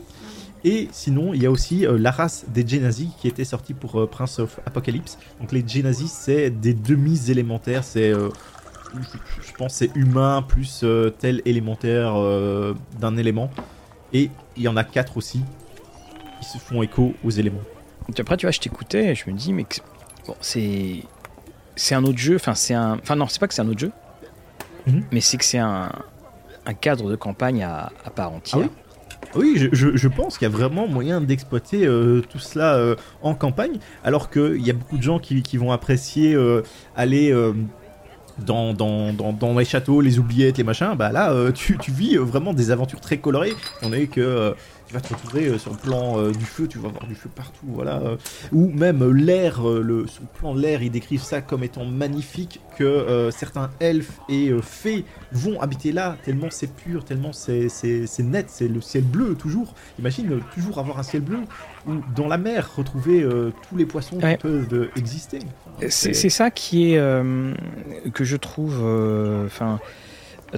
Et 0.65 0.89
sinon, 0.93 1.33
il 1.33 1.43
y 1.43 1.47
a 1.47 1.51
aussi 1.51 1.87
la 1.89 2.11
race 2.11 2.45
des 2.53 2.67
Genazi 2.67 3.09
qui 3.19 3.27
était 3.29 3.45
sortie 3.45 3.73
pour 3.73 4.07
Prince 4.11 4.39
of 4.41 4.59
Apocalypse. 4.67 5.17
Donc 5.41 5.53
les 5.53 5.67
Genazi, 5.67 6.09
c'est 6.09 6.51
des 6.51 6.75
demi-élémentaires. 6.75 7.85
C'est, 7.85 8.13
je 8.13 9.53
pense, 9.57 9.75
c'est 9.75 9.91
humain 9.95 10.43
plus 10.47 10.85
tel 11.21 11.41
élémentaire 11.45 12.15
d'un 13.01 13.17
élément. 13.17 13.49
Et 14.13 14.29
il 14.57 14.63
y 14.65 14.69
en 14.69 14.77
a 14.77 14.83
quatre 14.85 15.17
aussi 15.17 15.41
qui 16.41 16.47
se 16.49 16.59
font 16.59 16.83
écho 16.83 17.15
aux 17.25 17.31
éléments. 17.31 17.61
Donc 18.09 18.19
après, 18.21 18.37
tu 18.37 18.47
vois, 18.47 18.51
je 18.53 18.61
t'écoutais 18.61 19.07
et 19.13 19.15
je 19.15 19.29
me 19.31 19.37
dis, 19.37 19.53
mais 19.53 19.65
que- 19.65 19.77
bon, 20.27 20.37
c'est 20.41 21.03
c'est 21.75 21.95
un 21.95 22.05
autre 22.05 22.19
jeu. 22.19 22.37
Enfin, 22.37 22.55
c'est 22.55 22.75
un. 22.75 22.99
Enfin, 23.03 23.17
non, 23.17 23.27
c'est 23.29 23.39
pas 23.41 23.49
que 23.49 23.55
c'est 23.55 23.63
un 23.63 23.69
autre 23.69 23.81
jeu, 23.81 23.93
Mhm. 24.87 25.03
mais 25.13 25.21
c'est 25.21 25.37
que 25.37 25.45
c'est 25.45 25.59
un, 25.59 25.91
un 26.65 26.75
cadre 26.75 27.11
de 27.11 27.17
campagne 27.17 27.63
à, 27.65 27.91
à 28.05 28.11
part 28.11 28.33
entière. 28.33 28.69
Ah 28.69 29.39
Oui, 29.39 29.55
je, 29.57 29.69
je- 29.73 29.97
je 29.97 30.09
pense 30.09 30.39
qu'il 30.39 30.49
y 30.49 30.51
a 30.51 30.55
vraiment 30.57 30.87
moyen 30.87 31.21
d'exploiter 31.21 31.85
euh, 31.87 32.23
tout 32.31 32.39
cela 32.39 32.75
euh, 32.77 32.95
en 33.23 33.35
campagne, 33.35 33.79
alors 34.05 34.31
qu'il 34.31 34.65
y 34.65 34.71
a 34.71 34.73
beaucoup 34.73 34.97
de 34.97 35.03
gens 35.03 35.19
qui, 35.19 35.43
qui 35.43 35.57
vont 35.57 35.73
apprécier 35.73 36.35
euh, 36.35 36.63
aller 36.97 37.33
dans, 38.39 38.73
dans, 38.75 39.13
dans, 39.13 39.33
dans 39.33 39.59
les 39.59 39.65
châteaux, 39.65 40.01
les 40.01 40.19
oubliettes, 40.19 40.59
les 40.59 40.65
machins. 40.65 40.95
Bah 40.97 41.11
là, 41.11 41.35
tu, 41.53 41.77
tu 41.79 41.91
vis 41.91 42.17
vraiment 42.17 42.53
des 42.55 42.71
aventures 42.71 43.01
très 43.01 43.19
colorées. 43.19 43.55
On 43.83 43.93
est 43.93 44.07
que 44.07 44.21
euh, 44.21 44.53
tu 44.87 44.95
vas 44.95 45.01
te 45.01 45.13
retrouver 45.13 45.59
sur 45.59 45.73
le 45.73 45.77
plan 45.77 46.31
du 46.31 46.45
feu, 46.45 46.69
tu 46.69 46.79
vas 46.79 46.89
voir 46.89 47.07
du 47.07 47.15
feu 47.15 47.29
partout, 47.35 47.67
voilà. 47.67 48.01
ou 48.53 48.71
même 48.71 49.05
l'air, 49.13 49.63
le, 49.63 50.07
sur 50.07 50.23
le 50.23 50.39
plan 50.39 50.55
de 50.55 50.61
l'air, 50.61 50.83
ils 50.83 50.91
décrivent 50.91 51.23
ça 51.23 51.41
comme 51.41 51.65
étant 51.65 51.85
magnifique, 51.85 52.61
que 52.79 53.31
certains 53.33 53.71
elfes 53.81 54.21
et 54.29 54.53
fées 54.63 55.05
vont 55.33 55.61
habiter 55.61 55.93
là, 55.93 56.17
tellement 56.25 56.49
c'est 56.51 56.73
pur, 56.73 57.05
tellement 57.05 57.33
c'est 57.33 57.69
net, 58.21 58.47
c'est 58.49 58.69
le 58.69 58.81
ciel 58.81 59.05
bleu 59.05 59.35
toujours. 59.35 59.75
Imagine 59.99 60.41
toujours 60.55 60.79
avoir 60.79 60.99
un 60.99 61.03
ciel 61.03 61.23
bleu, 61.23 61.41
ou 61.87 61.95
dans 62.15 62.29
la 62.29 62.39
mer, 62.39 62.71
retrouver 62.77 63.27
tous 63.69 63.77
les 63.77 63.87
poissons 63.87 64.19
qui 64.19 64.37
peuvent 64.37 64.89
exister. 64.97 65.41
C'est 65.89 66.31
ça 66.31 66.51
qui 66.51 66.93
est 66.93 66.99
que 68.13 68.25
je 68.25 68.37
trouve, 68.37 68.85
enfin 69.47 69.81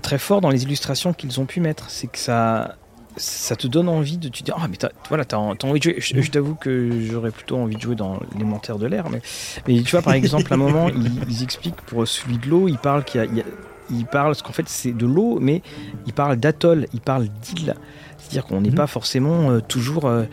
très 0.03 0.18
fort 0.18 0.43
dans 0.43 0.51
les 0.51 0.64
illustrations 0.64 1.14
qu'ils 1.14 1.41
ont 1.41 1.47
pu 1.47 1.61
mettre. 1.61 1.89
C'est 1.89 2.09
que 2.09 2.18
ça, 2.18 2.76
ça 3.19 3.57
te 3.57 3.66
donne 3.66 3.89
envie 3.89 4.19
de 4.19 4.29
te 4.29 4.43
dire 4.43 4.57
ah 4.59 4.69
mais 4.69 4.79
voilà 5.09 5.25
t'as 5.25 5.37
as 5.37 5.64
envie 5.64 5.81
de 5.81 5.85
jouer. 5.85 5.97
Je, 5.99 6.31
t'avoue 6.31 6.55
que 6.55 6.91
j'aurais 7.01 7.31
plutôt 7.31 7.57
envie 7.57 7.77
de 7.77 7.81
jouer 7.81 7.97
dans 7.97 8.21
l'élémentaire 8.33 8.79
de 8.79 8.87
l'air 8.87 9.11
mais, 9.11 9.21
mais 9.66 9.83
tu 9.83 9.91
vois 9.93 10.03
par 10.03 10.14
exemple 10.14 10.53
à 10.53 10.55
un 10.55 10.59
moment 10.59 10.89
ils, 10.89 11.43
expliquent 11.43 11.81
pour 11.83 12.07
celui 12.07 12.39
de 12.39 12.47
l'eau 12.49 12.69
ils 12.69 12.79
parlent 12.79 13.05
qu'il 13.05 13.21
y 13.21 13.41
a, 13.41 13.45
il 13.91 14.05
parle 14.07 14.29
parce 14.29 14.43
qu'en 14.43 14.53
fait 14.53 14.69
c'est 14.69 14.93
de 14.93 15.07
l'eau 15.07 15.39
mais 15.41 15.62
ils 16.07 16.12
parlent 16.12 16.37
d'atoll 16.37 16.87
ils 16.93 17.01
parlent 17.01 17.29
d'île. 17.43 17.75
C'est 18.19 18.29
à 18.29 18.31
dire 18.31 18.47
qu'on 18.47 18.61
n'est 18.61 18.71
mhm. 18.71 18.75
pas 18.75 18.87
forcément 18.87 19.51
euh, 19.51 19.61
toujours 19.61 20.07
euh, 20.07 20.25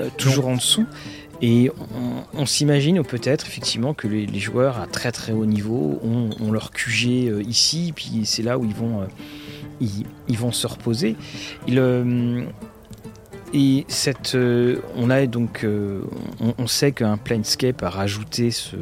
euh, 0.00 0.08
toujours 0.16 0.48
en 0.48 0.56
dessous. 0.56 0.86
Et 1.42 1.70
on, 2.34 2.46
s'imagine 2.46 3.02
peut-être 3.02 3.46
effectivement 3.46 3.94
que 3.94 4.06
les, 4.06 4.38
joueurs 4.38 4.78
à 4.78 4.86
très 4.86 5.10
très 5.10 5.32
haut 5.32 5.44
niveau 5.44 6.00
ont, 6.04 6.52
leur 6.52 6.70
QG 6.70 7.08
euh, 7.08 7.42
ici, 7.42 7.92
puis 7.94 8.22
c'est 8.24 8.44
là 8.44 8.58
où 8.58 8.64
ils 8.64 8.74
vont, 8.74 9.00
euh, 9.80 9.86
ils, 10.28 10.38
vont 10.38 10.52
se 10.52 10.66
reposer. 10.66 11.16
Et, 11.66 11.76
euh, 11.76 12.44
et 13.52 13.84
cette, 13.88 14.36
on 14.96 15.10
a 15.10 15.26
donc, 15.26 15.66
on, 16.58 16.66
sait 16.66 16.92
qu'un 16.92 17.16
Planescape 17.16 17.82
a 17.82 17.90
rajouté 17.90 18.50
ce, 18.50 18.76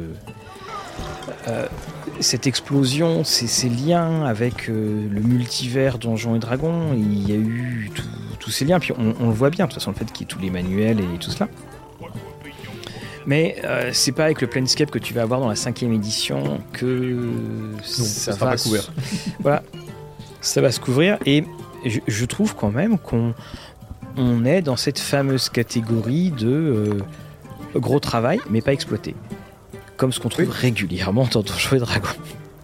cette 2.19 2.47
explosion, 2.47 3.23
ces, 3.23 3.69
liens 3.69 4.23
avec 4.23 4.67
le 4.67 5.21
multivers 5.21 5.97
Donjons 5.97 6.35
et 6.35 6.39
Dragons. 6.39 6.93
Il 6.93 7.29
y 7.29 7.33
a 7.33 7.37
eu 7.37 7.91
tous 8.39 8.51
ces 8.51 8.63
liens, 8.65 8.79
puis 8.79 8.93
on, 8.97 9.13
on, 9.19 9.27
le 9.27 9.35
voit 9.35 9.49
bien 9.49 9.65
de 9.65 9.71
toute 9.71 9.79
façon 9.79 9.91
le 9.91 9.97
fait 9.97 10.09
qu'il 10.11 10.25
y 10.25 10.29
ait 10.29 10.33
tous 10.33 10.39
les 10.39 10.49
manuels 10.49 10.99
et 11.01 11.17
tout 11.19 11.31
cela. 11.31 11.49
Mais 13.25 13.57
euh, 13.63 13.91
c'est 13.93 14.11
pas 14.11 14.25
avec 14.25 14.41
le 14.41 14.47
Planescape 14.47 14.89
que 14.89 14.99
tu 14.99 15.13
vas 15.13 15.21
avoir 15.21 15.39
dans 15.39 15.49
la 15.49 15.55
cinquième 15.55 15.93
édition 15.93 16.61
que 16.73 17.19
ça, 17.83 18.33
va 18.33 18.55
couvrir. 18.55 18.91
voilà, 19.39 19.63
ça 20.41 20.61
va 20.61 20.71
se 20.71 20.79
couvrir 20.79 21.17
et 21.25 21.45
je, 21.85 22.25
trouve 22.25 22.55
quand 22.55 22.71
même 22.71 22.97
qu'on 22.97 23.33
on 24.17 24.45
est 24.45 24.61
dans 24.61 24.75
cette 24.75 24.99
fameuse 24.99 25.49
catégorie 25.49 26.31
de 26.31 26.47
euh, 26.47 26.99
gros 27.79 27.99
travail 27.99 28.39
mais 28.49 28.61
pas 28.61 28.73
exploité, 28.73 29.15
comme 29.97 30.11
ce 30.11 30.19
qu'on 30.19 30.29
trouve 30.29 30.49
régulièrement 30.49 31.27
dans 31.31 31.41
Donjons 31.41 31.75
et 31.75 31.79
Dragons 31.79 32.09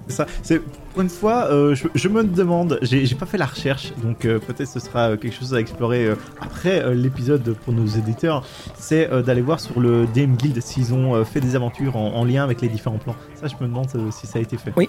ça. 0.09 0.25
C'est 0.41 0.61
pour 0.93 1.01
une 1.01 1.09
fois, 1.09 1.51
euh, 1.51 1.75
je, 1.75 2.07
me 2.07 2.23
demande, 2.23 2.79
j'ai 2.81 3.13
pas 3.13 3.25
fait 3.25 3.37
la 3.37 3.45
recherche, 3.45 3.91
donc 4.01 4.23
euh, 4.23 4.39
peut-être 4.39 4.69
ce 4.69 4.79
sera 4.79 5.17
quelque 5.17 5.35
chose 5.35 5.53
à 5.53 5.59
explorer 5.59 6.09
après 6.39 6.95
l'épisode 6.95 7.57
pour 7.65 7.73
nos 7.73 7.85
éditeurs. 7.85 8.45
C'est 8.75 9.09
d'aller 9.23 9.41
voir 9.41 9.59
sur 9.59 9.81
le 9.81 10.07
DM 10.07 10.35
Guild 10.35 10.61
s'ils 10.61 10.93
ont 10.93 11.25
fait 11.25 11.41
des 11.41 11.57
aventures 11.57 11.97
en, 11.97 12.23
lien 12.23 12.41
avec 12.41 12.61
les 12.61 12.69
différents 12.69 12.99
plans. 12.99 13.17
Ça, 13.35 13.47
je 13.47 13.55
me 13.61 13.67
demande 13.67 13.89
si 14.11 14.27
ça 14.27 14.39
a 14.39 14.41
été 14.41 14.55
fait. 14.55 14.71
Oui, 14.77 14.87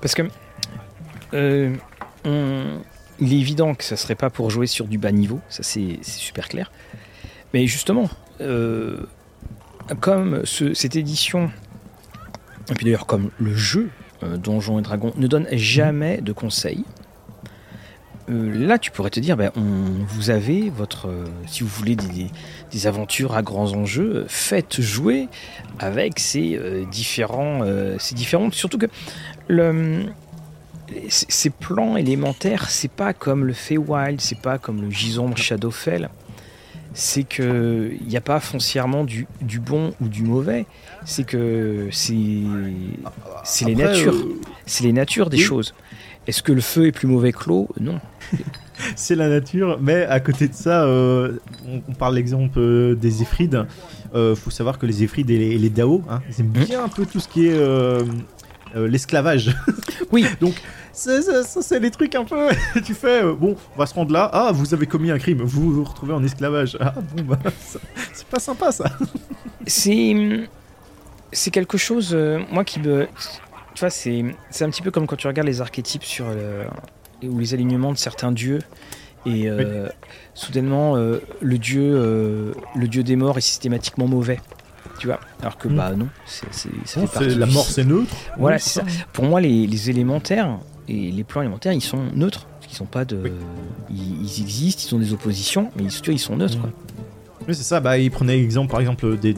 parce 0.00 0.16
que 0.16 0.22
il 2.26 3.32
est 3.32 3.38
évident 3.38 3.74
que 3.74 3.84
ça 3.84 3.96
serait 3.96 4.14
pas 4.14 4.30
pour 4.30 4.50
jouer 4.50 4.66
sur 4.66 4.86
du 4.86 4.98
bas 4.98 5.12
niveau, 5.12 5.40
ça 5.48 5.62
c'est 5.62 5.98
super 6.02 6.48
clair. 6.48 6.70
Mais 7.54 7.66
justement, 7.66 8.08
comme 10.00 10.44
cette 10.44 10.96
édition, 10.96 11.50
et 12.70 12.74
puis 12.74 12.84
d'ailleurs 12.84 13.06
comme 13.06 13.30
le 13.38 13.54
jeu 13.54 13.90
euh, 14.22 14.36
Donjons 14.36 14.78
et 14.78 14.82
Dragons 14.82 15.12
ne 15.16 15.26
donne 15.26 15.46
jamais 15.52 16.18
de 16.18 16.32
conseils. 16.32 16.84
Euh, 18.28 18.66
là, 18.66 18.78
tu 18.78 18.90
pourrais 18.90 19.10
te 19.10 19.20
dire, 19.20 19.36
ben, 19.36 19.52
on, 19.56 20.04
vous 20.08 20.30
avez 20.30 20.70
votre, 20.70 21.08
euh, 21.08 21.24
si 21.46 21.62
vous 21.62 21.68
voulez 21.68 21.96
des, 21.96 22.86
aventures 22.86 23.36
à 23.36 23.42
grands 23.42 23.72
enjeux, 23.72 24.24
faites 24.28 24.80
jouer 24.80 25.28
avec 25.78 26.18
ces 26.18 26.60
différents, 26.90 27.62
ces 27.98 28.14
différentes. 28.14 28.52
Surtout 28.52 28.76
que 28.76 28.84
le, 29.48 30.04
ces 31.08 31.50
plans 31.50 31.96
élémentaires, 31.96 32.70
c'est 32.70 32.90
pas 32.90 33.12
comme 33.12 33.44
le 33.44 33.52
Feywild, 33.52 34.20
c'est 34.20 34.40
pas 34.40 34.58
comme 34.58 34.80
le 34.82 34.90
Gizombre 34.90 35.36
Shadowfell 35.36 36.08
c'est 36.96 37.24
que 37.24 37.92
il 38.00 38.06
n'y 38.08 38.16
a 38.16 38.22
pas 38.22 38.40
foncièrement 38.40 39.04
du, 39.04 39.26
bon 39.60 39.92
ou 40.00 40.08
du 40.08 40.22
mauvais. 40.22 40.64
C'est 41.04 41.24
que 41.24 41.88
c'est 41.92 42.14
les 42.14 43.74
natures, 43.74 44.14
euh, 44.14 44.40
c'est 44.64 44.84
les 44.84 44.92
natures 44.92 45.30
des 45.30 45.38
choses. 45.38 45.74
Est-ce 46.26 46.42
que 46.42 46.52
le 46.52 46.62
feu 46.62 46.86
est 46.86 46.92
plus 46.92 47.06
mauvais 47.06 47.32
que 47.32 47.48
l'eau? 47.48 47.68
Non. 47.78 48.00
c'est 48.96 49.14
la 49.14 49.28
nature, 49.28 49.78
mais 49.80 50.06
à 50.06 50.18
côté 50.20 50.48
de 50.48 50.54
ça, 50.54 50.84
euh, 50.84 51.38
on, 51.68 51.92
parle 51.92 52.16
l'exemple 52.16 52.58
euh, 52.58 52.94
des 52.94 53.22
Éphrides. 53.22 53.66
Il 54.14 54.34
faut 54.34 54.50
savoir 54.50 54.78
que 54.78 54.86
les 54.86 55.02
Éphrides 55.02 55.28
et 55.28 55.58
les, 55.58 55.68
Dao, 55.70 56.02
hein, 56.08 56.22
ils 56.30 56.40
aiment 56.40 56.46
bien 56.46 56.82
un 56.82 56.88
peu 56.88 57.04
tout 57.04 57.20
ce 57.20 57.28
qui 57.28 57.48
est 57.48 57.60
l'esclavage. 58.80 59.54
Oui. 60.12 60.24
Donc 60.40 60.54
c'est 60.96 61.78
les 61.78 61.90
trucs 61.90 62.14
un 62.14 62.24
peu. 62.24 62.48
tu 62.84 62.94
fais, 62.94 63.22
euh, 63.22 63.34
bon, 63.34 63.56
on 63.74 63.78
va 63.78 63.86
se 63.86 63.94
rendre 63.94 64.12
là. 64.12 64.30
Ah, 64.32 64.50
vous 64.52 64.72
avez 64.72 64.86
commis 64.86 65.10
un 65.10 65.18
crime. 65.18 65.42
Vous 65.42 65.72
vous 65.72 65.84
retrouvez 65.84 66.14
en 66.14 66.24
esclavage. 66.24 66.76
Ah, 66.80 66.94
bon, 67.14 67.22
bah, 67.24 67.38
c'est 68.12 68.26
pas 68.26 68.38
sympa 68.38 68.72
ça. 68.72 68.90
c'est. 69.66 70.14
C'est 71.32 71.50
quelque 71.50 71.76
chose, 71.76 72.12
euh, 72.14 72.40
moi, 72.50 72.64
qui 72.64 72.80
me. 72.80 73.08
Tu 73.74 73.80
vois, 73.80 73.90
c'est 73.90 74.22
un 74.62 74.70
petit 74.70 74.80
peu 74.80 74.90
comme 74.90 75.06
quand 75.06 75.16
tu 75.16 75.26
regardes 75.26 75.48
les 75.48 75.60
archétypes 75.60 76.04
sur 76.04 76.24
ou 77.22 77.38
les 77.38 77.52
alignements 77.52 77.92
de 77.92 77.98
certains 77.98 78.32
dieux. 78.32 78.60
Et 79.26 79.50
euh, 79.50 79.88
soudainement, 80.32 80.96
le 80.96 81.58
dieu, 81.58 82.54
le 82.74 82.88
dieu 82.88 83.02
des 83.02 83.16
morts 83.16 83.36
est 83.36 83.42
systématiquement 83.42 84.06
mauvais 84.06 84.40
tu 84.98 85.06
vois 85.06 85.20
alors 85.40 85.58
que 85.58 85.68
hmm. 85.68 85.76
bah 85.76 85.92
non 85.96 86.08
c'est 86.26 87.36
la 87.36 87.46
mort 87.46 87.64
c'est 87.64 87.84
neutre 87.84 88.14
voilà 88.38 88.58
c'est 88.58 88.80
ça. 88.80 88.86
pour 89.12 89.24
moi 89.24 89.40
les, 89.40 89.66
les 89.66 89.90
élémentaires 89.90 90.58
et 90.88 91.10
les 91.10 91.24
plans 91.24 91.40
alimentaires, 91.40 91.72
ils 91.72 91.82
sont 91.82 92.02
neutres. 92.14 92.46
Ils 92.70 92.74
sont 92.74 92.86
pas 92.86 93.04
de. 93.04 93.32
Ils, 93.90 94.42
existent, 94.42 94.82
ils 94.88 94.94
ont 94.94 94.98
des 94.98 95.12
oppositions, 95.12 95.70
mais 95.76 95.84
ils, 95.84 96.12
ils 96.12 96.18
sont 96.18 96.36
neutres. 96.36 96.58
Oui, 97.46 97.54
c'est 97.54 97.62
ça. 97.62 97.80
Bah, 97.80 97.98
il 97.98 98.10
prenait 98.10 98.36
l'exemple, 98.36 98.70
par 98.70 98.80
exemple, 98.80 99.16
des, 99.16 99.36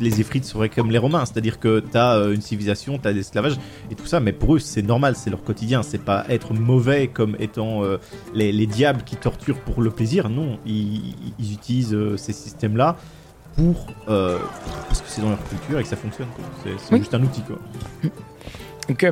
les 0.00 0.20
Éphrites 0.20 0.44
seraient 0.44 0.68
comme 0.68 0.90
les 0.90 0.98
Romains, 0.98 1.26
c'est-à-dire 1.26 1.58
que 1.58 1.80
tu 1.80 1.96
as 1.96 2.14
euh, 2.14 2.34
une 2.34 2.40
civilisation, 2.40 2.98
tu 2.98 3.08
as 3.08 3.12
l'esclavage 3.12 3.56
et 3.90 3.96
tout 3.96 4.06
ça, 4.06 4.20
mais 4.20 4.32
pour 4.32 4.54
eux 4.54 4.58
c'est 4.60 4.82
normal, 4.82 5.16
c'est 5.16 5.30
leur 5.30 5.42
quotidien, 5.42 5.82
c'est 5.82 6.02
pas 6.02 6.24
être 6.28 6.54
mauvais 6.54 7.08
comme 7.08 7.36
étant 7.40 7.82
euh, 7.82 7.98
les, 8.32 8.66
diables 8.66 9.02
qui 9.02 9.16
torturent 9.16 9.58
pour 9.58 9.82
le 9.82 9.90
plaisir, 9.90 10.28
non, 10.28 10.58
ils, 10.64 11.14
utilisent 11.52 11.94
euh, 11.94 12.16
ces 12.16 12.32
systèmes-là 12.32 12.96
pour 13.58 13.86
parce 14.06 15.02
que 15.02 15.08
c'est 15.08 15.20
dans 15.20 15.30
leur 15.30 15.48
culture 15.48 15.78
et 15.78 15.82
que 15.82 15.88
ça 15.88 15.96
fonctionne, 15.96 16.28
c'est 16.64 16.96
juste 16.96 17.14
un 17.14 17.22
outil 17.22 17.42
quoi. 17.42 17.58
Donc 18.88 19.04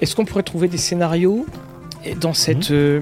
est-ce 0.00 0.14
qu'on 0.14 0.24
pourrait 0.24 0.42
trouver 0.42 0.68
des 0.68 0.78
scénarios 0.78 1.46
dans 2.20 2.34
cette 2.34 2.70
mhm. 2.70 2.76
euh, 2.76 3.00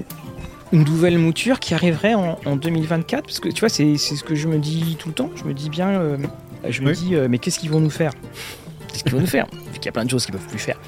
nouvelle 0.71 1.17
mouture 1.17 1.59
qui 1.59 1.73
arriverait 1.73 2.15
en, 2.15 2.55
2024 2.55 3.23
Parce 3.23 3.39
que 3.39 3.49
tu 3.49 3.59
vois, 3.59 3.69
c'est 3.69 3.97
ce 3.97 4.23
que 4.23 4.35
je 4.35 4.47
me 4.47 4.57
dis 4.57 4.95
tout 4.97 5.09
le 5.09 5.13
temps. 5.13 5.29
Je 5.35 5.43
me 5.43 5.53
dis 5.53 5.69
bien, 5.69 5.89
euh, 5.89 6.17
je 6.67 6.81
me 6.81 6.93
dis, 6.93 7.15
euh, 7.15 7.27
mais 7.29 7.37
qu'est-ce 7.37 7.59
qu'ils 7.59 7.69
vont 7.69 7.79
nous 7.79 7.89
faire? 7.89 8.13
Qu'est-ce 8.87 9.03
qu'ils 9.03 9.13
vont 9.13 9.19
nous 9.19 9.27
faire? 9.27 9.47
Il 9.75 9.85
y 9.85 9.89
a 9.89 9.91
plein 9.91 10.05
de 10.05 10.09
choses 10.09 10.25
qu'ils 10.25 10.33
peuvent 10.33 10.47
plus 10.47 10.59
faire. 10.59 10.79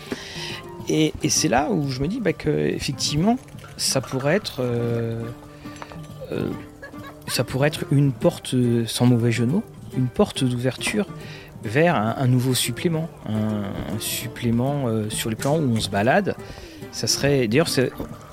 Et, 0.89 1.13
c'est 1.29 1.47
là 1.47 1.69
où 1.69 1.89
je 1.89 2.01
me 2.01 2.07
dis 2.07 2.19
bah, 2.19 2.33
que 2.33 2.49
effectivement, 2.49 3.37
ça 3.77 4.01
pourrait 4.01 4.35
être, 4.35 4.63
ça 7.29 7.43
pourrait 7.43 7.67
être 7.67 7.85
une 7.91 8.11
porte 8.11 8.55
sans 8.85 9.05
mauvais 9.05 9.31
jeu 9.31 9.45
de 9.45 9.51
mots, 9.51 9.63
une 9.95 10.07
porte 10.07 10.43
d'ouverture 10.43 11.05
vers 11.63 11.95
un, 11.95 12.27
nouveau 12.27 12.53
supplément, 12.53 13.09
un, 13.27 13.99
supplément 13.99 14.87
euh, 14.87 15.09
sur 15.09 15.29
les 15.29 15.35
plans 15.35 15.57
où 15.57 15.73
on 15.75 15.79
se 15.79 15.89
balade. 15.89 16.35
Ça 16.91 17.07
serait, 17.07 17.47
d'ailleurs, 17.47 17.67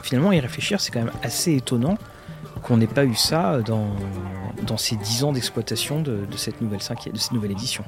finalement, 0.03 0.33
y 0.33 0.41
réfléchir, 0.41 0.81
c'est 0.81 0.93
quand 0.93 1.01
même 1.01 1.13
assez 1.23 1.57
étonnant 1.57 1.99
qu'on 2.63 2.77
n'ait 2.77 2.87
pas 2.87 3.05
eu 3.05 3.15
ça 3.15 3.61
dans, 3.61 4.77
ces 4.77 4.97
10 4.97 5.25
ans 5.25 5.33
d'exploitation 5.33 6.01
de, 6.01 6.21
cette 6.37 6.61
nouvelle 6.61 6.79
de 6.79 7.19
cette 7.19 7.33
nouvelle 7.33 7.53
édition. 7.53 7.85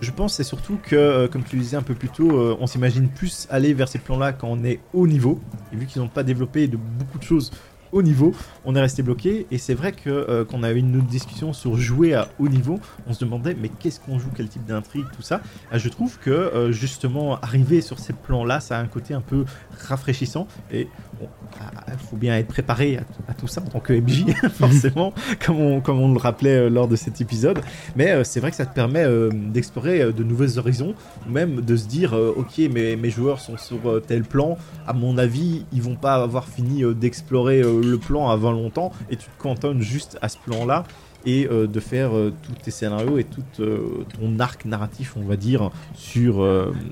Je 0.00 0.10
pense 0.10 0.34
c'est 0.34 0.44
surtout 0.44 0.78
que, 0.82 0.96
euh, 0.96 1.28
comme 1.28 1.44
tu 1.44 1.56
le 1.56 1.62
disais 1.62 1.76
un 1.76 1.82
peu 1.82 1.94
plus 1.94 2.08
tôt, 2.08 2.30
euh, 2.30 2.56
on 2.60 2.66
s'imagine 2.66 3.08
plus 3.08 3.46
aller 3.50 3.74
vers 3.74 3.88
ces 3.88 3.98
plans-là 3.98 4.32
quand 4.32 4.48
on 4.48 4.64
est 4.64 4.80
haut 4.94 5.06
niveau. 5.06 5.40
Et 5.72 5.76
vu 5.76 5.86
qu'ils 5.86 6.02
n'ont 6.02 6.08
pas 6.08 6.22
développé 6.22 6.66
de 6.66 6.76
beaucoup 6.76 7.18
de 7.18 7.24
choses 7.24 7.50
haut 7.92 8.02
niveau, 8.02 8.34
on 8.64 8.74
est 8.74 8.80
resté 8.80 9.02
bloqué. 9.02 9.46
Et 9.50 9.58
c'est 9.58 9.74
vrai 9.74 9.92
que 9.92 10.10
euh, 10.10 10.44
qu'on 10.44 10.62
a 10.62 10.72
eu 10.72 10.76
une 10.76 10.96
autre 10.96 11.06
discussion 11.06 11.52
sur 11.52 11.76
jouer 11.76 12.14
à 12.14 12.28
haut 12.38 12.48
niveau, 12.48 12.80
on 13.06 13.12
se 13.12 13.24
demandait 13.24 13.54
mais 13.60 13.68
qu'est-ce 13.68 14.00
qu'on 14.00 14.18
joue, 14.18 14.30
quel 14.34 14.48
type 14.48 14.64
d'intrigue, 14.64 15.04
tout 15.14 15.22
ça. 15.22 15.40
Ah, 15.70 15.78
je 15.78 15.88
trouve 15.88 16.18
que 16.18 16.30
euh, 16.30 16.72
justement 16.72 17.38
arriver 17.40 17.80
sur 17.80 17.98
ces 17.98 18.12
plans-là, 18.12 18.60
ça 18.60 18.78
a 18.78 18.80
un 18.80 18.86
côté 18.86 19.14
un 19.14 19.20
peu 19.20 19.44
rafraîchissant. 19.88 20.46
Et 20.72 20.88
il 21.20 21.28
ah, 21.60 21.92
faut 22.10 22.16
bien 22.16 22.36
être 22.36 22.48
préparé 22.48 22.98
à, 23.28 23.34
tout 23.34 23.46
ça 23.46 23.60
en 23.60 23.66
tant 23.68 23.80
que 23.80 23.92
MJ, 23.92 24.24
forcément, 24.54 25.12
comme 25.44 25.60
on, 25.60 25.80
comme 25.80 26.00
on 26.00 26.12
le 26.12 26.18
rappelait 26.18 26.66
euh, 26.66 26.70
lors 26.70 26.88
de 26.88 26.96
cet 26.96 27.20
épisode. 27.20 27.60
Mais 27.94 28.24
c'est 28.24 28.40
vrai 28.40 28.50
que 28.50 28.56
ça 28.56 28.66
te 28.66 28.74
permet 28.74 29.06
d'explorer 29.32 30.12
de 30.12 30.24
nouveaux 30.24 30.58
horizons, 30.58 30.94
même 31.28 31.60
de 31.60 31.76
se 31.76 31.86
dire 31.86 32.14
ok, 32.14 32.60
mais 32.72 32.96
mes 32.96 33.10
joueurs 33.10 33.40
sont 33.40 33.56
sur 33.56 34.00
tel 34.06 34.22
plan. 34.22 34.56
À 34.86 34.92
mon 34.92 35.18
avis, 35.18 35.64
ils 35.72 35.82
vont 35.82 35.96
pas 35.96 36.14
avoir 36.14 36.46
fini 36.46 36.82
d'explorer 36.94 37.62
le 37.82 37.98
plan 37.98 38.28
avant 38.28 38.52
longtemps 38.52 38.92
et 39.10 39.16
tu 39.16 39.26
te 39.26 39.42
cantonnes 39.42 39.82
juste 39.82 40.18
à 40.22 40.28
ce 40.28 40.38
plan-là 40.38 40.84
et 41.24 41.46
euh, 41.46 41.66
de 41.66 41.80
faire 41.80 42.16
euh, 42.16 42.32
tous 42.42 42.52
tes 42.52 42.70
scénarios 42.70 43.18
et 43.18 43.24
tout 43.24 43.44
euh, 43.60 44.04
ton 44.18 44.38
arc 44.40 44.64
narratif, 44.64 45.14
on 45.16 45.22
va 45.22 45.36
dire, 45.36 45.70
sur 45.94 46.44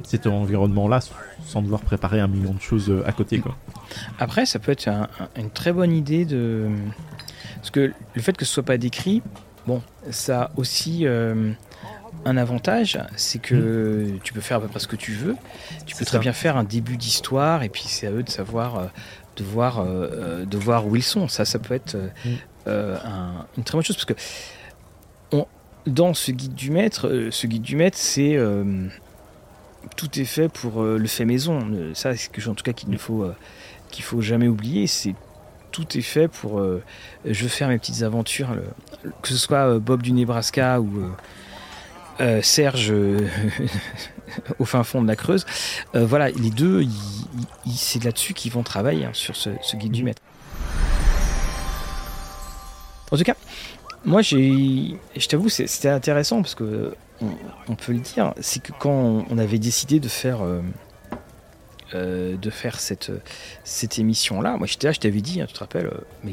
cet 0.05 0.27
environnement-là, 0.27 1.01
sans 1.45 1.63
devoir 1.63 1.81
préparer 1.81 2.21
un 2.21 2.29
million 2.29 2.55
de 2.55 2.61
choses 2.61 2.93
à 3.07 3.13
côté. 3.13 3.39
Quoi. 3.41 3.57
Après, 4.19 4.47
ça 4.47 4.59
peut 4.59 4.73
être 4.73 4.89
une 5.37 5.51
très 5.51 5.73
bonne 5.73 5.93
idée 5.93 6.25
de. 6.25 6.69
Parce 7.57 7.71
que 7.71 7.93
le 8.15 8.23
fait 8.23 8.37
que 8.37 8.45
ce 8.45 8.55
soit 8.55 8.63
pas 8.63 8.79
décrit, 8.79 9.23
bon, 9.67 9.83
ça 10.11 10.43
a 10.43 10.51
aussi 10.57 11.07
un 11.07 12.37
avantage, 12.37 12.99
c'est 13.17 13.41
que 13.41 13.55
mm. 14.15 14.19
tu 14.23 14.33
peux 14.33 14.41
faire 14.41 14.59
à 14.59 14.61
peu 14.61 14.69
près 14.69 14.81
ce 14.81 14.89
que 14.89 14.97
tu 14.97 15.13
veux. 15.13 15.37
Tu 15.87 15.97
peux 15.97 16.05
très 16.05 16.19
bien 16.19 16.33
faire 16.33 16.57
un 16.57 16.65
début 16.65 16.97
d'histoire 16.97 17.63
et 17.63 17.69
puis 17.69 17.85
c'est 17.87 18.07
à 18.07 18.13
eux 18.13 18.23
de 18.23 18.31
savoir 18.31 18.91
de 19.41 19.45
voir, 19.45 19.81
euh, 19.81 19.85
euh, 19.87 20.45
de 20.45 20.59
voir 20.59 20.87
où 20.87 20.97
ils 20.97 21.03
sont. 21.03 21.29
Ça, 21.29 21.45
ça 21.45 21.59
peut 21.59 21.75
être 21.75 21.97
euh, 22.67 22.97
mm. 22.97 23.47
une 23.57 23.65
très 23.65 23.77
bonne 23.77 23.85
chose 23.85 23.97
parce 23.97 24.07
que 24.07 24.15
dans 25.87 26.13
ce 26.13 26.31
guide 26.31 26.55
du 26.55 26.71
maître, 26.71 27.29
ce 27.31 27.47
guide 27.47 27.63
du 27.63 27.75
maître, 27.75 27.97
c'est 27.97 28.39
tout 29.97 30.21
est 30.21 30.25
fait 30.27 30.49
pour 30.51 30.83
le 30.83 31.07
fait 31.07 31.25
maison. 31.25 31.67
Ça, 31.95 32.15
c'est 32.15 32.29
quelque 32.29 32.43
chose 32.43 32.53
en 32.53 32.55
tout 32.55 32.65
cas 32.65 32.75
qu'il 32.75 32.91
ne 32.91 32.99
faut 32.99 33.27
qu'il 33.91 34.05
faut 34.05 34.21
jamais 34.21 34.47
oublier. 34.47 34.87
C'est 34.87 35.15
tout 35.73 35.97
est 35.97 36.03
fait 36.03 36.29
pour 36.29 36.63
je 37.25 37.43
veux 37.43 37.49
faire 37.49 37.69
mes 37.69 37.79
petites 37.79 38.03
aventures, 38.03 38.55
que 39.23 39.29
ce 39.29 39.39
soit 39.39 39.79
Bob 39.79 40.03
du 40.03 40.13
Nebraska 40.13 40.83
ou 40.83 41.15
Serge 42.43 42.93
au 44.59 44.65
fin 44.65 44.83
fond 44.85 45.03
de 45.03 45.09
la 45.09 45.17
Creuse. 45.17 45.47
Euh, 45.95 46.07
voilà, 46.07 46.31
les 46.31 46.51
deux, 46.51 46.85
c'est 47.75 48.03
là-dessus 48.05 48.35
qu'ils 48.35 48.53
vont 48.53 48.63
travailler, 48.63 49.05
hein, 49.05 49.11
sur 49.13 49.37
ce, 49.37 49.51
guide 49.75 49.93
du 49.93 50.05
maître. 50.05 50.23
En 53.11 53.17
tout 53.17 53.25
cas, 53.25 53.35
moi, 54.05 54.23
j'ai, 54.23 54.97
je 55.17 55.27
t'avoue, 55.27 55.49
c'était 55.49 55.89
intéressant 55.89 56.43
parce 56.43 56.55
que 56.55 56.95
on, 57.69 57.75
peut 57.75 57.93
le 57.93 57.99
dire, 57.99 58.33
c'est 58.41 58.63
que 58.63 58.73
quand 58.73 59.27
on 59.29 59.39
avait 59.39 59.59
décidé 59.59 60.01
de 60.01 60.09
faire, 60.09 60.43
euh, 60.43 60.63
euh, 61.95 62.37
de 62.37 62.51
faire 62.51 62.81
cette, 62.81 63.13
cette 63.63 63.99
émission-là, 63.99 64.57
moi 64.57 64.67
j'étais 64.67 64.87
là, 64.87 64.93
je 64.93 65.01
t'avais 65.01 65.21
dit, 65.21 65.41
hein, 65.41 65.45
tu 65.47 65.53
te 65.53 65.59
rappelles, 65.59 65.91
mais 66.25 66.33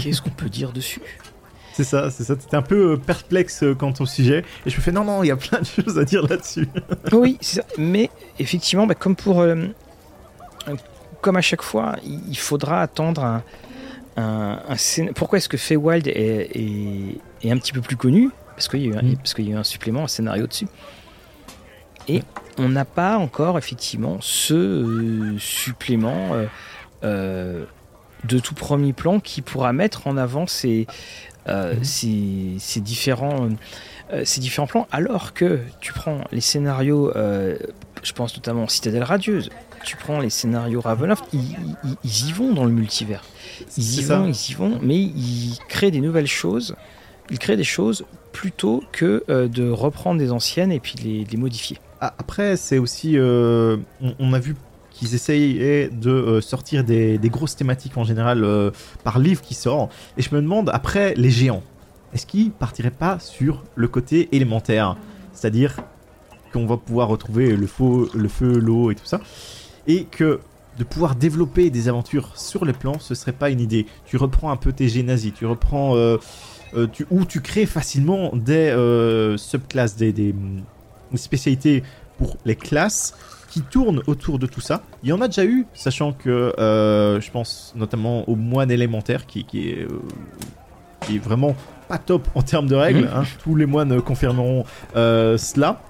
qu'est-ce 0.00 0.22
qu'on 0.22 0.30
peut 0.30 0.48
dire 0.48 0.72
dessus? 0.72 1.02
C'est 1.72 1.84
ça, 1.84 2.10
c'est 2.10 2.24
ça. 2.24 2.36
T'étais 2.36 2.56
un 2.56 2.62
peu 2.62 2.92
euh, 2.92 2.96
perplexe 2.96 3.62
euh, 3.62 3.74
quant 3.74 3.92
au 3.98 4.06
sujet. 4.06 4.44
Et 4.66 4.70
je 4.70 4.76
me 4.76 4.82
fais 4.82 4.92
non, 4.92 5.04
non, 5.04 5.22
il 5.22 5.28
y 5.28 5.30
a 5.30 5.36
plein 5.36 5.60
de 5.60 5.66
choses 5.84 5.98
à 5.98 6.04
dire 6.04 6.26
là-dessus. 6.28 6.68
oui, 7.12 7.38
c'est 7.40 7.60
ça. 7.60 7.66
Mais 7.78 8.10
effectivement, 8.38 8.86
bah, 8.86 8.94
comme 8.94 9.16
pour. 9.16 9.40
Euh, 9.40 9.66
comme 11.20 11.36
à 11.36 11.40
chaque 11.40 11.62
fois, 11.62 11.96
il 12.04 12.36
faudra 12.36 12.82
attendre 12.82 13.24
un. 13.24 13.42
un, 14.16 14.58
Pourquoi 15.14 15.38
est-ce 15.38 15.48
que 15.48 15.56
Feywild 15.56 16.08
est, 16.08 16.50
est, 16.54 17.18
est, 17.42 17.50
un 17.50 17.58
petit 17.58 17.72
peu 17.72 17.80
plus 17.80 17.96
connu? 17.96 18.30
Parce 18.56 18.68
qu'il 18.68 18.80
y, 18.80 18.88
a 18.88 18.88
eu 18.88 18.96
un, 18.96 19.02
mm. 19.02 19.16
parce 19.16 19.34
qu'il 19.34 19.48
y 19.48 19.52
a 19.52 19.54
eu 19.54 19.58
un 19.58 19.64
supplément, 19.64 20.04
un 20.04 20.08
scénario 20.08 20.46
dessus. 20.46 20.68
Et 22.08 22.22
on 22.58 22.68
n'a 22.68 22.84
pas 22.84 23.16
encore 23.16 23.56
effectivement 23.56 24.18
ce 24.20 25.36
supplément 25.38 26.32
de 27.02 28.38
tout 28.38 28.54
premier 28.54 28.92
plan 28.92 29.20
qui 29.20 29.42
pourra 29.42 29.72
mettre 29.72 30.06
en 30.06 30.16
avant 30.16 30.46
ces, 30.46 30.86
euh, 31.48 31.74
mhm. 31.74 31.84
ces, 31.84 32.80
différents, 32.80 33.48
euh, 34.12 34.22
ces 34.24 34.40
différents 34.40 34.66
plans, 34.66 34.86
alors 34.92 35.34
que 35.34 35.60
tu 35.80 35.92
prends 35.92 36.20
les 36.30 36.40
scénarios, 36.40 37.10
euh, 37.16 37.56
je 38.02 38.12
pense 38.12 38.36
notamment 38.36 38.68
Citadelle 38.68 39.02
Radieuse, 39.02 39.50
tu 39.84 39.96
prends 39.96 40.20
les 40.20 40.30
scénarios 40.30 40.80
Ravenloft, 40.80 41.24
ils, 41.32 42.28
y 42.28 42.32
vont 42.32 42.52
dans 42.52 42.64
le 42.64 42.70
multivers. 42.70 43.24
Ils 43.76 43.98
y 43.98 44.02
vont, 44.02 44.26
ils 44.26 44.50
y 44.50 44.54
vont, 44.54 44.78
mais 44.80 44.96
ils 44.96 45.58
créent 45.68 45.90
des 45.90 46.00
nouvelles 46.00 46.28
choses. 46.28 46.76
Ils 47.30 47.38
créent 47.40 47.56
des 47.56 47.64
choses 47.64 48.04
plutôt 48.30 48.84
que 48.92 49.24
de 49.28 49.68
reprendre 49.68 50.20
des 50.20 50.30
anciennes 50.30 50.70
et 50.70 50.78
puis 50.78 50.94
les, 51.02 51.24
les 51.24 51.36
modifier. 51.36 51.78
Ah, 52.00 52.14
après, 52.18 52.56
c'est 52.56 52.78
aussi, 52.78 53.16
on, 53.18 54.32
a 54.32 54.38
vu 54.38 54.54
qu'ils 55.02 55.16
essayaient 55.16 55.88
de 55.88 56.10
euh, 56.10 56.40
sortir 56.40 56.84
des, 56.84 57.18
grosses 57.24 57.56
thématiques 57.56 57.96
en 57.96 58.04
général 58.04 58.44
euh, 58.44 58.70
par 59.02 59.18
livre 59.18 59.40
qui 59.42 59.54
sort. 59.54 59.88
Et 60.16 60.22
je 60.22 60.32
me 60.32 60.40
demande, 60.40 60.70
après 60.72 61.14
les 61.16 61.30
géants, 61.30 61.64
est-ce 62.14 62.24
qu'ils 62.24 62.52
partiraient 62.52 62.90
pas 62.90 63.18
sur 63.18 63.64
le 63.74 63.88
côté 63.88 64.28
élémentaire? 64.30 64.96
C'est-à-dire 65.32 65.76
qu'on 66.52 66.66
va 66.66 66.76
pouvoir 66.76 67.08
retrouver 67.08 67.56
le, 67.56 67.66
feu, 67.66 68.10
le 68.14 68.28
feu, 68.28 68.58
l'eau 68.58 68.92
et 68.92 68.94
tout 68.94 69.04
ça. 69.04 69.20
Et 69.88 70.04
que 70.04 70.38
de 70.78 70.84
pouvoir 70.84 71.16
développer 71.16 71.70
des 71.70 71.88
aventures 71.88 72.38
sur 72.38 72.64
les 72.64 72.72
plans, 72.72 73.00
ce 73.00 73.16
serait 73.16 73.32
pas 73.32 73.50
une 73.50 73.60
idée. 73.60 73.86
Tu 74.06 74.16
reprends 74.16 74.52
un 74.52 74.56
peu 74.56 74.72
tes 74.72 74.88
génasies, 74.88 75.32
tu 75.32 75.46
reprends... 75.46 75.96
Euh, 75.96 76.18
tu, 76.92 77.06
ou 77.10 77.26
tu 77.26 77.42
crées 77.42 77.66
facilement 77.66 78.30
des 78.34 78.72
subclasses, 79.36 79.96
des 79.96 80.34
spécialités 81.16 81.82
pour 82.16 82.38
les 82.46 82.56
classes 82.56 83.14
qui 83.52 83.60
tourne 83.60 84.00
autour 84.06 84.38
de 84.38 84.46
tout 84.46 84.62
ça. 84.62 84.80
Il 85.02 85.10
y 85.10 85.12
en 85.12 85.20
a 85.20 85.28
déjà 85.28 85.44
eu, 85.44 85.66
sachant 85.74 86.14
que 86.14 86.54
euh, 86.58 87.20
je 87.20 87.30
pense 87.30 87.74
notamment 87.76 88.26
au 88.26 88.34
moine 88.34 88.70
élémentaire 88.70 89.26
qui, 89.26 89.44
qui, 89.44 89.68
est, 89.68 89.82
euh, 89.82 90.00
qui 91.02 91.16
est 91.16 91.18
vraiment 91.18 91.54
pas 91.86 91.98
top 91.98 92.26
en 92.34 92.40
termes 92.40 92.66
de 92.66 92.74
règles. 92.74 93.02
Mhm. 93.02 93.10
Hein. 93.14 93.24
Tous 93.42 93.54
les 93.54 93.66
moines 93.66 94.00
confirmeront 94.00 94.64
euh, 94.96 95.36
cela. 95.36 95.82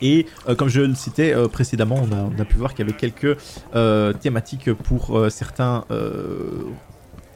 Et 0.00 0.24
comme 0.56 0.68
je 0.68 0.80
le 0.80 0.94
citais 0.94 1.34
précédemment, 1.52 1.96
on 2.02 2.16
a, 2.16 2.30
on 2.34 2.40
a, 2.40 2.46
pu 2.46 2.56
voir 2.56 2.72
qu'il 2.72 2.86
y 2.86 2.88
avait 2.88 2.96
quelques 2.96 3.36
thématiques 4.22 4.72
pour 4.72 5.26
certains 5.28 5.84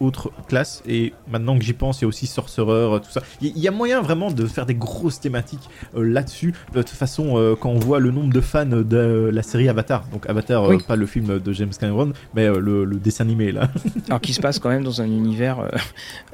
autre 0.00 0.32
classe 0.48 0.82
Et 0.86 1.12
maintenant 1.28 1.58
que 1.58 1.64
j'y 1.64 1.72
pense, 1.72 2.00
il 2.00 2.02
y 2.02 2.04
a 2.04 2.08
aussi 2.08 2.26
Sorcerer, 2.26 3.00
tout 3.00 3.10
ça. 3.10 3.22
Il 3.40 3.58
y, 3.58 3.68
a 3.68 3.70
moyen 3.70 4.00
vraiment 4.00 4.30
de 4.30 4.46
faire 4.46 4.66
des 4.66 4.74
grosses 4.74 5.20
thématiques 5.20 5.68
euh, 5.96 6.02
là-dessus. 6.02 6.54
De 6.72 6.82
toute 6.82 6.90
façon, 6.90 7.36
euh, 7.36 7.54
quand 7.54 7.70
on 7.70 7.78
voit 7.78 8.00
le 8.00 8.10
nombre 8.10 8.32
de 8.32 8.40
fans 8.40 8.66
de 8.66 9.30
la 9.32 9.42
série 9.42 9.68
Avatar, 9.68 10.04
donc 10.12 10.28
Avatar, 10.28 10.70
euh, 10.70 10.78
pas 10.78 10.96
le 10.96 11.06
film 11.06 11.38
de 11.38 11.52
James 11.52 11.72
Cameron, 11.78 12.12
mais 12.34 12.48
le, 12.48 12.86
dessin 12.96 13.24
animé 13.24 13.52
là. 13.52 13.68
Alors 14.08 14.20
qui 14.20 14.32
se 14.32 14.40
passe 14.40 14.58
quand 14.58 14.68
même 14.68 14.84
dans 14.84 15.00
un 15.00 15.06
univers, 15.06 15.68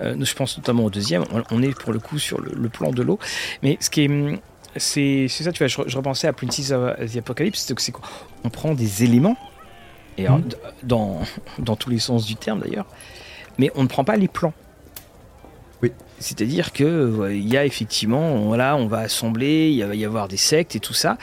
je 0.01 0.35
pense 0.35 0.57
notamment 0.57 0.85
au 0.85 0.91
deuxième, 0.91 1.25
on, 1.51 1.63
est 1.63 1.79
pour 1.79 1.93
le 1.93 1.99
coup 1.99 2.19
sur 2.19 2.41
le, 2.41 2.69
plan 2.69 2.91
de 2.91 3.03
l'eau. 3.03 3.19
Mais 3.63 3.77
ce 3.81 3.91
qui 3.91 4.03
est 4.03 4.09
hum, 4.09 4.39
c'est 4.77 5.29
ça, 5.29 5.53
tu 5.53 5.65
vois, 5.65 5.85
je, 5.87 5.97
repensais 5.97 6.29
à 6.29 6.33
Princess 6.33 6.71
of 6.71 7.13
the 7.13 7.17
Apocalypse, 7.19 7.73
c'est 7.77 7.93
qu'on 7.93 8.49
prend 8.51 8.75
des 8.75 9.05
éléments, 9.05 9.37
et 10.17 10.29
mhm. 10.29 10.43
dans, 10.83 11.21
dans 11.59 11.77
tous 11.77 11.91
les 11.91 11.99
sens 11.99 12.27
du 12.27 12.37
terme 12.37 12.61
d'ailleurs, 12.61 12.87
mais 13.61 13.71
on 13.75 13.83
ne 13.83 13.89
prend 13.89 14.05
pas 14.05 14.17
les 14.17 14.27
plans. 14.27 14.55
Oui. 15.83 15.93
C'est-à-dire 16.19 16.73
que 16.73 16.83
euh, 16.85 17.35
il 17.35 17.47
y 17.47 17.59
a 17.59 17.67
effectivement, 17.67 18.39
voilà, 18.47 18.75
on 18.75 18.87
va 18.87 19.01
assembler, 19.01 19.71
il 19.71 19.85
va 19.85 19.95
y 19.95 20.05
avoir 20.05 20.29
des 20.29 20.39
sectes 20.39 20.75
et 20.75 20.81
tout 20.81 20.95
ça. 20.95 21.19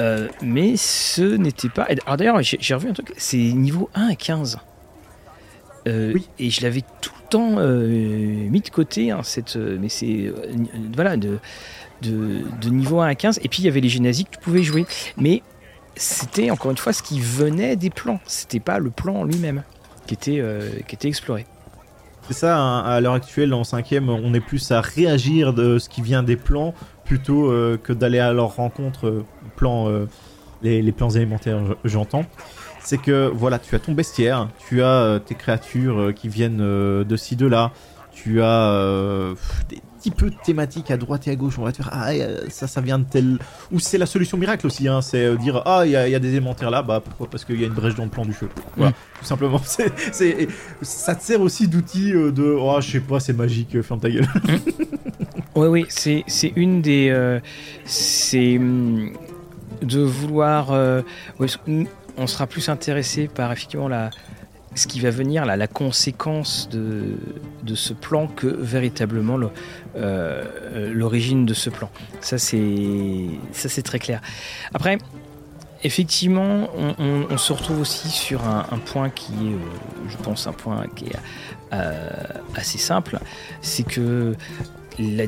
Euh, 0.00 0.28
mais 0.42 0.76
ce 0.76 1.22
n'était 1.22 1.68
pas. 1.68 1.82
Alors 1.82 2.16
d'ailleurs, 2.16 2.42
j'ai 2.42 2.74
revu 2.74 2.88
un 2.88 2.92
truc, 2.94 3.12
c'est 3.18 3.36
niveau 3.36 3.90
1 3.94 4.08
à 4.08 4.14
15. 4.14 4.58
Euh, 5.86 6.12
oui. 6.14 6.28
Et 6.38 6.48
je 6.48 6.62
l'avais 6.62 6.82
tout 7.02 7.12
le 7.22 7.28
temps 7.28 7.50
mis 7.50 8.60
de 8.60 8.70
côté, 8.70 9.10
hein, 9.10 9.20
cette, 9.22 9.56
mais 9.56 9.90
c'est. 9.90 10.32
voilà, 10.94 11.18
de, 11.18 11.38
de, 12.02 12.70
niveau 12.70 13.00
1 13.00 13.08
à 13.08 13.14
15. 13.14 13.40
Et 13.42 13.48
puis 13.48 13.62
il 13.62 13.66
y 13.66 13.68
avait 13.68 13.80
les 13.80 13.90
génasies 13.90 14.24
que 14.24 14.30
tu 14.30 14.38
pouvais 14.38 14.62
jouer. 14.62 14.86
Mais 15.18 15.42
c'était 15.94 16.50
encore 16.50 16.70
une 16.70 16.78
fois 16.78 16.94
ce 16.94 17.02
qui 17.02 17.20
venait 17.20 17.76
des 17.76 17.90
plans. 17.90 18.20
C'était 18.26 18.60
pas 18.60 18.78
le 18.78 18.90
plan 18.90 19.24
lui-même 19.24 19.62
qui 20.06 20.14
était, 20.14 20.42
qui 20.86 20.94
était 20.94 21.08
exploré. 21.08 21.46
C'est 22.28 22.34
ça, 22.34 22.58
hein, 22.58 22.80
à 22.80 23.00
l'heure 23.00 23.12
actuelle, 23.12 23.54
en 23.54 23.62
cinquième, 23.62 24.08
on 24.08 24.34
est 24.34 24.40
plus 24.40 24.72
à 24.72 24.80
réagir 24.80 25.54
de 25.54 25.78
ce 25.78 25.88
qui 25.88 26.02
vient 26.02 26.24
des 26.24 26.36
plans 26.36 26.74
plutôt 27.04 27.52
euh, 27.52 27.78
que 27.80 27.92
d'aller 27.92 28.18
à 28.18 28.32
leur 28.32 28.56
rencontre, 28.56 29.06
euh, 29.06 29.24
euh, 29.62 30.06
les, 30.62 30.92
plans 30.92 31.10
élémentaires, 31.10 31.60
j'entends. 31.84 32.24
C'est 32.80 32.98
que 32.98 33.30
voilà, 33.32 33.60
tu 33.60 33.76
as 33.76 33.78
ton 33.78 33.92
bestiaire, 33.92 34.48
tu 34.68 34.82
as 34.82 35.20
tes 35.24 35.36
créatures 35.36 36.12
qui 36.14 36.28
viennent 36.28 36.58
de 36.58 37.16
ci, 37.16 37.36
de 37.36 37.46
là, 37.46 37.72
tu 38.12 38.42
as 38.42 39.34
des 39.68 39.80
petit 40.06 40.24
peu 40.24 40.30
de 40.30 40.36
thématique 40.36 40.90
à 40.90 40.96
droite 40.96 41.26
et 41.26 41.30
à 41.30 41.36
gauche. 41.36 41.58
On 41.58 41.64
va 41.64 41.72
te 41.72 41.78
faire 41.78 41.90
ah 41.92 42.10
ça 42.48 42.66
ça 42.66 42.80
vient 42.80 42.98
de 42.98 43.04
tel 43.04 43.38
ou 43.72 43.80
c'est 43.80 43.98
la 43.98 44.06
solution 44.06 44.38
miracle 44.38 44.66
aussi. 44.66 44.88
Hein, 44.88 45.02
c'est 45.02 45.36
dire 45.36 45.62
ah 45.66 45.82
il 45.84 45.90
y, 45.90 45.96
a 45.96 46.18
des 46.18 46.28
élémentaires 46.28 46.70
là, 46.70 46.82
bah 46.82 47.00
pourquoi 47.04 47.28
Parce 47.28 47.44
qu'il 47.44 47.60
y 47.60 47.64
a 47.64 47.66
une 47.66 47.72
brèche 47.72 47.94
dans 47.94 48.04
le 48.04 48.10
plan 48.10 48.24
du 48.24 48.32
feu. 48.32 48.48
Voilà, 48.76 48.90
mm. 48.90 48.94
tout 49.20 49.24
simplement. 49.24 49.60
C'est 50.12 50.48
ça 50.82 51.14
te 51.14 51.22
sert 51.22 51.40
aussi 51.40 51.68
d'outil 51.68 52.12
de 52.12 52.56
oh 52.58 52.80
je 52.80 52.92
sais 52.92 53.00
pas 53.00 53.20
c'est 53.20 53.32
magique, 53.32 53.80
ferme 53.82 54.00
ta 54.00 54.10
gueule. 54.10 54.28
oui 55.54 55.66
oui 55.68 55.86
c'est 55.88 56.52
une 56.54 56.82
des 56.82 57.40
c'est 57.84 58.58
hum, 58.58 59.12
de 59.82 60.00
vouloir. 60.00 60.72
Euh, 60.72 61.02
on 62.18 62.26
sera 62.26 62.46
plus 62.46 62.68
intéressé 62.68 63.28
par 63.28 63.52
effectivement 63.52 63.88
la, 63.88 64.10
ce 64.76 64.86
qui 64.86 65.00
va 65.00 65.10
venir, 65.10 65.44
la, 65.44 65.56
la 65.56 65.66
conséquence 65.66 66.68
de, 66.68 67.16
de 67.62 67.74
ce 67.74 67.92
plan 67.92 68.26
que 68.28 68.46
véritablement 68.46 69.38
euh, 69.96 70.92
l'origine 70.92 71.46
de 71.46 71.54
ce 71.54 71.70
plan. 71.70 71.90
Ça 72.20 72.38
c'est 72.38 73.82
très 73.82 73.98
clair. 73.98 74.20
Après, 74.74 74.98
effectivement, 75.82 76.68
on, 76.76 77.38
se 77.38 77.52
retrouve 77.52 77.80
aussi 77.80 78.08
sur 78.10 78.44
un, 78.44 78.78
point 78.84 79.10
qui 79.10 79.32
est, 79.32 79.54
euh, 79.54 80.08
je 80.08 80.16
pense, 80.18 80.46
un 80.46 80.52
point 80.52 80.84
qui 80.94 81.06
est 81.06 81.16
assez 82.54 82.78
simple, 82.78 83.18
c'est 83.60 83.82
que 83.82 84.34
la, 84.98 85.24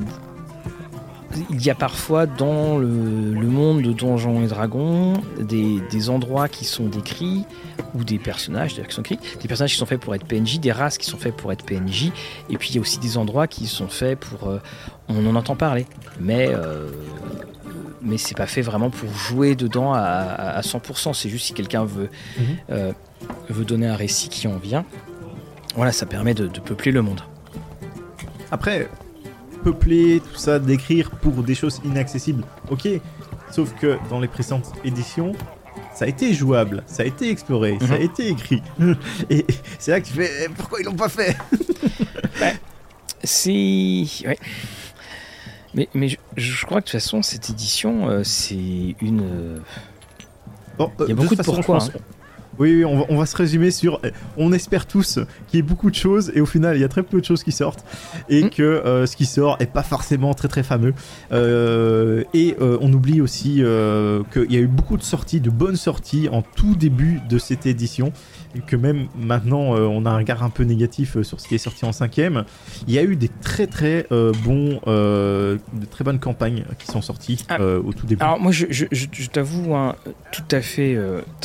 il 1.50 1.64
y 1.64 1.70
a 1.70 1.74
parfois 1.74 2.26
dans 2.26 2.78
le, 2.78 2.88
monde 2.88 3.82
de 3.82 3.92
Donjons 3.92 4.42
et 4.42 4.46
Dragons 4.46 5.14
des, 5.38 6.10
endroits 6.10 6.48
qui 6.48 6.64
sont 6.64 6.86
décrits, 6.86 7.44
ou 7.94 8.04
des 8.04 8.18
personnages 8.18 8.74
qui 8.74 8.94
sont 8.94 9.02
écrits, 9.02 9.18
des 9.40 9.48
personnages 9.48 9.72
qui 9.72 9.78
sont 9.78 9.86
faits 9.86 10.00
pour 10.00 10.14
être 10.14 10.24
PNJ, 10.24 10.58
des 10.58 10.72
races 10.72 10.98
qui 10.98 11.06
sont 11.06 11.18
faits 11.18 11.36
pour 11.36 11.52
être 11.52 11.64
PNJ, 11.64 12.12
et 12.48 12.56
puis 12.56 12.70
il 12.70 12.76
y 12.76 12.78
a 12.78 12.80
aussi 12.80 12.98
des 12.98 13.16
endroits 13.16 13.46
qui 13.46 13.66
sont 13.66 13.88
faits 13.88 14.18
pour... 14.18 14.48
Euh, 14.48 14.60
on 15.08 15.26
en 15.26 15.36
entend 15.36 15.56
parler, 15.56 15.86
mais... 16.20 16.48
Euh, 16.50 16.88
mais 18.00 18.16
c'est 18.16 18.36
pas 18.36 18.46
fait 18.46 18.62
vraiment 18.62 18.90
pour 18.90 19.12
jouer 19.12 19.56
dedans 19.56 19.92
à, 19.92 20.60
100%, 20.60 21.14
c'est 21.14 21.28
juste 21.28 21.46
si 21.46 21.52
quelqu'un 21.52 21.84
veut, 21.84 22.08
mhm. 22.38 22.44
euh, 22.70 22.92
veut 23.50 23.64
donner 23.64 23.88
un 23.88 23.96
récit 23.96 24.28
qui 24.28 24.46
en 24.46 24.56
vient. 24.56 24.84
Voilà, 25.74 25.90
ça 25.90 26.06
permet 26.06 26.32
de 26.32 26.46
peupler 26.46 26.92
le 26.92 27.02
monde. 27.02 27.22
Après, 28.52 28.88
peupler, 29.58 30.20
tout 30.20 30.38
ça, 30.38 30.58
d'écrire 30.58 31.10
pour 31.10 31.42
des 31.42 31.54
choses 31.54 31.80
inaccessibles. 31.84 32.44
Ok, 32.70 32.88
sauf 33.50 33.74
que 33.74 33.98
dans 34.10 34.20
les 34.20 34.28
précédentes 34.28 34.72
éditions, 34.84 35.32
ça 35.94 36.04
a 36.04 36.08
été 36.08 36.32
jouable, 36.32 36.82
ça 36.86 37.02
a 37.02 37.06
été 37.06 37.30
exploré, 37.30 37.78
ça 37.80 37.94
a 37.94 37.98
mhm. 37.98 38.04
été 38.04 38.28
écrit. 38.28 38.62
Et 39.30 39.44
c'est 39.78 39.90
là 39.90 40.00
que 40.00 40.06
tu 40.06 40.12
fais 40.12 40.30
eh, 40.44 40.48
pourquoi 40.48 40.80
ils 40.80 40.84
l'ont 40.84 40.94
pas 40.94 41.08
fait 41.08 41.36
bah, 42.40 42.52
C'est. 43.22 43.50
Ouais. 44.24 44.38
Mais, 45.74 45.88
mais 45.94 46.08
je, 46.36 46.66
crois 46.66 46.80
que 46.80 46.86
de 46.86 46.90
toute 46.92 47.00
façon, 47.00 47.22
cette 47.22 47.50
édition, 47.50 48.08
euh, 48.08 48.22
c'est 48.24 48.96
une. 49.00 49.60
Bon, 50.78 50.90
Il 51.00 51.08
y 51.08 51.12
a 51.12 51.14
beaucoup 51.14 51.34
de, 51.34 51.42
pourquoi. 51.42 51.80
Oui, 52.58 52.84
on, 52.84 53.16
va, 53.16 53.26
se 53.26 53.36
résumer 53.36 53.70
sur. 53.70 54.00
Euh, 54.04 54.10
on 54.36 54.52
espère 54.52 54.86
tous 54.86 55.20
qu'il 55.46 55.58
y 55.58 55.60
ait 55.60 55.62
beaucoup 55.62 55.90
de 55.90 55.94
choses 55.94 56.32
et 56.34 56.40
au 56.40 56.46
final, 56.46 56.76
il 56.76 56.80
y 56.80 56.84
a 56.84 56.88
très 56.88 57.02
peu 57.02 57.20
de 57.20 57.24
choses 57.24 57.44
qui 57.44 57.52
sortent 57.52 57.84
et 58.28 58.44
mm. 58.44 58.50
que 58.50 58.62
euh, 58.62 59.06
ce 59.06 59.16
qui 59.16 59.26
sort 59.26 59.56
est 59.60 59.66
pas 59.66 59.82
forcément 59.82 60.34
très 60.34 60.48
très 60.48 60.62
fameux. 60.62 60.94
Euh, 61.32 62.24
et 62.34 62.56
on 62.60 62.92
oublie 62.92 63.20
aussi 63.20 63.62
qu'il 64.32 64.52
y 64.52 64.56
a 64.56 64.60
eu 64.60 64.66
beaucoup 64.66 64.96
de 64.96 65.02
sorties, 65.02 65.40
de 65.40 65.50
bonnes 65.50 65.76
sorties 65.76 66.28
en 66.30 66.42
tout 66.42 66.74
début 66.74 67.20
de 67.28 67.38
cette 67.38 67.66
édition 67.66 68.12
que 68.66 68.76
même 68.76 69.08
maintenant 69.16 69.74
euh, 69.74 69.86
on 69.86 70.06
a 70.06 70.10
un 70.10 70.16
regard 70.16 70.42
un 70.42 70.50
peu 70.50 70.64
négatif 70.64 71.16
euh, 71.16 71.22
sur 71.22 71.40
ce 71.40 71.48
qui 71.48 71.54
est 71.54 71.58
sorti 71.58 71.84
en 71.84 71.92
cinquième. 71.92 72.44
Il 72.86 72.94
y 72.94 72.98
a 72.98 73.02
eu 73.02 73.16
des 73.16 73.28
très 73.28 73.66
très 73.66 74.06
euh, 74.12 74.32
bons, 74.44 74.80
de 74.86 75.86
très 75.90 76.04
bonnes 76.04 76.18
campagnes 76.18 76.64
qui 76.78 76.86
sont 76.86 77.02
sorties 77.02 77.44
ah. 77.48 77.60
au 77.60 77.92
tout 77.92 78.06
début. 78.06 78.22
Alors 78.22 78.40
moi 78.40 78.52
je, 78.52 79.26
t'avoue 79.26 79.74
hein, 79.74 79.94
tout 80.32 80.42
à 80.50 80.60
fait, 80.60 80.98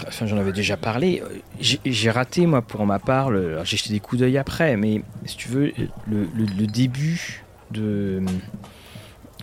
enfin 0.08 0.26
j'en 0.26 0.38
avais 0.38 0.52
déjà 0.52 0.78
parlé, 0.78 1.22
j'ai 1.60 2.12
raté 2.12 2.46
moi 2.46 2.62
pour 2.62 2.86
ma 2.86 3.00
part, 3.00 3.32
j'ai 3.64 3.78
jeté 3.78 3.92
des 3.92 4.00
coups 4.00 4.22
d'œil 4.22 4.38
après, 4.38 4.78
mais 4.78 5.02
si 5.26 5.38
tu 5.38 5.50
veux 5.50 5.72
le, 6.08 6.68
début 6.68 7.44
de... 7.72 8.22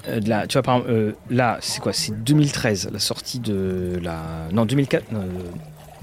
De 0.08 0.30
la, 0.30 0.46
tu 0.46 0.54
vois, 0.54 0.62
par 0.62 0.76
exemple, 0.76 1.14
là, 1.28 1.58
c'est 1.60 1.80
quoi? 1.80 1.92
C'est 1.92 2.24
2013, 2.24 2.88
la 2.90 2.98
sortie 2.98 3.38
de 3.38 4.00
la. 4.02 4.48
Non, 4.50 4.64
2004. 4.64 5.04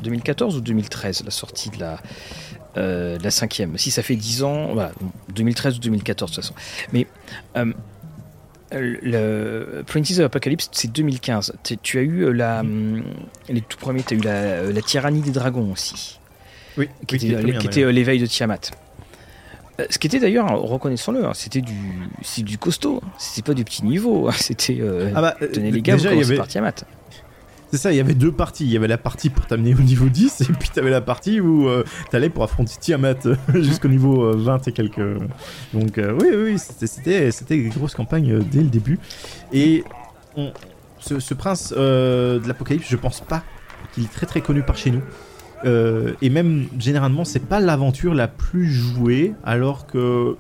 2014 0.04 0.58
ou 0.58 0.62
2013, 0.62 1.24
la 1.26 1.32
sortie 1.32 1.70
de 1.70 1.80
la, 1.80 2.00
euh, 2.78 3.18
la 3.24 3.32
cinquième. 3.32 3.78
Si 3.78 3.90
ça 3.90 4.04
fait 4.04 4.16
10 4.16 4.44
ans, 4.44 4.74
voilà, 4.74 4.92
2013 5.34 5.78
ou 5.78 5.80
2014 5.80 6.32
de 6.32 6.36
toute 6.36 6.44
façon. 6.44 6.54
Mais 6.94 7.08
euh, 7.56 7.74
le 8.72 9.84
Princess 9.84 10.20
of 10.20 10.26
Apocalypse, 10.26 10.70
c'est 10.72 10.92
2015. 10.92 11.54
Tu 11.82 11.98
as 11.98 12.02
eu 12.02 12.26
euh, 12.26 12.32
la, 12.32 12.64
mm. 12.64 13.04
les 13.50 13.62
tout 13.62 13.78
premiers, 13.78 14.04
tu 14.04 14.14
as 14.14 14.18
eu 14.18 14.22
la, 14.22 14.64
la, 14.72 14.82
tyrannie 14.82 15.22
des 15.22 15.32
dragons 15.32 15.72
aussi. 15.72 16.20
Oui, 16.78 16.90
qui 17.08 17.16
était, 17.16 17.92
l'éveil 17.92 18.20
de 18.20 18.28
Tiamat. 18.28 18.72
Ce 19.90 19.98
qui 19.98 20.08
était 20.08 20.20
d'ailleurs, 20.20 20.60
reconnaissons-le, 20.60 21.26
hein, 21.26 21.34
c'était 21.36 21.62
du, 21.62 21.74
du 22.38 22.58
costaud, 22.58 23.02
c'était 23.18 23.44
pas 23.44 23.54
du 23.54 23.64
petit 23.64 23.86
niveau, 23.86 24.28
hein. 24.28 24.34
c'était. 24.36 24.80
ah 25.16 25.22
bah, 25.22 25.36
tenez 25.54 25.72
les 25.72 25.82
gars, 25.82 25.96
déjà, 25.96 26.14
vous 26.14 26.36
par 26.36 26.48
Tiamat. 26.48 26.84
C'est 27.72 27.78
ça, 27.78 27.92
il 27.92 27.98
y 27.98 28.00
avait 28.00 28.14
deux 28.14 28.32
parties. 28.32 28.66
Il 28.66 28.72
y 28.72 28.78
avait 28.78 28.88
la 28.88 28.98
partie 28.98 29.30
pour 29.30 29.46
t'amener 29.46 29.74
au 29.76 29.82
niveau 29.82 30.08
10, 30.08 30.42
et 30.42 30.54
puis 30.54 30.70
t'avais 30.74 30.90
la 30.90 31.02
partie 31.02 31.42
où 31.42 31.68
euh, 31.68 31.84
t'allais 32.12 32.30
pour 32.30 32.44
affronter 32.44 32.74
Tiamat 32.80 33.26
euh, 33.26 33.36
jusqu'au 33.56 33.90
niveau 33.90 34.32
20 34.32 34.54
euh, 34.54 34.58
et 34.68 34.72
quelques. 34.72 35.20
Donc, 35.74 36.00
oui, 36.22 36.28
oui, 36.36 36.58
c'était, 36.60 37.30
une 37.50 37.70
grosse 37.70 37.94
campagne 37.94 38.40
dès 38.40 38.62
le 38.62 38.70
début. 38.70 39.00
Et 39.52 39.84
ce, 41.00 41.34
prince 41.34 41.74
de 41.74 42.48
l'apocalypse, 42.48 42.88
je 42.90 42.96
pense 42.96 43.22
pas 43.22 43.44
qu'il 43.94 44.06
est 44.06 44.14
très 44.14 44.26
très 44.26 44.42
connu 44.42 44.64
par 44.64 44.78
chez 44.78 44.92
nous. 44.92 45.02
et 45.66 46.30
même 46.30 46.68
généralement, 46.80 47.26
c'est 47.26 47.46
pas 47.46 47.60
l'aventure 47.60 48.14
la 48.14 48.30
plus 48.30 48.72
jouée, 48.72 49.34
alors 49.44 49.88
que 49.88 50.38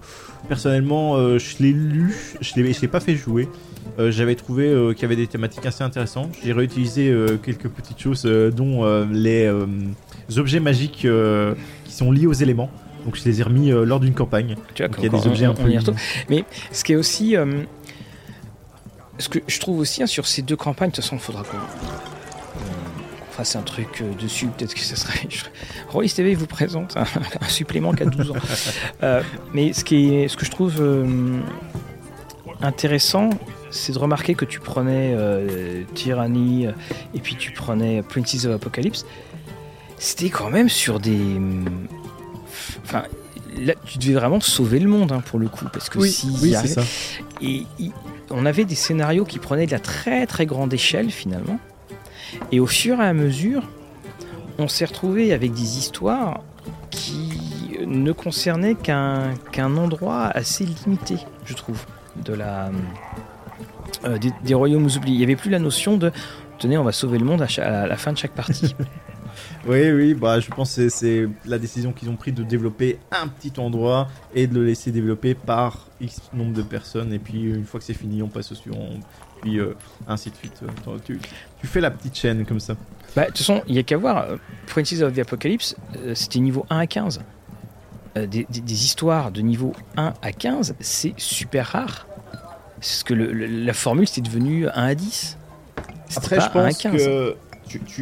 personnellement, 0.47 1.37
je 1.37 1.57
l'ai 1.59 1.73
lu, 1.73 2.15
je 2.39 2.55
l'ai 2.55 2.87
pas 2.87 3.01
fait 3.01 3.15
jouer. 3.15 3.49
Euh, 3.99 4.11
j'avais 4.11 4.35
trouvé 4.35 4.67
euh, 4.67 4.93
qu'il 4.93 5.03
y 5.03 5.05
avait 5.05 5.15
des 5.15 5.27
thématiques 5.27 5.65
assez 5.65 5.83
intéressantes. 5.83 6.35
J'ai 6.43 6.53
réutilisé 6.53 7.09
euh, 7.09 7.37
quelques 7.37 7.69
petites 7.69 7.99
choses, 7.99 8.23
dont 8.23 8.85
les 9.11 9.51
objets 10.37 10.59
magiques 10.59 11.07
qui 11.85 11.93
sont 11.93 12.11
liés 12.11 12.27
aux 12.27 12.33
éléments. 12.33 12.69
Donc 13.05 13.15
je 13.15 13.23
les 13.23 13.39
ai 13.39 13.43
remis 13.43 13.71
lors 13.71 13.99
d'une 13.99 14.13
campagne. 14.13 14.55
Tu 14.73 14.83
vois, 14.83 14.91
il 14.97 15.03
y 15.03 15.07
a 15.07 15.09
des 15.09 15.27
objets 15.27 15.45
un 15.45 15.53
peu. 15.53 15.69
Mais 16.29 16.43
ce 16.71 16.83
qui 16.83 16.93
est 16.93 16.95
aussi. 16.95 17.35
ce 19.17 19.29
que 19.29 19.39
je 19.47 19.59
trouve 19.59 19.79
aussi 19.79 20.03
hein, 20.03 20.07
sur 20.07 20.27
ces 20.27 20.41
deux 20.41 20.55
campagnes, 20.55 20.89
de 20.89 20.95
toute 20.95 21.03
façon, 21.03 21.15
il 21.15 21.21
faudra 21.21 21.43
qu'on 21.43 21.57
fasse 23.31 23.55
un 23.55 23.61
truc 23.61 24.03
dessus. 24.21 24.47
Peut-être 24.47 24.73
que 24.73 24.81
ça 24.81 24.95
serait. 24.95 25.27
Rollis 25.89 26.11
TV 26.11 26.35
vous 26.35 26.47
présente 26.47 26.97
un, 26.97 27.05
supplément 27.47 27.93
qu'à 27.93 28.05
12 28.05 28.31
ans. 28.31 28.35
mais 29.53 29.73
ce, 29.73 29.83
qui 29.83 30.13
est, 30.13 30.27
ce 30.27 30.35
que 30.35 30.45
je 30.45 30.51
trouve 30.51 30.81
intéressant, 32.61 33.29
c'est 33.77 33.93
de 33.93 33.99
remarquer 33.99 34.35
que 34.35 34.45
tu 34.45 34.59
prenais 34.59 35.13
euh, 35.15 35.83
Tyranny 35.93 36.67
euh, 36.67 36.71
et 37.13 37.19
puis 37.19 37.35
tu 37.35 37.51
prenais 37.51 38.01
Princess 38.01 38.45
of 38.45 38.55
Apocalypse. 38.55 39.05
C'était 39.97 40.29
quand 40.29 40.49
même 40.49 40.69
sur 40.69 40.99
des. 40.99 41.17
Mm, 41.17 41.87
enfin, 42.83 43.03
là, 43.57 43.73
tu 43.85 43.97
devais 43.97 44.13
vraiment 44.13 44.39
sauver 44.39 44.79
le 44.79 44.89
monde 44.89 45.11
hein, 45.11 45.21
pour 45.25 45.39
le 45.39 45.47
coup. 45.47 45.65
Parce 45.71 45.89
que 45.89 45.99
oui, 45.99 46.11
si. 46.11 46.27
Oui, 46.41 46.55
c'est 46.59 46.67
ça. 46.67 46.83
Et, 47.41 47.63
on 48.29 48.45
avait 48.45 48.65
des 48.65 48.75
scénarios 48.75 49.23
qui 49.23 49.39
prenaient 49.39 49.67
de 49.67 49.71
la 49.71 49.79
très 49.79 50.27
très 50.27 50.45
grande 50.45 50.73
échelle 50.73 51.11
finalement. 51.11 51.59
Et 52.51 52.59
au 52.59 52.67
fur 52.67 52.99
et 52.99 53.05
à 53.05 53.13
mesure, 53.13 53.63
on 54.57 54.67
s'est 54.67 54.83
retrouvé 54.83 55.31
avec 55.31 55.53
des 55.53 55.77
histoires 55.77 56.41
qui 56.89 57.77
ne 57.85 58.11
concernaient 58.11 58.75
qu'un 58.75 59.33
qu'un 59.53 59.77
endroit 59.77 60.25
assez 60.25 60.65
limité, 60.65 61.15
je 61.45 61.53
trouve, 61.53 61.85
de 62.25 62.33
la 62.33 62.69
euh, 64.05 64.17
des, 64.43 64.53
royaumes 64.53 64.85
oubliés. 64.85 65.15
Il 65.15 65.17
n'y 65.17 65.23
avait 65.23 65.35
plus 65.35 65.49
la 65.49 65.59
notion 65.59 65.97
de 65.97 66.11
tenez, 66.59 66.77
on 66.77 66.83
va 66.83 66.91
sauver 66.91 67.17
le 67.17 67.25
monde 67.25 67.41
à, 67.41 67.87
la 67.87 67.97
fin 67.97 68.13
de 68.13 68.17
chaque 68.17 68.33
partie. 68.33 68.75
oui, 69.67 69.91
oui, 69.91 70.13
bah, 70.13 70.39
je 70.39 70.49
pense 70.49 70.75
que 70.75 70.89
c'est 70.89 71.27
la 71.45 71.57
décision 71.57 71.93
qu'ils 71.93 72.09
ont 72.09 72.15
prise 72.15 72.33
de 72.33 72.43
développer 72.43 72.99
un 73.11 73.27
petit 73.27 73.53
endroit 73.59 74.07
et 74.33 74.47
de 74.47 74.55
le 74.55 74.65
laisser 74.65 74.91
développer 74.91 75.33
par 75.35 75.87
X 76.01 76.21
nombre 76.33 76.53
de 76.53 76.61
personnes. 76.61 77.13
Et 77.13 77.19
puis 77.19 77.43
une 77.43 77.65
fois 77.65 77.79
que 77.79 77.85
c'est 77.85 77.93
fini, 77.93 78.21
on 78.21 78.27
passe 78.27 78.51
au 78.51 78.55
suivant. 78.55 78.89
Puis 79.41 79.59
euh, 79.59 79.75
ainsi 80.07 80.31
de 80.31 80.35
suite. 80.35 80.63
Tu, 81.05 81.19
fais 81.67 81.81
la 81.81 81.91
petite 81.91 82.15
chaîne 82.15 82.45
comme 82.45 82.59
ça. 82.59 82.75
Bah, 83.15 83.23
de 83.23 83.27
toute 83.27 83.37
façon, 83.37 83.61
il 83.67 83.73
n'y 83.73 83.79
a 83.79 83.83
qu'à 83.83 83.97
voir. 83.97 84.17
Euh, 84.17 84.37
Princess 84.67 85.01
of 85.01 85.13
the 85.13 85.19
Apocalypse, 85.19 85.75
c'était 86.13 86.39
niveau 86.39 86.65
1 86.69 86.79
à 86.79 86.87
15. 86.87 87.21
des, 88.15 88.45
histoires 88.67 89.31
de 89.31 89.41
niveau 89.41 89.73
1 89.95 90.13
à 90.21 90.31
15, 90.31 90.75
c'est 90.79 91.13
super 91.17 91.67
rare. 91.67 92.06
Parce 92.79 93.03
que 93.03 93.13
la 93.13 93.73
formule, 93.73 94.07
c'est 94.07 94.21
devenu 94.21 94.67
1 94.67 94.71
à 94.71 94.95
10. 94.95 95.37
Après, 96.15 96.39
je 96.39 96.49
pense 96.49 96.77
que 96.77 97.35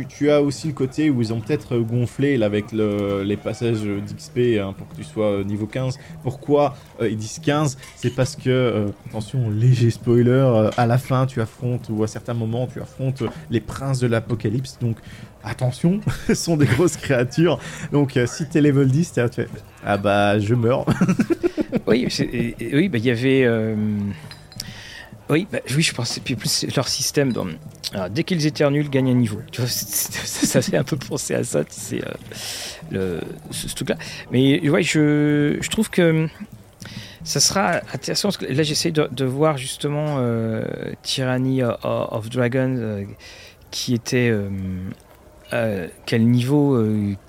tu, 0.10 0.30
as 0.30 0.42
aussi 0.42 0.68
le 0.68 0.74
côté 0.74 1.10
où 1.10 1.22
ils 1.22 1.34
ont 1.34 1.40
peut-être 1.40 1.78
gonflé 1.78 2.42
avec 2.44 2.72
les 2.72 3.38
passages 3.38 3.82
d'XP 3.82 4.60
hein, 4.60 4.74
pour 4.78 4.88
que 4.90 4.96
tu 4.96 5.04
sois 5.04 5.44
niveau 5.44 5.66
15. 5.66 5.98
Pourquoi 6.24 6.76
ils 7.02 7.18
disent 7.18 7.40
15 7.40 7.78
C'est 7.96 8.14
parce 8.16 8.36
que, 8.36 8.88
attention, 9.10 9.50
léger 9.50 9.90
spoiler, 9.90 10.70
à 10.78 10.86
la 10.86 10.98
fin 10.98 11.26
tu 11.26 11.42
affrontes, 11.42 11.88
ou 11.90 12.04
à 12.04 12.08
certains 12.08 12.34
moments 12.34 12.68
tu 12.68 12.82
affrontes 12.82 13.24
les 13.50 13.62
princes 13.62 14.00
de 14.00 14.08
l'apocalypse. 14.08 14.78
Donc 14.80 14.98
attention, 15.44 16.00
ce 16.28 16.36
sont 16.36 16.58
des 16.58 16.66
grosses 16.66 16.98
créatures. 16.98 17.60
Donc 17.92 18.20
si 18.26 18.48
t'es 18.48 18.62
level 18.62 18.88
10, 18.88 19.14
tu 19.14 19.22
fais 19.32 19.48
ah 19.84 19.98
bah 19.98 20.40
je 20.40 20.56
meurs. 20.56 20.86
oui, 21.88 22.08
oui, 22.60 22.90
bah 22.90 22.98
il 22.98 23.06
y 23.06 23.12
avait. 23.12 23.76
Oui, 25.30 25.48
bah, 25.52 25.60
oui, 25.76 25.82
je 25.82 25.94
pensais 25.94 26.22
plus 26.22 26.66
leur 26.76 26.88
système. 26.88 27.34
Dès 28.12 28.24
qu'ils 28.24 28.46
éternuent, 28.46 28.88
gagnent 28.90 29.12
un 29.12 29.16
niveau. 29.16 29.40
Ça, 29.66 30.62
fait 30.62 30.78
un 30.78 30.84
peu 30.84 30.98
penser 30.98 31.34
à 31.34 31.44
ça, 31.44 31.64
tu 31.64 31.96
euh, 31.96 32.02
le, 32.92 33.22
ce, 33.52 33.74
truc-là. 33.74 33.96
Mais 34.32 34.68
ouais, 34.70 34.84
je, 34.84 35.68
trouve 35.70 35.90
que 35.90 36.28
ça 37.24 37.40
sera 37.40 37.82
intéressant. 37.94 38.30
Là, 38.48 38.64
j'essaie 38.64 38.92
de, 38.92 39.26
voir 39.26 39.58
justement 39.58 40.18
euh, 40.20 40.64
Tyranny 41.02 41.64
of 41.64 42.30
Dragons, 42.30 42.76
euh, 42.78 43.04
qui 43.72 43.96
était. 43.96 44.32
quel 46.06 46.28
niveau 46.28 46.78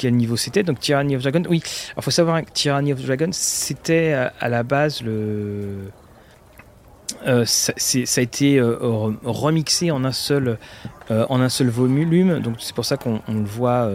niveau 0.03 0.36
c'était 0.36 0.62
donc 0.64 0.80
Tyranny 0.80 1.14
of 1.14 1.22
Dragons 1.22 1.44
oui 1.49 1.62
il 1.97 2.03
faut 2.03 2.11
savoir 2.11 2.44
que 2.44 2.51
Tyranny 2.51 2.92
of 2.92 3.05
Dragons 3.05 3.30
c'était 3.32 4.14
à 4.40 4.49
la 4.49 4.62
base 4.64 5.03
le 5.03 5.90
euh, 7.27 7.45
ça, 7.47 7.73
a 7.73 8.21
été 8.21 8.59
euh, 8.59 8.77
remixé 9.25 9.91
en 9.91 10.05
un 10.05 10.13
seul, 10.13 10.59
euh, 11.11 11.27
en 11.29 11.41
un 11.41 11.49
seul 11.49 11.69
volume, 11.69 12.41
donc 12.41 12.57
c'est 12.59 12.75
pour 12.75 12.85
ça 12.85 12.97
qu'on 12.97 13.21
le 13.29 13.45
voit 13.45 13.91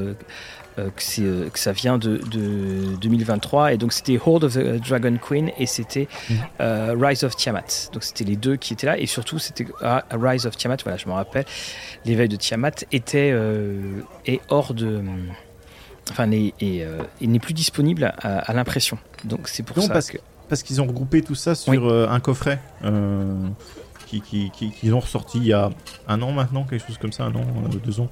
que, 0.77 1.49
que, 1.49 1.59
ça 1.59 1.71
vient 1.71 1.97
de, 1.97 2.21
2023. 3.01 3.73
Et 3.73 3.77
donc 3.77 3.93
c'était 3.93 4.19
Horde 4.23 4.45
of 4.45 4.53
the 4.53 4.87
Dragon 4.87 5.17
Queen 5.17 5.51
et 5.57 5.65
c'était 5.65 6.07
mhm. 6.29 7.03
Rise 7.03 7.23
of 7.23 7.35
Tiamat. 7.35 7.89
Donc 7.93 8.03
c'était 8.03 8.23
les 8.23 8.35
deux 8.35 8.55
qui 8.55 8.73
étaient 8.73 8.87
là 8.87 8.97
et 8.97 9.05
surtout 9.05 9.39
c'était 9.39 9.67
Rise 10.11 10.45
of 10.45 10.57
Tiamat. 10.57 10.77
Voilà, 10.83 10.97
je 10.97 11.07
me 11.07 11.13
rappelle. 11.13 11.45
L'éveil 12.05 12.29
de 12.29 12.37
Tiamat 12.37 12.85
était 12.91 13.35
est 14.25 14.41
hors 14.49 14.73
de 14.73 15.01
enfin, 16.11 16.31
et, 16.31 16.53
il 17.19 17.31
n'est 17.31 17.39
plus 17.39 17.53
disponible 17.53 18.13
à, 18.17 18.53
l'impression. 18.53 18.97
Donc 19.25 19.47
c'est 19.47 19.63
pour 19.63 19.81
ça 19.83 20.01
que 20.01 20.17
parce 20.51 20.63
qu'ils 20.63 20.81
ont 20.81 20.85
regroupé 20.85 21.21
tout 21.21 21.33
ça 21.33 21.55
sur 21.55 21.87
euh, 21.87 22.09
un 22.09 22.19
coffret 22.19 22.59
euh, 22.83 23.47
qu'ils 24.05 24.21
qui, 24.21 24.51
qui, 24.51 24.91
ont 24.91 24.99
ressorti 24.99 25.37
il 25.37 25.45
y 25.45 25.53
a 25.53 25.69
un 26.09 26.21
an 26.21 26.33
maintenant, 26.33 26.65
quelque 26.65 26.85
chose 26.85 26.97
comme 26.97 27.13
ça, 27.13 27.23
un 27.23 27.33
an, 27.33 27.45
euh, 27.73 27.77
deux 27.81 28.01
ans. 28.01 28.09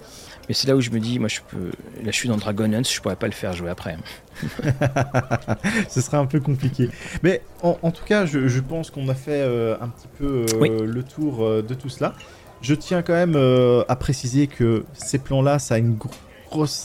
Mais 0.48 0.54
c'est 0.54 0.70
là 0.70 0.78
où 0.78 0.80
je 0.80 0.90
me 0.90 1.02
dis, 1.02 1.20
moi 1.20 1.28
je 1.28 1.42
peux. 1.46 1.66
Là 2.02 2.06
je 2.06 2.12
suis 2.12 2.30
dans 2.30 2.38
Dragon 2.38 2.72
Hunt, 2.72 2.84
je 2.84 2.98
pourrais 3.02 3.18
pas 3.18 3.26
le 3.26 3.34
faire 3.34 3.52
jouer 3.52 3.70
après. 3.70 3.98
Ce 5.90 6.00
serait 6.00 6.16
un 6.16 6.28
peu 6.28 6.40
compliqué. 6.40 6.90
Mais 7.24 7.42
en, 7.62 7.92
tout 7.92 8.06
cas, 8.06 8.26
je, 8.26 8.60
pense 8.62 8.90
qu'on 8.90 9.10
a 9.10 9.16
fait 9.16 9.44
un 9.82 9.90
petit 9.90 10.08
peu 10.18 10.46
le 10.86 11.04
tour 11.04 11.46
de 11.62 11.74
tout 11.74 11.90
cela. 11.90 12.14
Je 12.62 12.74
tiens 12.74 13.02
quand 13.02 13.14
même 13.14 13.36
à 13.90 13.96
préciser 13.98 14.48
que 14.48 14.86
ces 14.94 15.20
plans-là, 15.20 15.60
ça 15.60 15.76
a 15.76 15.78
une 15.78 15.98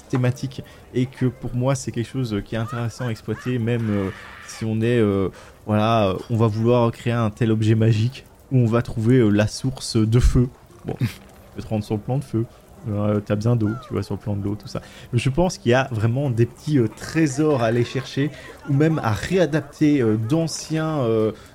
thématique 0.08 0.62
et 0.94 1.06
que 1.06 1.26
pour 1.26 1.54
moi, 1.54 1.74
c'est 1.74 1.92
quelque 1.92 2.08
chose 2.08 2.42
qui 2.44 2.54
est 2.54 2.58
intéressant 2.58 3.06
à 3.06 3.10
exploiter, 3.10 3.58
même 3.58 4.10
si 4.54 4.64
on 4.64 4.80
est, 4.80 4.98
euh, 4.98 5.28
voilà, 5.66 6.08
euh, 6.08 6.14
on 6.30 6.36
va 6.36 6.46
vouloir 6.46 6.90
créer 6.92 7.12
un 7.12 7.30
tel 7.30 7.50
objet 7.50 7.74
magique 7.74 8.24
où 8.52 8.58
on 8.58 8.66
va 8.66 8.82
trouver 8.82 9.16
euh, 9.16 9.30
la 9.30 9.46
source 9.46 9.96
de 9.96 10.20
feu. 10.20 10.48
Bon, 10.84 10.96
te 11.58 11.66
rendre 11.66 11.84
sur 11.84 11.98
plan 11.98 12.18
de 12.18 12.24
feu. 12.24 12.46
Euh, 12.88 13.20
t'as 13.20 13.34
besoin 13.34 13.56
d'eau, 13.56 13.70
tu 13.86 13.92
vois, 13.92 14.02
sur 14.02 14.14
le 14.14 14.20
plan 14.20 14.36
de 14.36 14.44
l'eau, 14.44 14.54
tout 14.54 14.68
ça. 14.68 14.80
Je 15.12 15.30
pense 15.30 15.58
qu'il 15.58 15.70
y 15.70 15.74
a 15.74 15.88
vraiment 15.90 16.30
des 16.30 16.46
petits 16.46 16.78
trésors 16.96 17.62
à 17.62 17.66
aller 17.66 17.84
chercher, 17.84 18.30
ou 18.68 18.72
même 18.72 19.00
à 19.02 19.12
réadapter 19.12 20.02
d'anciens, 20.28 21.06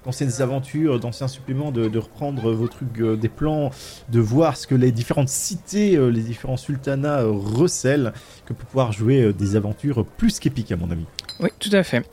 d'anciennes 0.06 0.42
aventures, 0.42 1.00
d'anciens 1.00 1.28
suppléments, 1.28 1.72
de, 1.72 1.98
reprendre 1.98 2.52
vos 2.52 2.68
trucs, 2.68 3.02
des 3.02 3.30
plans, 3.30 3.72
de 4.10 4.20
voir 4.20 4.58
ce 4.58 4.68
que 4.68 4.76
les 4.76 4.92
différentes 4.92 5.30
cités, 5.30 5.98
les 6.10 6.22
différents 6.22 6.58
sultanats 6.58 7.24
recèlent, 7.24 8.14
que 8.46 8.54
pour 8.54 8.68
pouvoir 8.68 8.92
jouer 8.92 9.34
des 9.34 9.56
aventures 9.56 10.06
plus 10.06 10.40
qu'épiques, 10.40 10.72
à 10.72 10.78
mon 10.78 10.90
avis. 10.92 11.06
Oui, 11.40 11.50
tout 11.60 11.70
à 11.72 11.84
fait. 11.84 12.06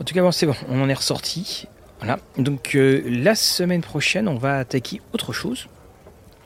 En 0.00 0.04
tout 0.04 0.14
cas, 0.14 0.22
bon, 0.22 0.32
c'est 0.32 0.46
bon, 0.46 0.54
on 0.68 0.82
en 0.82 0.88
est 0.88 0.94
ressorti. 0.94 1.66
Voilà. 2.00 2.18
Donc 2.38 2.74
euh, 2.74 3.02
la 3.06 3.34
semaine 3.34 3.82
prochaine, 3.82 4.26
on 4.26 4.36
va 4.36 4.58
attaquer 4.58 5.02
autre 5.12 5.32
chose. 5.32 5.68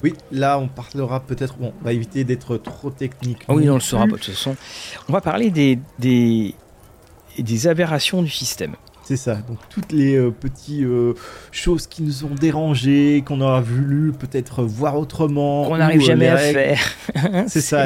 Oui, 0.04 0.12
là, 0.30 0.58
on 0.58 0.68
parlera 0.68 1.20
peut-être. 1.20 1.56
Bon, 1.56 1.72
on 1.80 1.82
va 1.82 1.94
éviter 1.94 2.24
d'être 2.24 2.58
trop 2.58 2.90
technique. 2.90 3.38
Ah 3.48 3.54
oui, 3.54 3.70
on 3.70 3.74
le 3.74 3.80
saura 3.80 4.04
pas 4.04 4.12
de 4.12 4.16
toute 4.18 4.34
façon. 4.34 4.54
On 5.08 5.14
va 5.14 5.22
parler 5.22 5.50
des, 5.50 5.78
des, 5.98 6.54
des 7.38 7.66
aberrations 7.68 8.22
du 8.22 8.28
système. 8.28 8.76
C'est 9.04 9.18
ça, 9.18 9.34
donc 9.34 9.58
toutes 9.68 9.92
les 9.92 10.16
euh, 10.16 10.30
petites 10.30 10.82
euh, 10.82 11.12
choses 11.52 11.86
qui 11.86 12.02
nous 12.02 12.24
ont 12.24 12.34
dérangés, 12.34 13.22
qu'on 13.26 13.42
aura 13.42 13.60
voulu 13.60 14.12
peut-être 14.12 14.62
voir 14.62 14.98
autrement. 14.98 15.66
Qu'on 15.66 15.76
n'arrive 15.76 16.00
euh, 16.00 16.04
jamais 16.06 16.28
à 16.28 16.38
faire. 16.38 16.80
c'est 17.46 17.60
ça, 17.60 17.84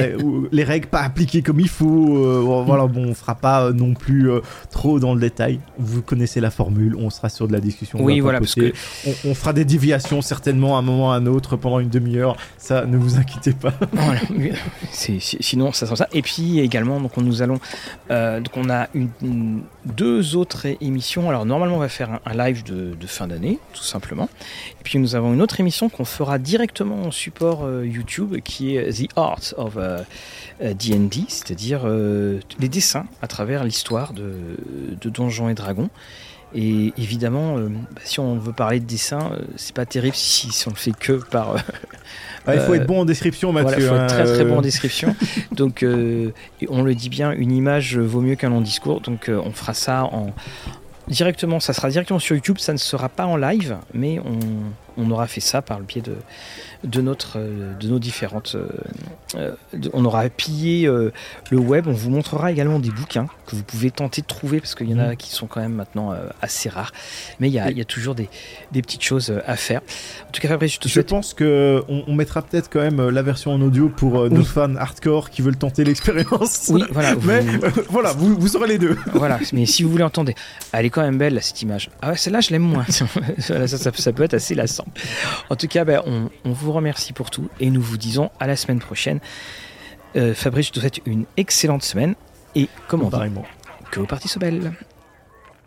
les 0.52 0.62
règles 0.62 0.86
pas 0.86 1.00
appliquées 1.00 1.42
comme 1.42 1.58
il 1.58 1.68
faut. 1.68 2.62
voilà, 2.64 2.86
bon, 2.86 3.08
on 3.08 3.14
fera 3.14 3.34
pas 3.34 3.72
non 3.72 3.94
plus 3.94 4.30
trop 4.70 5.00
dans 5.00 5.12
le 5.12 5.20
détail. 5.20 5.58
Vous 5.76 6.02
connaissez 6.02 6.40
la 6.40 6.52
formule, 6.52 6.94
on 6.96 7.10
sera 7.10 7.28
sur 7.28 7.48
de 7.48 7.52
la 7.52 7.60
discussion. 7.60 7.98
Oui, 8.00 8.20
voilà, 8.20 8.38
parce 8.38 8.54
que. 8.54 8.72
On, 9.24 9.34
fera 9.34 9.52
des 9.52 9.64
déviations 9.64 10.22
certainement 10.22 10.76
à 10.76 10.80
un 10.80 10.82
moment 10.82 11.08
ou 11.08 11.10
à 11.10 11.16
un 11.16 11.26
autre 11.26 11.56
pendant 11.56 11.80
une 11.80 11.88
demi-heure. 11.88 12.36
Ça, 12.58 12.86
ne 12.86 12.96
vous 12.96 13.16
inquiétez 13.16 13.52
pas. 13.52 13.74
voilà. 13.92 14.20
sinon, 14.92 15.72
ça 15.72 15.86
sent 15.86 15.96
ça. 15.96 16.08
Et 16.12 16.22
puis 16.22 16.60
également, 16.60 17.00
donc, 17.00 17.16
nous 17.16 17.42
allons. 17.42 17.58
donc, 18.08 18.56
on 18.56 18.70
a 18.70 18.86
une, 18.94 19.62
deux 19.84 20.36
autres 20.36 20.66
émissions 20.80 21.07
alors 21.16 21.46
normalement 21.46 21.76
on 21.76 21.80
va 21.80 21.88
faire 21.88 22.20
un, 22.24 22.34
live 22.34 22.62
de, 22.64 23.06
fin 23.06 23.26
d'année, 23.26 23.59
tout 23.72 23.82
simplement. 23.82 24.28
Et 24.72 24.84
puis 24.84 24.98
nous 24.98 25.14
avons 25.14 25.32
une 25.32 25.42
autre 25.42 25.61
émission 25.61 25.88
qu'on 25.88 26.04
fera 26.04 26.38
directement 26.38 27.02
en 27.02 27.11
support 27.11 27.64
euh, 27.64 27.86
YouTube, 27.86 28.36
qui 28.44 28.76
est 28.76 28.92
The 28.92 29.09
Art 29.16 29.54
of 29.56 29.74
D&D, 29.74 29.80
euh, 30.61 30.68
euh, 30.68 31.24
c'est-à-dire 31.28 31.86
les 31.86 32.68
dessins 32.68 33.06
à 33.22 33.26
travers 33.26 33.64
l'histoire 33.64 34.12
de, 34.12 34.32
de, 35.00 35.11
Donjons 35.11 35.48
et 35.48 35.54
Dragons. 35.54 35.90
Et 36.54 36.94
évidemment, 36.96 37.59
bah, 37.59 38.00
si 38.04 38.20
on 38.20 38.36
veut 38.36 38.54
parler 38.54 38.80
de 38.80 38.86
dessin, 38.86 39.32
c'est 39.56 39.74
pas 39.74 39.84
terrible 39.84 40.16
si, 40.16 40.50
si, 40.50 40.66
on 40.66 40.70
le 40.70 40.76
fait 40.76 40.92
que 40.92 41.12
par. 41.12 41.56
Ah, 42.46 42.54
il 42.54 42.61
faut 42.62 42.72
être 42.72 42.86
bon 42.86 43.02
en 43.02 43.04
description, 43.04 43.52
Mathieu. 43.52 43.82
il 43.82 43.86
faut 43.86 43.94
être 43.94 44.06
très 44.06 44.24
très 44.24 44.44
bon 44.46 44.59
en 44.59 44.62
description. 44.62 45.14
Donc, 45.52 45.84
on 45.84 46.82
le 46.82 46.94
dit 46.94 47.11
bien, 47.11 47.32
une 47.32 47.52
image 47.52 47.98
vaut 47.98 48.22
mieux 48.22 48.36
qu'un 48.36 48.48
long 48.48 48.62
discours. 48.62 49.02
Donc, 49.02 49.28
on 49.28 49.50
fera 49.52 49.74
ça 49.74 50.04
en, 50.04 50.32
directement, 51.09 51.61
ça 51.61 51.72
sera 51.72 51.90
directement 51.90 52.18
sur 52.18 52.36
YouTube, 52.36 52.59
ça 52.59 52.72
ne 52.72 52.78
sera 52.78 53.09
pas 53.09 53.26
en 53.26 53.36
live, 53.36 53.76
mais 53.94 54.20
on, 54.96 55.11
aura 55.11 55.26
fait 55.26 55.40
ça 55.40 55.62
par 55.62 55.78
le 55.78 55.84
biais 55.84 56.02
de, 56.02 56.16
de, 56.84 57.00
notre, 57.00 57.38
de 57.38 57.88
nos 57.88 57.98
différentes. 57.98 58.54
Euh, 58.54 58.68
euh, 59.36 59.52
on 59.92 60.04
aura 60.04 60.28
pillé 60.28 60.86
euh, 60.86 61.12
le 61.50 61.58
web. 61.58 61.86
On 61.86 61.92
vous 61.92 62.10
montrera 62.10 62.52
également 62.52 62.78
des 62.78 62.90
bouquins 62.90 63.26
que 63.46 63.56
vous 63.56 63.62
pouvez 63.62 63.90
tenter 63.90 64.22
de 64.22 64.26
trouver 64.26 64.60
parce 64.60 64.74
qu'il 64.74 64.88
y 64.90 64.94
en 64.94 64.98
a 64.98 65.12
mmh. 65.12 65.16
qui 65.16 65.30
sont 65.30 65.46
quand 65.46 65.60
même 65.60 65.74
maintenant 65.74 66.14
assez 66.42 66.68
rares. 66.68 66.92
Mais 67.40 67.48
il 67.48 67.54
y 67.54 67.58
a, 67.58 67.70
y 67.70 67.80
a 67.80 67.84
toujours 67.84 68.14
des, 68.14 68.28
des, 68.72 68.82
petites 68.82 69.02
choses 69.02 69.32
à 69.46 69.56
faire. 69.56 69.80
En 70.28 70.30
tout 70.32 70.40
cas, 70.40 70.48
Fabrice, 70.48 70.74
je 70.74 70.80
te 70.80 70.88
souhaite. 70.88 71.08
Je 71.08 71.14
pense 71.14 71.34
qu'on 71.34 72.04
on 72.06 72.14
mettra 72.14 72.42
peut-être 72.42 72.68
quand 72.70 72.80
même 72.80 73.08
la 73.08 73.22
version 73.22 73.52
en 73.52 73.60
audio 73.60 73.88
pour 73.88 74.28
nos 74.28 74.44
fans 74.44 74.76
hardcore 74.76 75.30
qui 75.30 75.42
veulent 75.42 75.56
tenter 75.56 75.84
l'expérience. 75.84 76.66
Oui, 76.68 76.84
voilà. 76.90 77.14
mais 77.24 77.42
voilà, 77.88 78.12
vous, 78.12 78.36
vous 78.38 78.56
aurez 78.56 78.68
les 78.68 78.78
deux. 78.78 78.96
voilà, 79.14 79.38
mais 79.52 79.66
si 79.66 79.82
vous 79.82 79.90
voulez 79.90 80.04
entendre, 80.04 80.32
elle 80.72 80.86
est 80.86 80.90
quand 80.90 81.02
même 81.02 81.18
belle 81.18 81.38
cette 81.42 81.62
image. 81.62 81.90
Ah 82.02 82.10
ouais, 82.10 82.16
celle-là, 82.16 82.40
je 82.40 82.50
l'aime 82.50 82.62
moins. 82.62 82.84
ça, 83.38 83.66
ça, 83.66 83.92
ça, 83.92 84.12
peut 84.12 84.22
être 84.22 84.34
assez 84.34 84.54
lassant. 84.54 84.86
En 85.50 85.56
tout 85.56 85.68
cas, 85.68 85.84
ben, 85.84 86.02
on, 86.06 86.52
vous 86.52 86.67
remercie 86.72 87.12
pour 87.12 87.30
tout 87.30 87.48
et 87.60 87.70
nous 87.70 87.82
vous 87.82 87.96
disons 87.96 88.30
à 88.40 88.46
la 88.46 88.56
semaine 88.56 88.78
prochaine. 88.78 89.20
Euh, 90.16 90.34
Fabrice, 90.34 90.68
je 90.68 90.72
te 90.72 90.80
souhaite 90.80 91.00
une 91.06 91.24
excellente 91.36 91.82
semaine 91.82 92.14
et 92.54 92.68
comment 92.88 93.10
on 93.12 93.42
que 93.90 94.00
vos 94.00 94.06
parties 94.06 94.28
soient 94.28 94.40
belles. 94.40 94.72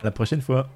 À 0.00 0.04
la 0.04 0.10
prochaine 0.10 0.40
fois. 0.40 0.68